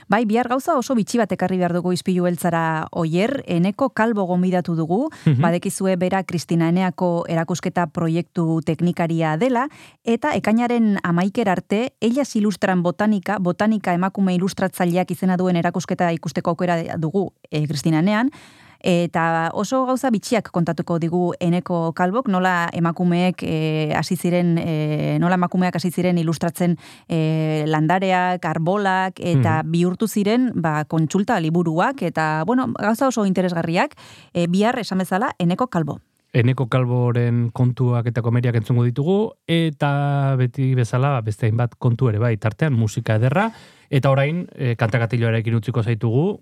Bai, 0.07 0.21
bihar 0.29 0.47
gauza 0.47 0.75
oso 0.79 0.95
bitxi 0.95 1.17
bat 1.19 1.31
ekarri 1.34 1.57
behar 1.59 1.73
dugu 1.75 1.91
izpilu 1.95 2.23
beltzara 2.27 2.61
oier, 2.95 3.41
eneko 3.47 3.89
kalbo 3.89 4.23
gonbidatu 4.29 4.75
dugu, 4.77 5.09
Mhm. 5.25 5.41
badekizue 5.41 5.95
bera 5.97 6.21
Kristina 6.23 6.69
Eneako 6.69 7.25
erakusketa 7.27 7.88
proiektu 7.88 8.61
teknikaria 8.65 9.35
dela, 9.38 9.67
eta 10.05 10.35
ekainaren 10.38 10.99
amaiker 11.03 11.49
arte, 11.49 11.81
ellas 12.01 12.35
ilustran 12.35 12.84
botanika, 12.84 13.39
botanika 13.39 13.93
emakume 13.97 14.35
ilustratzaileak 14.38 15.11
izena 15.11 15.35
duen 15.38 15.55
erakusketa 15.55 16.11
ikusteko 16.13 16.51
aukera 16.55 16.77
dugu 16.97 17.31
e, 17.51 17.65
Kristina 17.67 17.99
Enean, 17.99 18.31
Eta 18.79 19.51
oso 19.53 19.85
gauza 19.85 20.09
bitxiak 20.13 20.51
kontatuko 20.51 20.99
digu 20.99 21.33
eneko 21.39 21.93
kalbok, 21.97 22.27
nola 22.29 22.69
emakumeek 22.73 23.43
eh, 23.43 23.93
hasi 23.95 24.15
ziren, 24.15 24.57
eh, 24.57 25.17
nola 25.19 25.35
emakumeak 25.35 25.75
hasi 25.75 25.91
ziren 25.91 26.17
ilustratzen 26.17 26.77
eh, 27.09 27.63
landareak, 27.67 28.43
arbolak, 28.45 29.19
eta 29.19 29.63
Mhm. 29.63 29.71
bihurtu 29.71 30.07
ziren 30.07 30.51
ba, 30.55 30.85
kontsulta 30.85 31.39
liburuak, 31.39 32.01
eta 32.01 32.43
bueno, 32.45 32.67
gauza 32.79 33.07
oso 33.07 33.25
interesgarriak, 33.25 33.95
eh, 34.33 34.47
bihar 34.47 34.77
esan 34.79 34.99
bezala 34.99 35.31
eneko 35.39 35.67
kalbo. 35.67 35.99
Eneko 36.33 36.67
kalboren 36.67 37.49
kontuak 37.53 38.05
eta 38.07 38.21
komeriak 38.21 38.55
entzungo 38.55 38.83
ditugu, 38.83 39.31
eta 39.47 40.35
beti 40.37 40.75
bezala 40.75 41.09
ba, 41.09 41.21
beste 41.21 41.47
hainbat 41.47 41.75
kontu 41.79 42.09
ere 42.09 42.19
bai, 42.19 42.35
tartean 42.37 42.73
musika 42.73 43.15
ederra, 43.15 43.51
eta 43.89 44.11
orain 44.11 44.47
e, 44.53 44.75
kantakatiloarekin 44.75 45.55
utziko 45.55 45.81
zaitugu, 45.83 46.41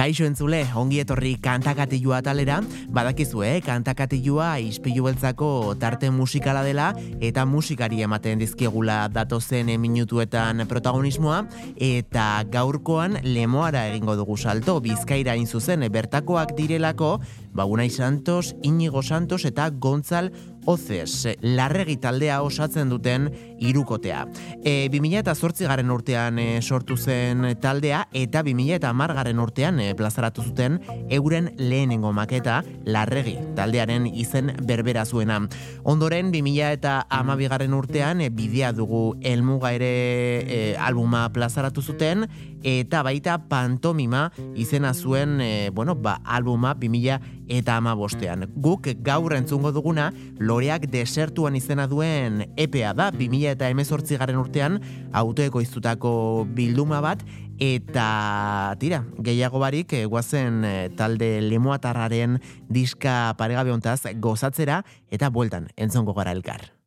Kaixo 0.00 0.24
entzule, 0.24 0.62
ongi 0.80 1.02
etorri 1.02 1.34
kantakatilua 1.44 2.22
talera, 2.24 2.54
badakizu, 2.88 3.42
eh? 3.44 3.58
kantakatilua 3.60 4.54
ispilu 4.64 5.04
beltzako 5.04 5.74
tarte 5.76 6.08
musikala 6.08 6.62
dela, 6.64 6.86
eta 7.20 7.44
musikari 7.44 8.00
ematen 8.06 8.40
dizkiegula 8.40 9.10
datozen 9.12 9.68
minutuetan 9.82 10.64
protagonismoa, 10.70 11.42
eta 11.76 12.30
gaurkoan 12.48 13.18
lemoara 13.28 13.90
egingo 13.90 14.16
dugu 14.16 14.38
salto, 14.40 14.78
bizkaira 14.80 15.36
hain 15.36 15.44
zuzen, 15.44 15.84
bertakoak 15.92 16.56
direlako, 16.56 17.18
Bagunai 17.52 17.90
Santos, 17.90 18.56
Inigo 18.62 19.02
Santos 19.02 19.44
eta 19.44 19.70
Gontzal 19.70 20.32
Ozes, 20.66 21.26
larregi 21.40 21.96
taldea 21.96 22.42
osatzen 22.44 22.90
duten 22.92 23.30
irukotea. 23.64 24.26
E, 24.60 24.90
2008 24.92 25.64
garen 25.70 25.90
urtean 25.90 26.38
e, 26.38 26.60
sortu 26.60 26.98
zen 27.00 27.46
taldea 27.62 28.02
eta 28.12 28.42
2010 28.44 29.14
garen 29.16 29.40
urtean 29.40 29.80
e, 29.80 29.94
plazaratu 29.96 30.44
zuten 30.44 30.78
euren 31.08 31.50
lehenengo 31.56 32.12
maketa 32.12 32.60
larregi 32.84 33.38
taldearen 33.56 34.06
izen 34.06 34.52
berbera 34.68 35.06
zuena. 35.06 35.40
Ondoren 35.82 36.30
2000 36.30 36.72
eta 36.76 37.06
garen 37.08 37.74
urtean 37.74 38.20
e, 38.20 38.28
bidea 38.28 38.72
dugu 38.72 39.16
elmuga 39.22 39.72
ere 39.72 40.44
e, 40.44 40.76
albuma 40.76 41.26
plazaratu 41.32 41.80
zuten 41.82 42.28
eta 42.62 43.02
baita 43.06 43.36
pantomima 43.48 44.30
izena 44.54 44.92
zuen 44.94 45.40
e, 45.40 45.70
bueno, 45.72 45.94
ba, 45.94 46.20
albuma 46.24 46.74
2000 46.74 47.20
eta 47.50 47.76
ama 47.76 47.94
bostean. 47.94 48.46
Guk 48.56 48.88
gaur 49.02 49.34
entzungo 49.34 49.72
duguna 49.72 50.10
loreak 50.38 50.86
desertuan 50.90 51.56
izena 51.56 51.86
duen 51.90 52.44
EPA 52.56 52.94
da 52.94 53.10
2000 53.12 53.54
eta 53.56 53.70
emezortzi 53.70 54.18
garen 54.20 54.38
urtean 54.40 54.80
autoeko 55.12 55.60
iztutako 55.60 56.46
bilduma 56.46 57.00
bat 57.04 57.24
eta 57.60 58.74
tira, 58.80 59.04
gehiago 59.20 59.60
barik 59.60 59.92
eh, 59.92 60.06
guazen 60.08 60.64
eh, 60.64 60.88
talde 60.96 61.42
lemoatarraren 61.44 62.40
diska 62.72 63.36
paregabe 63.36 63.76
gozatzera 64.16 64.82
eta 65.10 65.28
bueltan 65.28 65.68
entzongo 65.76 66.14
gara 66.14 66.32
elkar. 66.32 66.79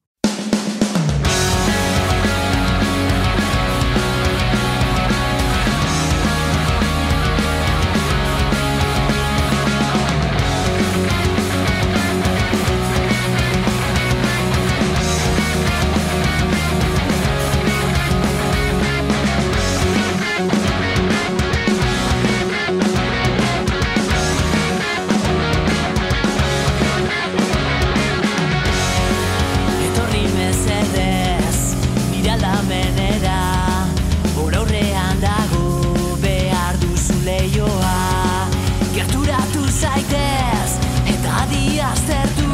Gerturatu 39.23 39.61
zaitez 39.71 40.71
eta 41.07 41.35
adi 41.45 41.79
aztertu 41.79 42.49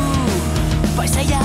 Paisaia 0.93 1.41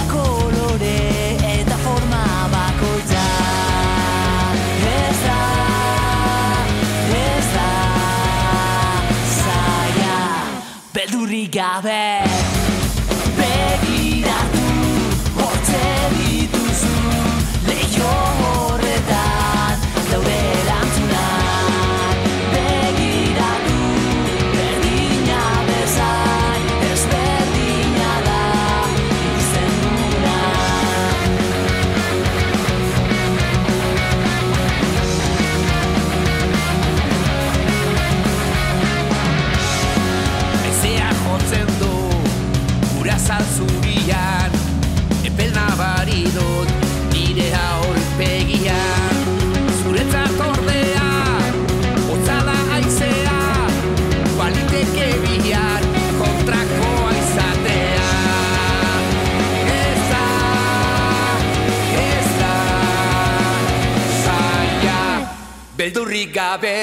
Beldurrik 65.85 66.33
gabe 66.33 66.81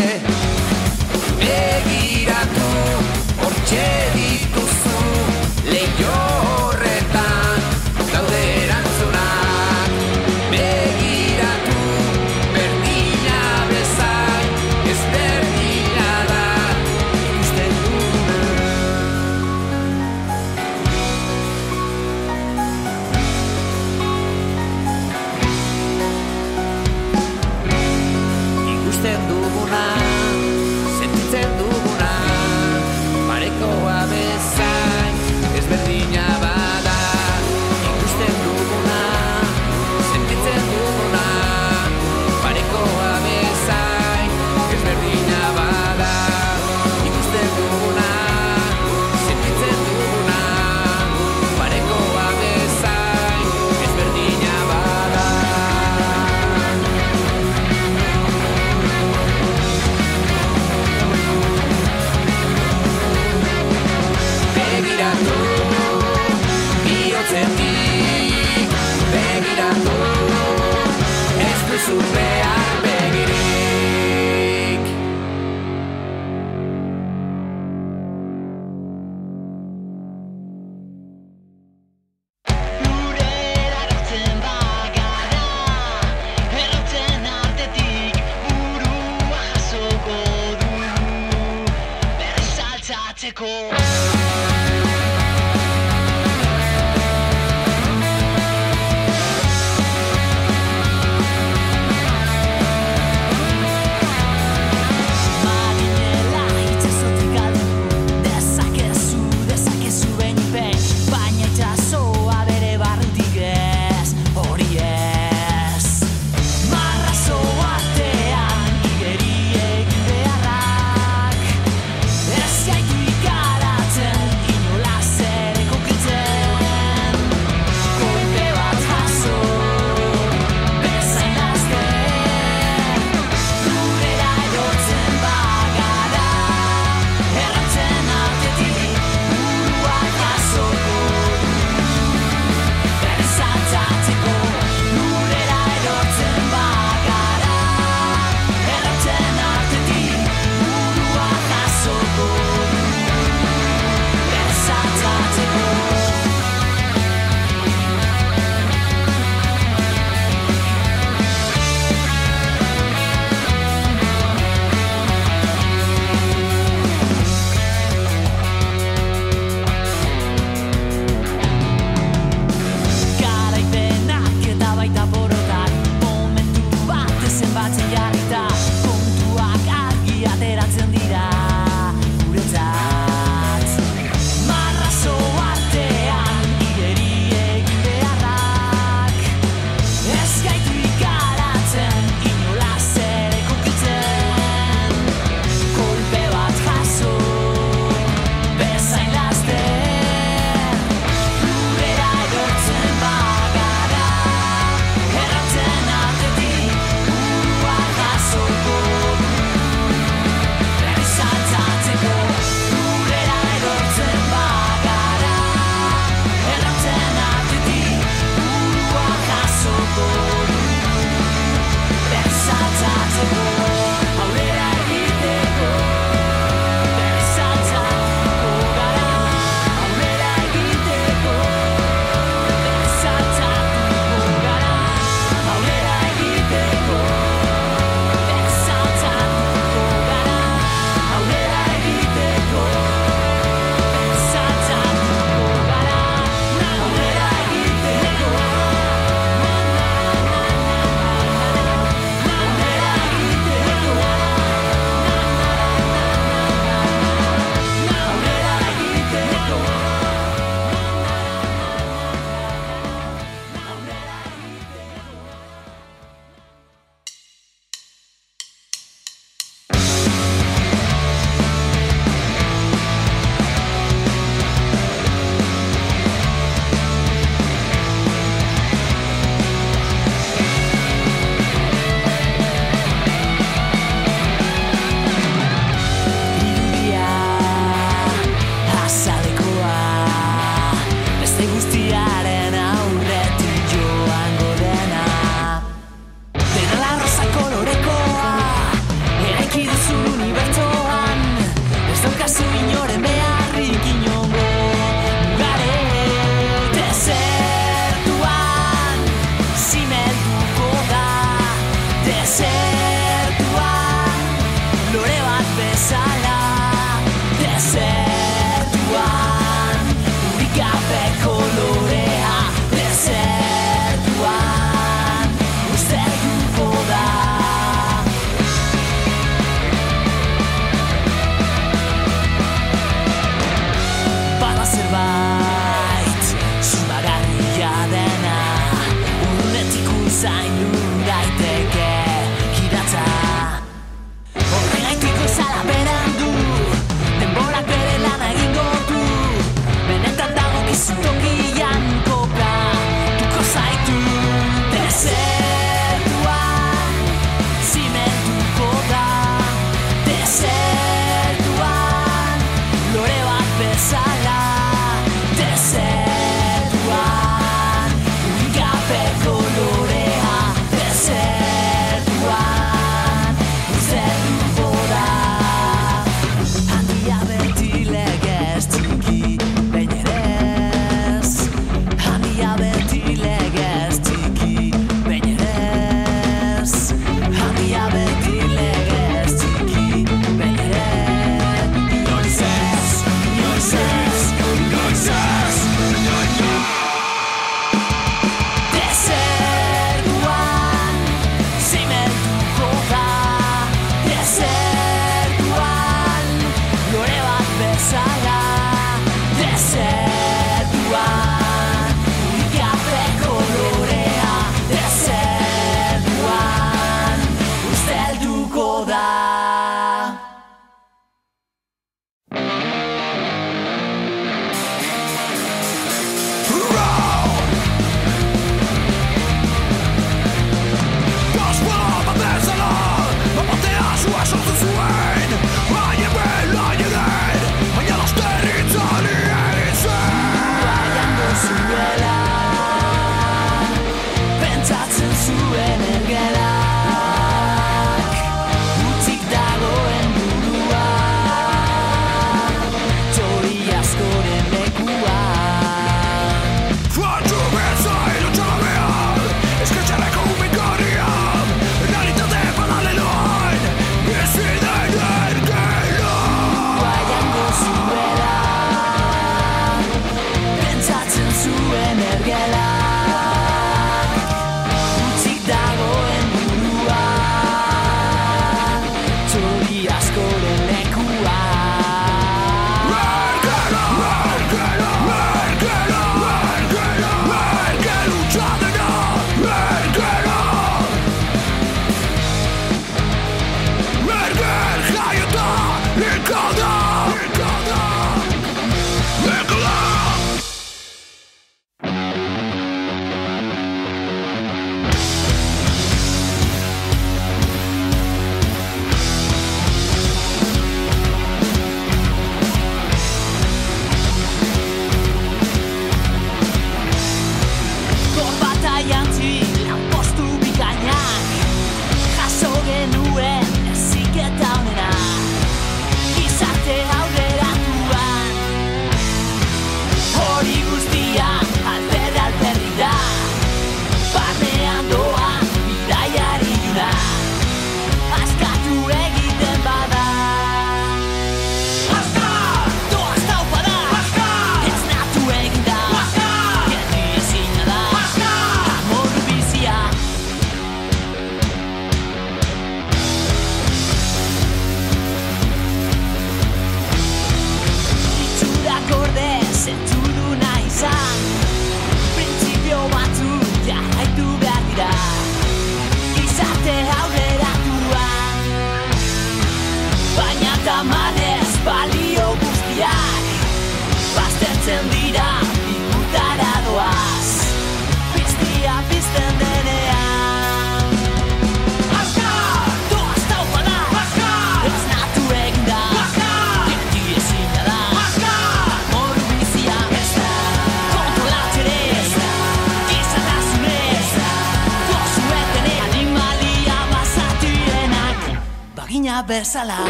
bezala 599.24 599.78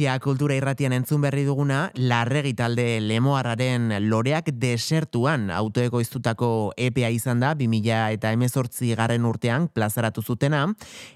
Donostia 0.00 0.24
kultura 0.24 0.54
irratian 0.56 0.94
entzun 0.96 1.20
berri 1.20 1.42
duguna, 1.44 1.90
larregi 1.92 2.54
talde 2.56 3.02
lemoarraren 3.04 3.90
loreak 4.08 4.46
desertuan 4.56 5.50
autoekoiztutako 5.52 6.72
EPA 6.72 7.10
izan 7.12 7.42
da, 7.44 7.50
2000 7.52 8.14
eta 8.16 8.30
emezortzi 8.32 8.94
garren 8.96 9.26
urtean 9.28 9.66
plazaratu 9.68 10.24
zutena, 10.24 10.62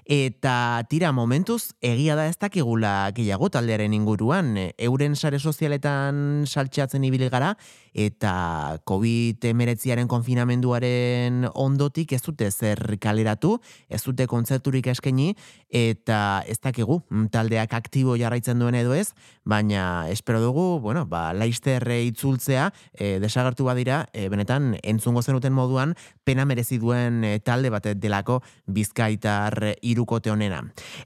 eta 0.05 0.85
tira 0.85 1.09
momentuz 1.17 1.73
egia 1.81 2.13
da 2.13 2.27
ez 2.29 2.37
dakigula 2.37 3.09
gehiago 3.17 3.49
taldearen 3.49 3.95
inguruan, 3.97 4.53
euren 4.77 5.17
sare 5.17 5.39
sozialetan 5.39 6.45
saltxatzen 6.45 7.09
ibili 7.09 7.31
gara, 7.33 7.55
eta 7.95 8.77
COVID-19aren 8.85 10.05
konfinamenduaren 10.11 11.49
ondotik 11.55 12.13
ez 12.13 12.21
dute 12.21 12.51
zer 12.51 12.99
kaleratu, 13.01 13.55
ez 13.89 14.03
dute 14.03 14.27
kontzerturik 14.29 14.91
eskaini, 14.93 15.31
eta 15.73 16.43
ez 16.45 16.59
dakigu 16.61 17.01
mm, 17.09 17.31
taldeak 17.33 17.73
aktibo 17.73 18.13
jarraitzen 18.19 18.59
duen 18.61 18.74
edo 18.75 18.93
ez, 18.93 19.13
baina 19.45 20.09
espero 20.09 20.41
dugu, 20.41 20.79
bueno, 20.79 21.05
ba, 21.05 21.33
laister 21.33 21.85
itzultzea, 21.91 22.71
e, 22.93 23.19
desagertu 23.21 23.65
badira, 23.65 24.05
e, 24.13 24.27
benetan 24.29 24.75
entzungo 24.83 25.21
zenuten 25.21 25.53
moduan, 25.53 25.95
pena 26.23 26.45
merezi 26.45 26.79
duen 26.81 27.23
e, 27.23 27.39
talde 27.39 27.69
bat 27.69 27.87
delako 27.95 28.41
bizkaitar 28.65 29.75
irukote 29.81 30.31
honena. 30.33 30.63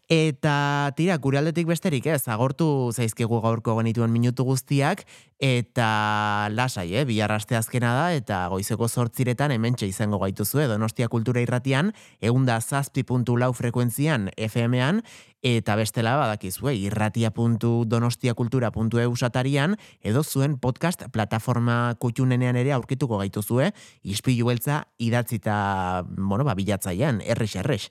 Eta 0.09 0.91
tira, 0.97 1.17
gure 1.17 1.39
aldetik 1.39 1.67
besterik 1.67 2.07
ez, 2.07 2.27
agortu 2.27 2.91
zaizkigu 2.95 3.41
gaurko 3.43 3.75
genituen 3.79 4.11
minutu 4.11 4.47
guztiak, 4.47 5.05
eta 5.39 6.49
lasai, 6.51 6.89
eh? 6.99 7.05
bihar 7.07 7.31
aste 7.31 7.55
azkena 7.55 7.93
da, 7.95 8.07
eta 8.15 8.41
goizeko 8.51 8.87
zortziretan 8.87 9.53
hementxe 9.55 9.87
izango 9.87 10.19
gaituzue, 10.19 10.67
Donostia 10.67 11.07
Kultura 11.07 11.43
Irratian, 11.43 11.93
eunda 12.19 12.59
zazpi 12.59 13.05
puntu 13.07 13.37
lau 13.39 13.53
frekuentzian 13.55 14.29
FM-an, 14.35 15.03
eta 15.41 15.75
bestela 15.75 16.15
badakizue 16.19 16.75
irratia.donostiakultura.eu 16.75 19.15
satarian 19.15 19.77
edo 20.01 20.23
zuen 20.23 20.57
podcast 20.59 21.03
plataforma 21.11 21.95
kutxunenean 21.99 22.55
ere 22.59 22.73
aurkituko 22.73 23.17
gaituzue 23.17 23.71
ispilu 24.03 24.45
beltza 24.47 24.83
idatzita 24.97 26.03
bueno, 26.17 26.43
ba, 26.43 26.55
bilatzaian, 26.55 27.21
errex 27.21 27.55
errex. 27.55 27.89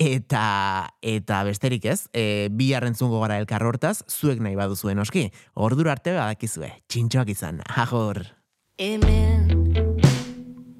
Eta, 0.00 0.88
eta 1.04 1.44
besterik 1.44 1.84
ez, 1.84 2.08
e, 2.16 2.48
bi 2.50 2.72
harrentzungo 2.72 3.20
gara 3.20 3.36
elkar 3.36 3.60
hortaz, 3.68 4.00
zuek 4.08 4.40
nahi 4.40 4.56
baduzuen 4.56 4.98
oski. 4.98 5.28
Ordura 5.54 5.92
arte 5.92 6.16
badakizue, 6.16 6.72
txintxoak 6.88 7.28
izan, 7.36 7.60
agor. 7.68 8.24
Hemen 8.80 9.52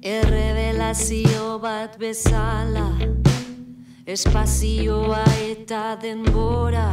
errevelazio 0.01 1.61
bat 1.61 2.01
bezala 2.01 2.89
Espazioa 4.05 5.23
eta 5.45 5.95
denbora 6.01 6.87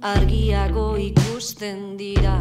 argiago 0.00 0.96
ikusten 0.96 1.98
dira. 1.98 2.38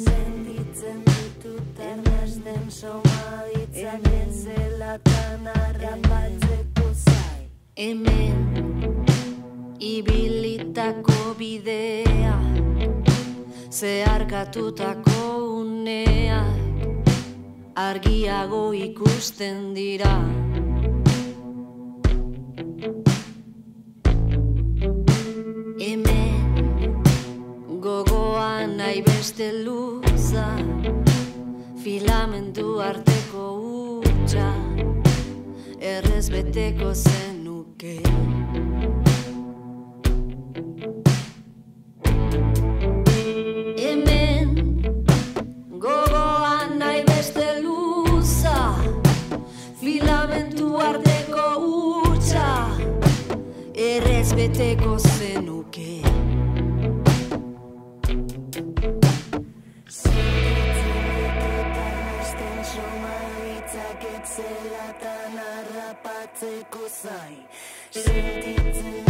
Sentitzen 0.00 1.00
ditut 1.08 1.80
ernesten 1.80 2.68
somaditzak 2.68 4.06
ez 4.20 4.44
zelatan 4.44 5.48
arren 5.54 6.04
batzeko 6.04 6.92
za 6.92 7.18
Hemen 7.76 8.38
ibilitako 9.80 11.34
bidea 11.40 12.36
zeharkatutako 13.72 15.20
uneak 15.64 16.59
argiago 17.80 18.72
ikusten 18.74 19.72
dira. 19.74 20.12
Hemen 25.80 27.00
gogoan 27.86 28.76
nahi 28.80 29.00
beste 29.08 29.48
luza 29.64 30.48
filamentu 31.82 32.66
arteko 32.90 33.46
utxa 34.02 34.50
errez 35.94 36.26
beteko 36.36 36.92
zenuke 37.04 37.96
arteko 50.88 51.46
utxa 52.10 52.48
errez 53.74 54.32
beteko 54.34 54.98
zenuke. 54.98 55.88
Zelatan 64.30 65.38
harrapatzeko 65.42 66.86
zai 67.02 67.36
Sentitzen 67.90 69.09